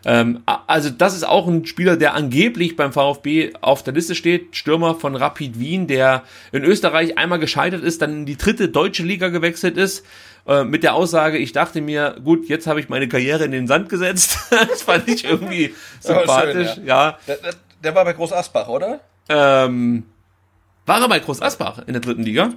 [0.04, 4.56] Ähm, also das ist auch ein Spieler, der angeblich beim VfB auf der Liste steht.
[4.56, 6.22] Stürmer von Rapid Wien, der
[6.52, 10.04] in Österreich einmal gescheitert ist, dann in die dritte deutsche Liga gewechselt ist.
[10.46, 13.66] Äh, mit der Aussage, ich dachte mir, gut, jetzt habe ich meine Karriere in den
[13.66, 14.38] Sand gesetzt.
[14.50, 16.74] das fand ich irgendwie sympathisch.
[16.74, 17.08] Schön, ja.
[17.10, 17.18] ja.
[17.26, 17.54] Der, der,
[17.84, 19.00] der, war bei Groß Asbach, oder?
[19.28, 20.04] Ähm,
[20.88, 22.54] war er bei Groß Asbach in der dritten Liga?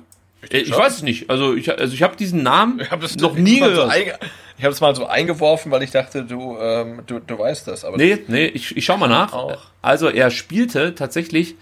[0.49, 1.29] Ich, ich weiß es nicht.
[1.29, 3.91] Also ich, also ich habe diesen Namen hab das, noch nie gehört.
[3.91, 4.11] So
[4.57, 7.85] ich habe es mal so eingeworfen, weil ich dachte, du, ähm, du, du weißt das.
[7.85, 9.33] Aber nee, nee, ich, ich schau mal nach.
[9.33, 9.57] Auch.
[9.81, 11.55] Also er spielte tatsächlich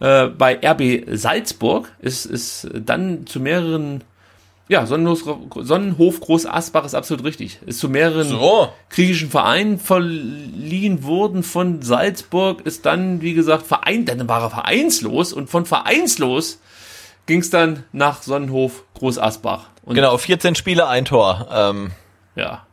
[0.00, 4.02] äh, bei RB Salzburg, ist, ist dann zu mehreren
[4.68, 5.22] ja, Sonnenhof,
[5.56, 7.58] Sonnenhof Groß Asbach ist absolut richtig.
[7.66, 8.70] Ist zu mehreren so.
[8.88, 15.34] griechischen Vereinen verliehen worden von Salzburg, ist dann, wie gesagt, Verein, dann war er vereinslos
[15.34, 16.60] und von vereinslos
[17.26, 19.68] ging es dann nach Sonnenhof Groß Asbach.
[19.82, 21.48] Und genau, 14 Spiele, ein Tor.
[21.52, 21.90] Ähm.
[22.34, 22.66] Ja.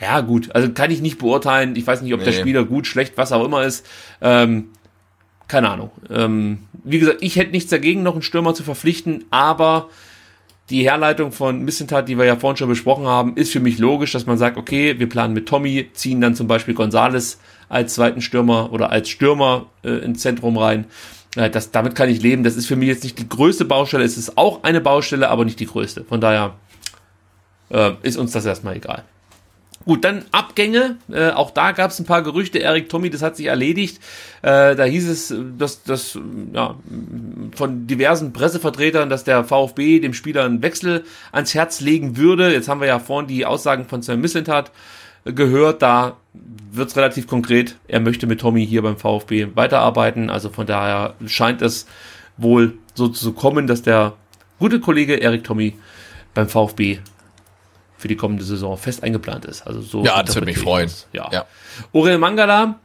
[0.00, 0.52] Ja, gut.
[0.52, 1.76] Also kann ich nicht beurteilen.
[1.76, 2.26] Ich weiß nicht, ob nee.
[2.26, 3.86] der Spieler gut, schlecht, was auch immer ist.
[4.20, 4.70] Ähm,
[5.46, 5.90] keine Ahnung.
[6.10, 9.88] Ähm, wie gesagt, ich hätte nichts dagegen, noch einen Stürmer zu verpflichten, aber
[10.70, 14.12] die Herleitung von Missentat, die wir ja vorhin schon besprochen haben, ist für mich logisch,
[14.12, 18.20] dass man sagt, okay, wir planen mit Tommy, ziehen dann zum Beispiel Gonzales als zweiten
[18.20, 20.86] Stürmer oder als Stürmer äh, ins Zentrum rein.
[21.36, 22.44] Äh, das, damit kann ich leben.
[22.44, 24.04] Das ist für mich jetzt nicht die größte Baustelle.
[24.04, 26.04] Es ist auch eine Baustelle, aber nicht die größte.
[26.04, 26.54] Von daher
[27.70, 29.04] äh, ist uns das erstmal egal.
[29.86, 30.96] Gut, dann Abgänge.
[31.10, 32.58] Äh, auch da gab es ein paar Gerüchte.
[32.58, 33.98] Erik Tommy, das hat sich erledigt.
[34.42, 36.18] Äh, da hieß es, dass, dass
[36.52, 36.76] ja,
[37.54, 42.52] von diversen Pressevertretern, dass der VfB dem Spieler einen Wechsel ans Herz legen würde.
[42.52, 44.70] Jetzt haben wir ja vorhin die Aussagen von Sven Mislintat
[45.24, 45.80] gehört.
[45.80, 46.18] Da
[46.72, 47.76] wird es relativ konkret.
[47.88, 50.28] Er möchte mit Tommy hier beim VfB weiterarbeiten.
[50.28, 51.86] Also von daher scheint es
[52.36, 54.12] wohl so zu kommen, dass der
[54.58, 55.74] gute Kollege Erik Tommy
[56.34, 56.98] beim VfB
[58.00, 59.66] für die kommende Saison fest eingeplant ist.
[59.66, 60.90] Also so ja, das würde mich freuen.
[61.12, 61.28] Ja.
[61.30, 61.44] ja.
[61.92, 62.78] Orel Mangala,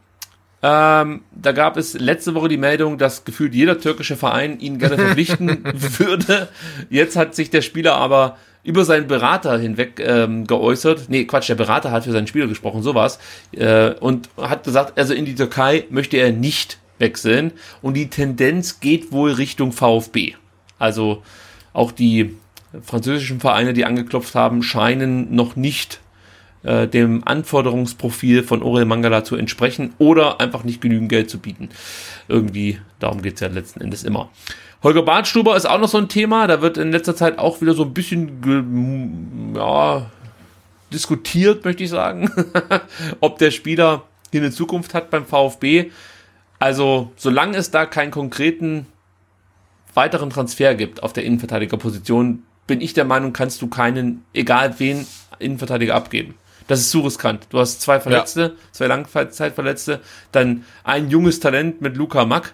[0.62, 4.98] ähm, da gab es letzte Woche die Meldung, dass gefühlt jeder türkische Verein ihn gerne
[4.98, 6.50] verpflichten würde.
[6.90, 11.06] Jetzt hat sich der Spieler aber über seinen Berater hinweg ähm, geäußert.
[11.08, 13.20] Nee, Quatsch, der Berater hat für seinen Spieler gesprochen, sowas.
[13.52, 17.52] Äh, und hat gesagt, also in die Türkei möchte er nicht wechseln.
[17.82, 20.34] Und die Tendenz geht wohl Richtung VfB.
[20.80, 21.22] Also
[21.74, 22.36] auch die
[22.82, 26.00] französischen Vereine, die angeklopft haben, scheinen noch nicht
[26.64, 31.70] äh, dem Anforderungsprofil von Orel Mangala zu entsprechen oder einfach nicht genügend Geld zu bieten.
[32.28, 34.30] Irgendwie, darum geht's ja letzten Endes immer.
[34.82, 37.74] Holger Bartstuber ist auch noch so ein Thema, da wird in letzter Zeit auch wieder
[37.74, 40.10] so ein bisschen ja,
[40.94, 42.32] diskutiert, möchte ich sagen,
[43.20, 45.92] ob der Spieler hier eine Zukunft hat beim VfB.
[46.60, 48.86] Also, solange es da keinen konkreten
[49.94, 55.06] weiteren Transfer gibt auf der Innenverteidigerposition, bin ich der Meinung, kannst du keinen, egal wen,
[55.40, 56.36] Innenverteidiger abgeben.
[56.68, 57.48] Das ist zu riskant.
[57.50, 58.52] Du hast zwei Verletzte, ja.
[58.72, 60.02] zwei Langzeitverletzte,
[60.32, 62.54] dann ein junges Talent mit Luca Mack.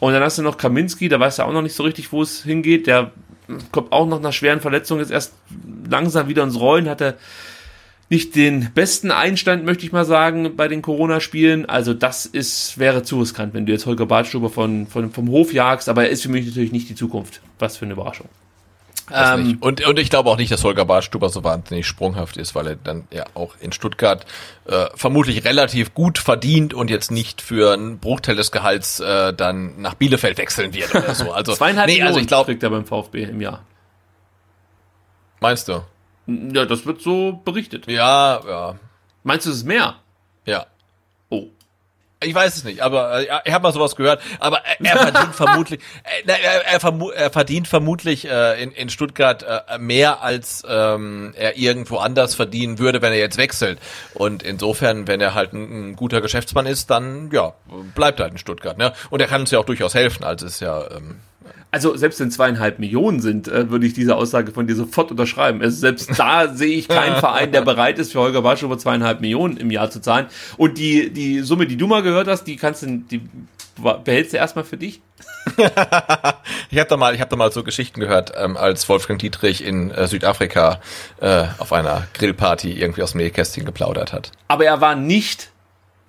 [0.00, 2.22] Und dann hast du noch Kaminski, da weißt du auch noch nicht so richtig, wo
[2.22, 2.86] es hingeht.
[2.86, 3.12] Der
[3.70, 5.34] kommt auch noch nach schweren Verletzungen jetzt erst
[5.88, 7.16] langsam wieder ins Rollen, hatte
[8.08, 11.66] nicht den besten Einstand, möchte ich mal sagen, bei den Corona-Spielen.
[11.66, 15.52] Also das ist, wäre zu riskant, wenn du jetzt Holger Badstuber von, von, vom Hof
[15.52, 17.40] jagst, aber er ist für mich natürlich nicht die Zukunft.
[17.60, 18.28] Was für eine Überraschung.
[19.12, 22.66] Ähm, und, und ich glaube auch nicht, dass Holger Barstuber so wahnsinnig sprunghaft ist, weil
[22.66, 24.26] er dann ja auch in Stuttgart
[24.66, 29.80] äh, vermutlich relativ gut verdient und jetzt nicht für einen Bruchteil des Gehalts äh, dann
[29.80, 31.32] nach Bielefeld wechseln wird oder so.
[31.32, 33.64] Also, Zweieinhalb nee, also ich glaube, kriegt er beim VfB im Jahr.
[35.40, 35.82] Meinst du?
[36.26, 37.86] Ja, das wird so berichtet.
[37.86, 38.74] Ja, ja.
[39.22, 39.96] Meinst du, es ist mehr?
[42.22, 44.20] Ich weiß es nicht, aber äh, ich habe mal sowas gehört.
[44.40, 49.42] Aber er, er verdient vermutlich, äh, er, er, er, verdient vermutlich äh, in, in Stuttgart
[49.42, 53.78] äh, mehr als ähm, er irgendwo anders verdienen würde, wenn er jetzt wechselt.
[54.12, 57.54] Und insofern, wenn er halt ein, ein guter Geschäftsmann ist, dann ja
[57.94, 58.76] bleibt er halt in Stuttgart.
[58.76, 58.92] Ne?
[59.08, 60.22] Und er kann uns ja auch durchaus helfen.
[60.22, 61.20] Also ist ja ähm,
[61.70, 65.62] also selbst wenn zweieinhalb Millionen sind, äh, würde ich diese Aussage von dir sofort unterschreiben.
[65.62, 69.20] Also selbst da sehe ich keinen Verein, der bereit ist, für Holger Bartsch über zweieinhalb
[69.20, 70.26] Millionen im Jahr zu zahlen.
[70.56, 73.22] Und die, die Summe, die du mal gehört hast, die kannst du, die
[74.04, 75.00] behältst du erstmal für dich?
[76.70, 79.64] ich habe da mal, ich habe da mal so Geschichten gehört, ähm, als Wolfgang Dietrich
[79.64, 80.80] in äh, Südafrika
[81.20, 84.32] äh, auf einer Grillparty irgendwie aus dem Nähkästchen geplaudert hat.
[84.48, 85.50] Aber er war nicht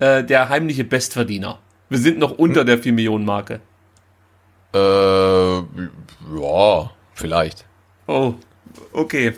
[0.00, 1.58] äh, der heimliche Bestverdiener.
[1.88, 2.66] Wir sind noch unter hm.
[2.66, 3.60] der 4 Millionen Marke.
[4.74, 7.66] Äh, ja, vielleicht.
[8.06, 8.34] Oh,
[8.92, 9.34] okay.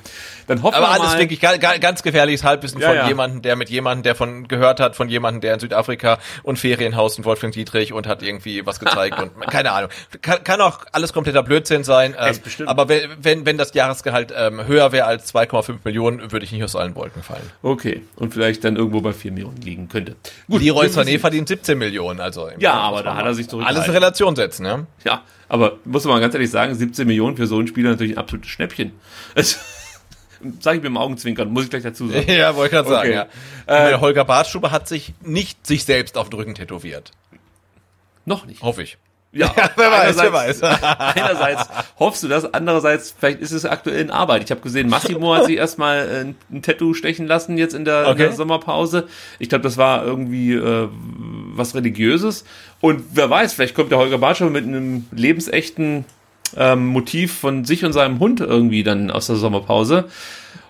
[0.47, 1.21] Dann hoffen Aber wir alles mal.
[1.21, 3.09] wirklich ganz gefährliches Halbwissen Ja, von ja.
[3.09, 7.17] jemandem, der mit jemandem, der von gehört hat, von jemandem, der in Südafrika und Ferienhaus
[7.19, 9.91] in Wolfgang Dietrich und hat irgendwie was gezeigt und keine Ahnung.
[10.23, 12.15] Kann, kann auch alles kompletter Blödsinn sein.
[12.19, 12.37] Ähm,
[12.67, 16.65] aber wenn, wenn, wenn das Jahresgehalt ähm, höher wäre als 2,5 Millionen, würde ich nicht
[16.65, 17.51] aus allen Wolken fallen.
[17.63, 18.03] Okay.
[18.17, 20.17] Und vielleicht dann irgendwo bei 4 Millionen liegen könnte.
[20.49, 20.63] Gut.
[20.63, 22.49] Leroy Sané verdient 17 Millionen, also.
[22.59, 23.83] Ja, Moment aber da hat er sich zurückgehalten.
[23.83, 24.87] Alles in Relation setzen, ja.
[25.05, 28.15] Ja, aber muss man mal ganz ehrlich sagen, 17 Millionen für so einen Spieler natürlich
[28.17, 28.93] ein absolutes Schnäppchen.
[29.35, 29.57] Also,
[30.61, 32.31] Sag ich mir im Augenzwinkern, muss ich gleich dazu sagen.
[32.31, 33.27] Ja, wollte ich gerade sagen, Okay.
[33.67, 33.91] ja.
[33.93, 37.13] Äh, Holger Bartschuber hat sich nicht sich selbst auf den Rücken tätowiert.
[38.27, 38.61] Noch nicht.
[38.63, 38.99] Hoffe ich.
[39.39, 40.63] Ja, wer weiß, wer einerseits-
[40.99, 44.45] einerseits hoffst du das, andererseits vielleicht ist es aktuell in Arbeit.
[44.45, 47.85] Ich habe gesehen, Massimo hat sich erstmal äh, ein, ein Tattoo stechen lassen jetzt in
[47.85, 48.19] der, in Okay.
[48.19, 49.09] der Sommerpause.
[49.41, 50.89] Ich glaube, das war irgendwie äh,
[51.57, 52.45] was Religiöses.
[52.81, 56.05] Und wer weiß, vielleicht kommt der Holger Bartschow mit einem lebensechten
[56.57, 60.05] ähm, Motiv von sich und seinem Hund irgendwie dann aus der Sommerpause.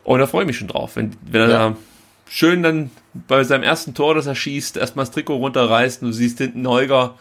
[0.04, 1.58] Und da freue ich mich schon drauf, wenn, wenn er Ja.
[1.70, 1.76] da
[2.30, 2.90] schön dann
[3.28, 6.66] bei seinem ersten Tor, das er schießt, erstmal das Trikot runterreißt und du siehst hinten
[6.66, 7.14] Holger,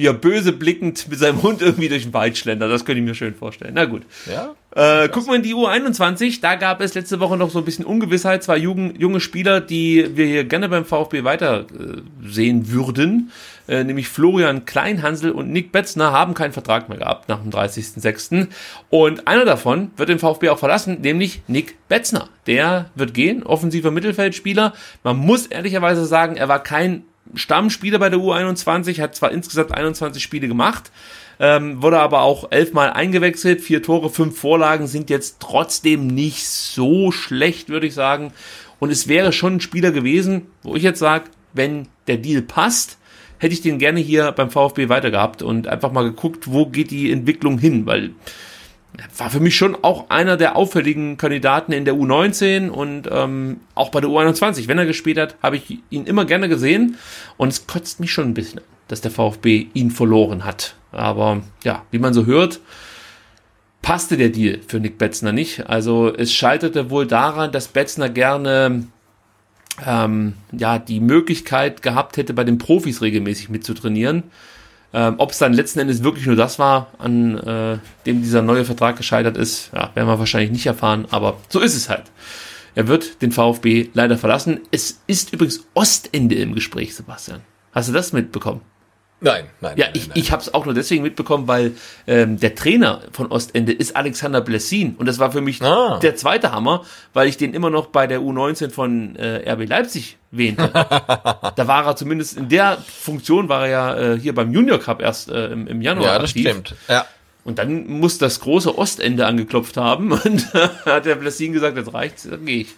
[0.00, 2.72] wie er böse blickend mit seinem Hund irgendwie durch den Wald schlendert.
[2.72, 3.72] Das könnte ich mir schön vorstellen.
[3.74, 4.02] Na gut.
[4.26, 4.54] Ja?
[4.74, 6.40] Äh, gucken wir in die U21.
[6.40, 8.42] Da gab es letzte Woche noch so ein bisschen Ungewissheit.
[8.42, 13.30] Zwei Jugend, junge Spieler, die wir hier gerne beim VfB weiter äh, sehen würden.
[13.68, 18.48] Äh, nämlich Florian Kleinhansel und Nick Betzner haben keinen Vertrag mehr gehabt nach dem 30.06.
[18.88, 22.30] Und einer davon wird den VfB auch verlassen, nämlich Nick Betzner.
[22.46, 24.72] Der wird gehen, offensiver Mittelfeldspieler.
[25.02, 27.04] Man muss ehrlicherweise sagen, er war kein
[27.34, 30.90] Stammspieler bei der U21, hat zwar insgesamt 21 Spiele gemacht,
[31.38, 37.12] ähm, wurde aber auch elfmal eingewechselt, vier Tore, fünf Vorlagen sind jetzt trotzdem nicht so
[37.12, 38.32] schlecht, würde ich sagen.
[38.78, 42.98] Und es wäre schon ein Spieler gewesen, wo ich jetzt sage, wenn der Deal passt,
[43.38, 47.10] hätte ich den gerne hier beim VfB weitergehabt und einfach mal geguckt, wo geht die
[47.10, 48.10] Entwicklung hin, weil
[49.16, 53.90] war für mich schon auch einer der auffälligen Kandidaten in der U19 und ähm, auch
[53.90, 54.68] bei der U21.
[54.68, 56.96] Wenn er gespielt hat, habe ich ihn immer gerne gesehen
[57.36, 60.74] und es kotzt mich schon ein bisschen, dass der VfB ihn verloren hat.
[60.92, 62.60] Aber ja, wie man so hört,
[63.82, 65.68] passte der Deal für Nick Betzner nicht.
[65.68, 68.86] Also es scheiterte wohl daran, dass Betzner gerne
[69.86, 74.24] ähm, ja die Möglichkeit gehabt hätte, bei den Profis regelmäßig mitzutrainieren.
[74.92, 78.64] Ähm, Ob es dann letzten Endes wirklich nur das war, an äh, dem dieser neue
[78.64, 82.04] Vertrag gescheitert ist, ja, werden wir wahrscheinlich nicht erfahren, aber so ist es halt.
[82.74, 84.60] Er wird den VfB leider verlassen.
[84.70, 87.40] Es ist übrigens Ostende im Gespräch, Sebastian.
[87.72, 88.62] Hast du das mitbekommen?
[89.22, 89.76] Nein, nein.
[89.76, 90.18] Ja, nein, ich, nein.
[90.18, 91.72] ich habe es auch nur deswegen mitbekommen, weil
[92.06, 95.98] ähm, der Trainer von Ostende ist Alexander Blessin und das war für mich Ah.
[96.02, 100.16] der zweite Hammer, weil ich den immer noch bei der U19 von äh, RB Leipzig
[100.30, 100.68] wähnte.
[100.72, 105.02] da war er zumindest in der Funktion war er ja äh, hier beim Junior Cup
[105.02, 106.48] erst äh, im, im Januar Ja, das aktiv.
[106.48, 106.74] stimmt.
[106.88, 107.04] Ja.
[107.44, 112.26] Und dann muss das große Ostende angeklopft haben und hat der Blessin gesagt, jetzt reicht's,
[112.30, 112.68] dann gehe ich.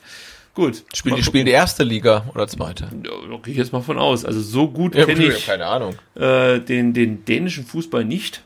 [0.55, 0.85] Gut.
[0.93, 2.89] Spielen die spielen die erste Liga oder zweite?
[2.93, 3.11] Da
[3.43, 4.25] gehe ich jetzt mal von aus.
[4.25, 5.95] Also so gut ja, kenne ich keine Ahnung.
[6.15, 8.43] Äh, den, den dänischen Fußball nicht.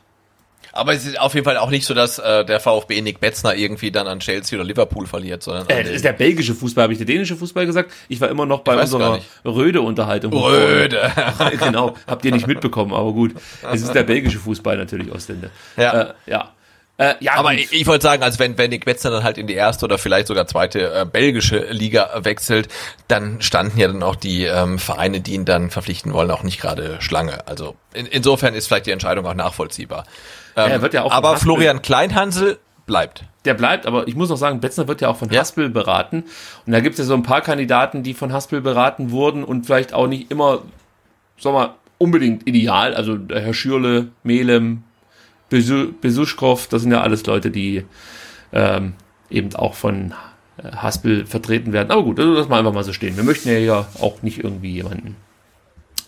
[0.71, 3.55] Aber es ist auf jeden Fall auch nicht so, dass äh, der VfB Nick Betzner
[3.55, 5.67] irgendwie dann an Chelsea oder Liverpool verliert, sondern.
[5.69, 7.91] Äh, das ist der belgische Fußball, habe ich der dänische Fußball gesagt?
[8.09, 10.31] Ich war immer noch bei unserer Röde-Unterhaltung.
[10.33, 11.11] Röde.
[11.59, 13.33] genau, habt ihr nicht mitbekommen, aber gut.
[13.71, 15.49] Es ist der belgische Fußball natürlich, Ostende.
[15.77, 16.01] Ja.
[16.01, 16.53] Äh, ja.
[16.99, 17.59] Äh, ja, aber gut.
[17.59, 19.99] ich, ich wollte sagen, also wenn, wenn Nick Betzner dann halt in die erste oder
[19.99, 22.69] vielleicht sogar zweite äh, belgische Liga wechselt,
[23.07, 26.59] dann standen ja dann auch die ähm, Vereine, die ihn dann verpflichten wollen, auch nicht
[26.59, 27.47] gerade Schlange.
[27.47, 30.05] Also in, insofern ist vielleicht die Entscheidung auch nachvollziehbar.
[30.55, 32.57] Ähm, er wird ja auch aber Florian Kleinhansel
[32.87, 33.23] bleibt.
[33.45, 35.41] Der bleibt, aber ich muss noch sagen, Betzner wird ja auch von ja.
[35.41, 36.23] Haspel beraten.
[36.65, 39.67] Und da gibt es ja so ein paar Kandidaten, die von Haspel beraten wurden und
[39.67, 40.63] vielleicht auch nicht immer,
[41.37, 42.95] sag mal, unbedingt ideal.
[42.95, 44.83] Also der Herr Schürle, Melem,
[45.49, 47.85] Besuschkow, das sind ja alles Leute, die
[48.51, 48.93] ähm,
[49.29, 50.13] eben auch von
[50.57, 51.91] äh, Haspel vertreten werden.
[51.91, 53.15] Aber gut, das lassen wir einfach mal so stehen.
[53.17, 55.15] Wir möchten ja, ja auch nicht irgendwie jemanden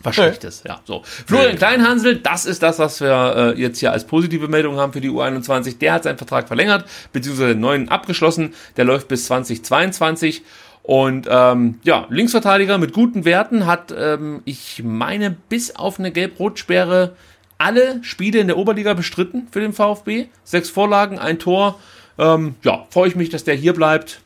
[0.03, 0.79] was Schlechtes, ja.
[0.85, 1.01] So.
[1.03, 5.01] Florian Kleinhansel, das ist das, was wir äh, jetzt hier als positive Meldung haben für
[5.01, 5.77] die U21.
[5.79, 8.53] Der hat seinen Vertrag verlängert, beziehungsweise den neuen abgeschlossen.
[8.77, 10.43] Der läuft bis 2022.
[10.83, 17.15] Und ähm, ja, Linksverteidiger mit guten Werten hat, ähm, ich meine, bis auf eine Gelb-Rot-Sperre
[17.59, 20.25] alle Spiele in der Oberliga bestritten für den VfB.
[20.43, 21.79] Sechs Vorlagen, ein Tor.
[22.17, 24.21] Ähm, ja, freue ich mich, dass der hier bleibt.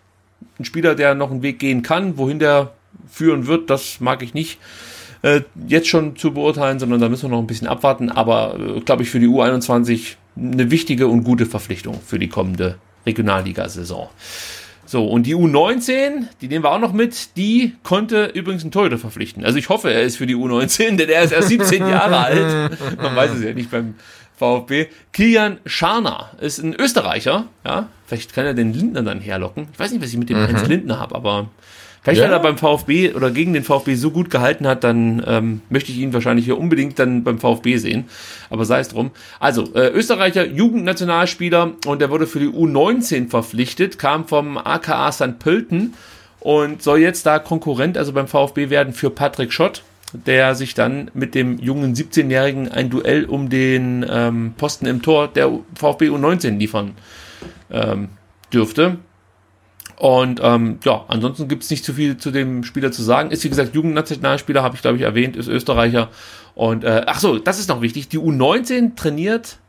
[0.58, 2.18] Ein Spieler, der noch einen Weg gehen kann.
[2.18, 2.72] Wohin der
[3.10, 4.60] führen wird, das mag ich nicht
[5.24, 8.10] äh, jetzt schon zu beurteilen, sondern da müssen wir noch ein bisschen abwarten.
[8.10, 12.78] Aber äh, glaube ich für die U21 eine wichtige und gute Verpflichtung für die kommende
[13.06, 14.10] Regionalliga-Saison.
[14.94, 19.00] So, und die U19, die nehmen wir auch noch mit, die konnte übrigens einen Torhüter
[19.00, 19.44] verpflichten.
[19.44, 22.78] Also ich hoffe, er ist für die U19, denn er ist erst 17 Jahre alt.
[23.02, 23.96] Man weiß es ja nicht beim
[24.38, 24.90] VfB.
[25.12, 27.90] Kilian Scharner ist ein Österreicher, ja.
[28.06, 29.68] Vielleicht kann er den Lindner dann herlocken.
[29.74, 30.64] Ich weiß nicht, was ich mit dem mhm.
[30.68, 31.50] Lindner habe, aber
[32.04, 32.26] Vielleicht, ja.
[32.26, 35.92] wenn er beim VfB oder gegen den VfB so gut gehalten hat, dann ähm, möchte
[35.94, 38.06] ich ihn wahrscheinlich hier unbedingt dann beim VfB sehen.
[38.50, 39.12] Aber sei es drum.
[39.40, 45.40] Also, äh, Österreicher Jugendnationalspieler und der wurde für die U19 verpflichtet, kam vom AKA St.
[45.40, 45.94] Pölten
[46.42, 49.82] und soll jetzt da Konkurrent, also beim VfB werden für Patrick Schott,
[50.12, 55.30] der sich dann mit dem jungen 17-Jährigen ein Duell um den ähm, Posten im Tor
[55.30, 56.96] der VfB U19 liefern
[57.72, 58.10] ähm,
[58.52, 58.98] dürfte.
[60.04, 63.32] Und ähm, ja, ansonsten gibt es nicht zu viel zu dem Spieler zu sagen.
[63.32, 66.10] Ist wie gesagt Jugendnationalspieler, habe ich glaube ich erwähnt, ist Österreicher.
[66.56, 68.10] Und äh, ach so, das ist noch wichtig.
[68.10, 69.60] Die U19 trainiert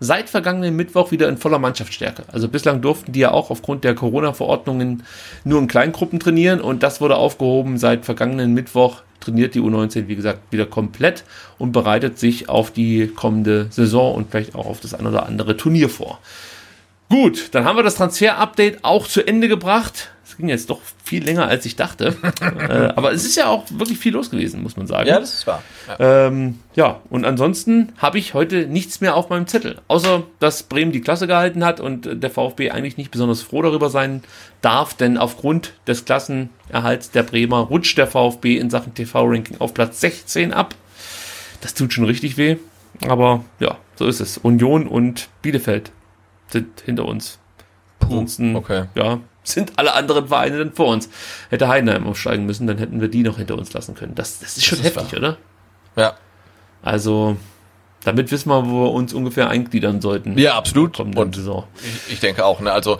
[0.00, 2.22] seit vergangenen Mittwoch wieder in voller Mannschaftsstärke.
[2.32, 5.02] Also bislang durften die ja auch aufgrund der Corona-Verordnungen
[5.44, 7.76] nur in Kleingruppen trainieren und das wurde aufgehoben.
[7.76, 11.24] Seit vergangenen Mittwoch trainiert die U19, wie gesagt, wieder komplett
[11.58, 15.58] und bereitet sich auf die kommende Saison und vielleicht auch auf das ein oder andere
[15.58, 16.20] Turnier vor.
[17.14, 20.10] Gut, dann haben wir das Transfer-Update auch zu Ende gebracht.
[20.26, 22.16] Es ging jetzt doch viel länger, als ich dachte.
[22.40, 25.08] äh, aber es ist ja auch wirklich viel los gewesen, muss man sagen.
[25.08, 25.62] Ja, das ist wahr.
[25.86, 29.76] Ja, ähm, ja und ansonsten habe ich heute nichts mehr auf meinem Zettel.
[29.86, 33.90] Außer, dass Bremen die Klasse gehalten hat und der VfB eigentlich nicht besonders froh darüber
[33.90, 34.24] sein
[34.60, 40.00] darf, denn aufgrund des Klassenerhalts der Bremer rutscht der VfB in Sachen TV-Ranking auf Platz
[40.00, 40.74] 16 ab.
[41.60, 42.56] Das tut schon richtig weh.
[43.06, 44.36] Aber ja, so ist es.
[44.36, 45.92] Union und Bielefeld
[46.54, 47.38] sind hinter uns.
[48.00, 48.84] Ansonsten, okay.
[48.94, 51.08] ja, sind alle anderen Vereine dann vor uns.
[51.50, 54.14] Hätte Heidenheim aufsteigen müssen, dann hätten wir die noch hinter uns lassen können.
[54.14, 55.36] Das, das ist schon das heftig, ist oder?
[55.96, 56.14] Ja.
[56.82, 57.36] Also,
[58.04, 60.38] damit wissen wir, wo wir uns ungefähr eingliedern sollten.
[60.38, 60.98] Ja, absolut.
[61.00, 61.64] Und Saison.
[61.82, 62.72] Ich, ich denke auch, ne?
[62.72, 62.98] Also,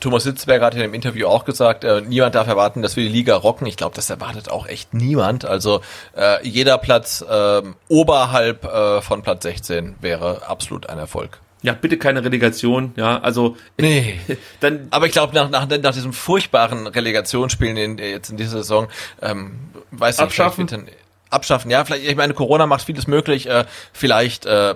[0.00, 3.10] Thomas Sitzberger hat ja im Interview auch gesagt, äh, niemand darf erwarten, dass wir die
[3.10, 3.66] Liga rocken.
[3.66, 5.46] Ich glaube, das erwartet auch echt niemand.
[5.46, 5.80] Also
[6.14, 8.64] äh, jeder Platz äh, oberhalb
[9.02, 11.40] von Platz 16 wäre absolut ein Erfolg.
[11.64, 13.56] Ja, bitte keine Relegation, ja, also.
[13.78, 14.20] Nee.
[14.60, 18.88] Dann, Aber ich glaube, nach, nach, nach diesem furchtbaren Relegationsspielen in, jetzt in dieser Saison,
[19.22, 20.66] ähm, weiß ich abschaffen.
[20.66, 20.88] Dann,
[21.30, 23.64] abschaffen, ja, vielleicht, ich meine, Corona macht vieles möglich, äh,
[23.94, 24.74] vielleicht, äh,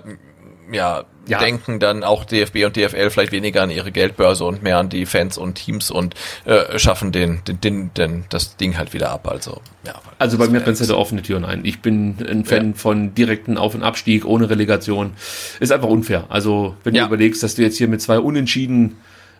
[0.72, 4.78] ja, ja, denken dann auch DFB und DFL vielleicht weniger an ihre Geldbörse und mehr
[4.78, 6.14] an die Fans und Teams und
[6.46, 9.28] äh, schaffen den, den, den, den, das Ding halt wieder ab.
[9.28, 9.94] Also, ja.
[10.18, 11.64] Also bei mir rennt es offene Türen ein.
[11.64, 12.76] Ich bin ein Fan ja.
[12.76, 15.12] von direkten Auf- und Abstieg ohne Relegation.
[15.60, 16.24] Ist einfach unfair.
[16.28, 17.02] Also wenn ja.
[17.02, 18.96] du überlegst, dass du jetzt hier mit zwei Unentschieden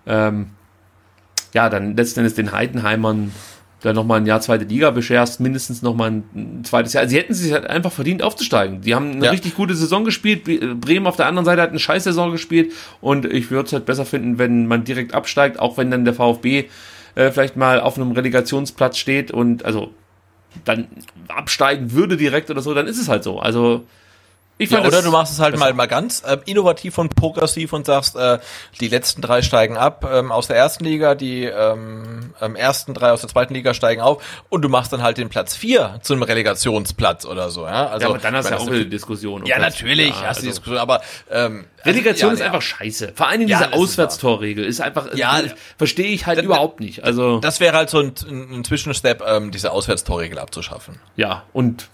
[0.06, 0.50] ähm,
[1.54, 3.32] ja, dann letzten den Heidenheimern
[3.80, 7.02] dann nochmal ein Jahr zweite Liga bescherst, mindestens nochmal ein zweites Jahr.
[7.02, 8.80] Also sie hätten sich halt einfach verdient aufzusteigen.
[8.80, 9.30] Die haben eine ja.
[9.30, 10.44] richtig gute Saison gespielt.
[10.80, 13.86] Bremen auf der anderen Seite hat eine scheiß Saison gespielt und ich würde es halt
[13.86, 16.64] besser finden, wenn man direkt absteigt, auch wenn dann der VfB
[17.14, 19.92] äh, vielleicht mal auf einem Relegationsplatz steht und also
[20.64, 20.88] dann
[21.28, 23.38] absteigen würde direkt oder so, dann ist es halt so.
[23.38, 23.84] Also
[24.58, 27.86] Ich ja, oder du machst es halt mal, mal ganz äh, innovativ und progressiv und
[27.86, 28.38] sagst, äh,
[28.80, 33.12] die letzten drei steigen ab ähm, aus der ersten Liga, die ähm, ähm, ersten drei
[33.12, 36.12] aus der zweiten Liga steigen auf und du machst dann halt den Platz vier zu
[36.12, 37.66] einem Relegationsplatz oder so.
[37.66, 39.46] Ja, also, ja aber dann hast du ja auch eine Diskussion.
[39.46, 42.62] Ja, natürlich ja, hast du also, die Diskussion, aber ähm, Relegation also, ja, ist einfach
[42.62, 43.12] scheiße.
[43.14, 45.40] Vor allem diese Auswärtstorregel ist einfach, ja,
[45.76, 47.04] verstehe ich halt überhaupt nicht.
[47.04, 50.98] Also Das wäre halt so ein, ein Zwischenstep, ähm, diese Auswärtstorregel abzuschaffen.
[51.16, 51.88] Ja, und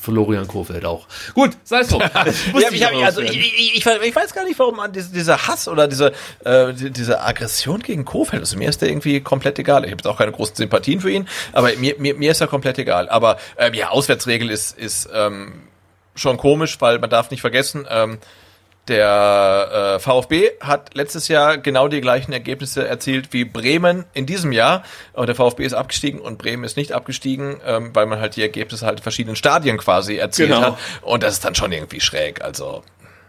[0.00, 1.06] Florian Kofeld auch.
[1.34, 2.00] Gut, sei es so.
[2.70, 5.66] ich, hab, also, ich, ich, ich, ich, weiß gar nicht, warum man diese, dieser Hass
[5.66, 6.12] oder diese,
[6.44, 9.84] äh, diese Aggression gegen Kofeld, also mir ist der irgendwie komplett egal.
[9.84, 12.48] Ich habe jetzt auch keine großen Sympathien für ihn, aber mir, mir, mir ist er
[12.48, 13.08] komplett egal.
[13.08, 15.62] Aber ähm, ja, Auswärtsregel ist, ist ähm,
[16.14, 18.18] schon komisch, weil man darf nicht vergessen, ähm,
[18.88, 24.50] der äh, VfB hat letztes Jahr genau die gleichen Ergebnisse erzielt wie Bremen in diesem
[24.50, 24.82] Jahr.
[25.12, 28.42] Und der VfB ist abgestiegen und Bremen ist nicht abgestiegen, ähm, weil man halt die
[28.42, 30.62] Ergebnisse halt in verschiedenen Stadien quasi erzielt genau.
[30.62, 30.78] hat.
[31.02, 32.42] Und das ist dann schon irgendwie schräg.
[32.42, 32.82] Also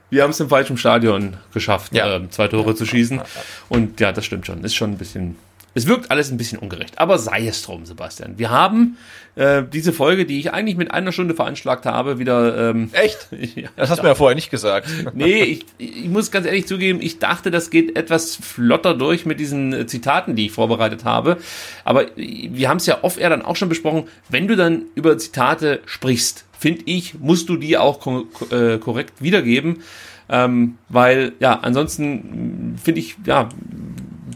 [0.10, 2.16] wir haben es im falschen Stadion geschafft, ja.
[2.16, 3.22] äh, zwei Tore zu schießen.
[3.70, 4.64] Und ja, das stimmt schon.
[4.64, 5.38] Ist schon ein bisschen
[5.76, 8.38] es wirkt alles ein bisschen ungerecht, aber sei es drum, Sebastian.
[8.38, 8.98] Wir haben
[9.36, 12.70] äh, diese Folge, die ich eigentlich mit einer Stunde veranschlagt habe, wieder.
[12.70, 13.28] Ähm, Echt?
[13.56, 14.88] ja, das hast du mir ja vorher nicht gesagt.
[15.14, 19.40] nee, ich, ich muss ganz ehrlich zugeben, ich dachte, das geht etwas flotter durch mit
[19.40, 21.38] diesen äh, Zitaten, die ich vorbereitet habe.
[21.84, 25.18] Aber wir haben es ja oft eher dann auch schon besprochen, wenn du dann über
[25.18, 29.82] Zitate sprichst, finde ich, musst du die auch ko äh, korrekt wiedergeben.
[30.30, 33.50] Ähm, weil, ja, ansonsten finde ich, ja,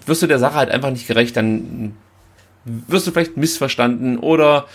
[0.07, 1.93] wirst du der Sache halt einfach nicht gerecht, dann
[2.65, 4.65] wirst du vielleicht missverstanden oder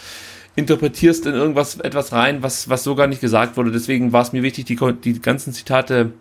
[0.56, 3.72] interpretierst in irgendwas etwas rein, was, was so gar nicht gesagt wurde.
[3.72, 6.12] Deswegen war es mir wichtig, die, die ganzen Zitate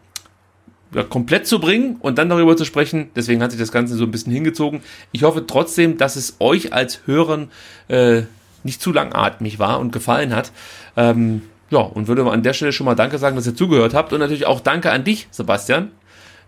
[0.93, 3.11] ja, komplett zu bringen und dann darüber zu sprechen.
[3.15, 4.81] Deswegen hat sich das Ganze so ein bisschen hingezogen.
[5.11, 7.49] Ich hoffe trotzdem, dass es euch als Hörern
[7.87, 8.23] äh,
[8.63, 10.51] nicht zu langatmig war und gefallen hat.
[10.95, 14.11] Ähm, ja, und würde an der Stelle schon mal Danke sagen, dass ihr zugehört habt
[14.13, 15.91] und natürlich auch Danke an dich, Sebastian.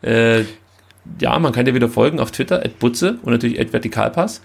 [0.02, 0.44] Äh,
[1.19, 4.41] ja, man kann dir wieder folgen auf Twitter, at Butze und natürlich at Vertikalpass.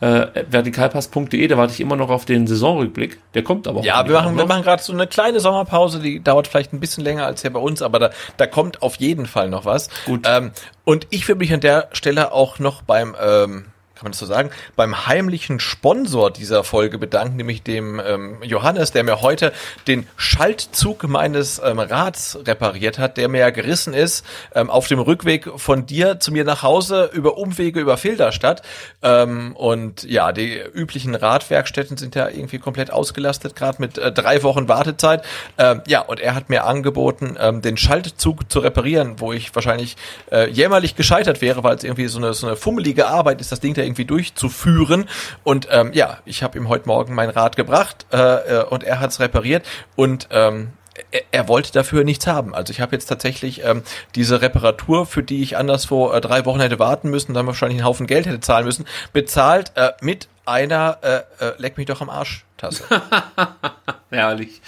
[0.00, 3.20] Äh, vertikalpass.de, da warte ich immer noch auf den Saisonrückblick.
[3.34, 3.84] Der kommt aber auch.
[3.84, 7.04] Ja, wir machen, wir machen gerade so eine kleine Sommerpause, die dauert vielleicht ein bisschen
[7.04, 9.90] länger als hier bei uns, aber da, da kommt auf jeden Fall noch was.
[10.06, 10.26] Gut.
[10.26, 10.52] Ähm,
[10.84, 13.66] und ich würde mich an der Stelle auch noch beim ähm,
[14.00, 18.92] kann man das so sagen, beim heimlichen Sponsor dieser Folge bedanken, nämlich dem ähm, Johannes,
[18.92, 19.52] der mir heute
[19.86, 24.24] den Schaltzug meines ähm, Rads repariert hat, der mir ja gerissen ist
[24.54, 28.62] ähm, auf dem Rückweg von dir zu mir nach Hause über Umwege über Filderstadt.
[29.02, 34.42] Ähm, und ja, die üblichen Radwerkstätten sind ja irgendwie komplett ausgelastet, gerade mit äh, drei
[34.42, 35.26] Wochen Wartezeit.
[35.58, 39.98] Ähm, ja, und er hat mir angeboten, ähm, den Schaltzug zu reparieren, wo ich wahrscheinlich
[40.32, 43.60] äh, jämmerlich gescheitert wäre, weil es irgendwie so eine, so eine fummelige Arbeit ist, das
[43.60, 45.06] Ding da irgendwie durchzuführen.
[45.44, 49.00] Und ähm, ja, ich habe ihm heute Morgen mein Rad gebracht äh, äh und er
[49.00, 50.72] hat es repariert und ähm,
[51.10, 52.54] er, er wollte dafür nichts haben.
[52.54, 53.82] Also ich habe jetzt tatsächlich ähm,
[54.14, 57.86] diese Reparatur, für die ich anderswo äh, drei Wochen hätte warten müssen, dann wahrscheinlich einen
[57.86, 62.10] Haufen Geld hätte zahlen müssen, bezahlt äh, mit einer äh, äh, leck mich doch am
[62.10, 62.84] Arsch Tasse.
[64.10, 64.60] Herrlich.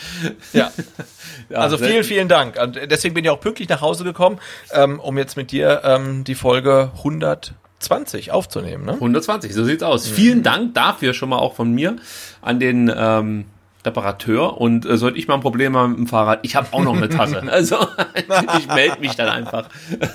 [0.52, 0.70] Ja.
[1.48, 1.58] ja.
[1.58, 2.58] Also vielen, vielen Dank.
[2.60, 4.38] Und deswegen bin ich auch pünktlich nach Hause gekommen,
[4.72, 8.92] ähm, um jetzt mit dir ähm, die Folge 100 120 aufzunehmen, ne?
[8.92, 10.10] 120, so sieht's aus.
[10.10, 10.14] Mhm.
[10.14, 11.96] Vielen Dank dafür schon mal auch von mir
[12.40, 13.44] an den ähm,
[13.84, 16.82] Reparateur und äh, sollte ich mal ein Problem haben mit dem Fahrrad, ich habe auch
[16.82, 17.42] noch eine Tasse.
[17.52, 17.76] Also
[18.58, 19.68] ich melde mich dann einfach.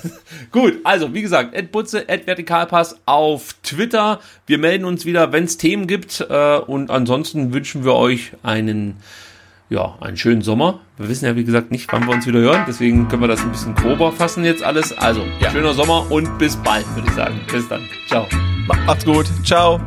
[0.51, 4.19] Gut, also wie gesagt, Ed Butze, Ed Vertikalpass auf Twitter.
[4.45, 8.97] Wir melden uns wieder, wenn es Themen gibt äh, und ansonsten wünschen wir euch einen
[9.69, 10.79] ja, einen schönen Sommer.
[10.97, 12.63] Wir wissen ja, wie gesagt, nicht, wann wir uns wieder hören.
[12.67, 14.97] Deswegen können wir das ein bisschen grober fassen jetzt alles.
[14.97, 15.51] Also, ja.
[15.51, 17.39] schöner Sommer und bis bald, würde ich sagen.
[17.51, 17.81] Bis dann.
[18.07, 18.27] Ciao.
[18.85, 19.25] Macht's gut.
[19.43, 19.79] Ciao.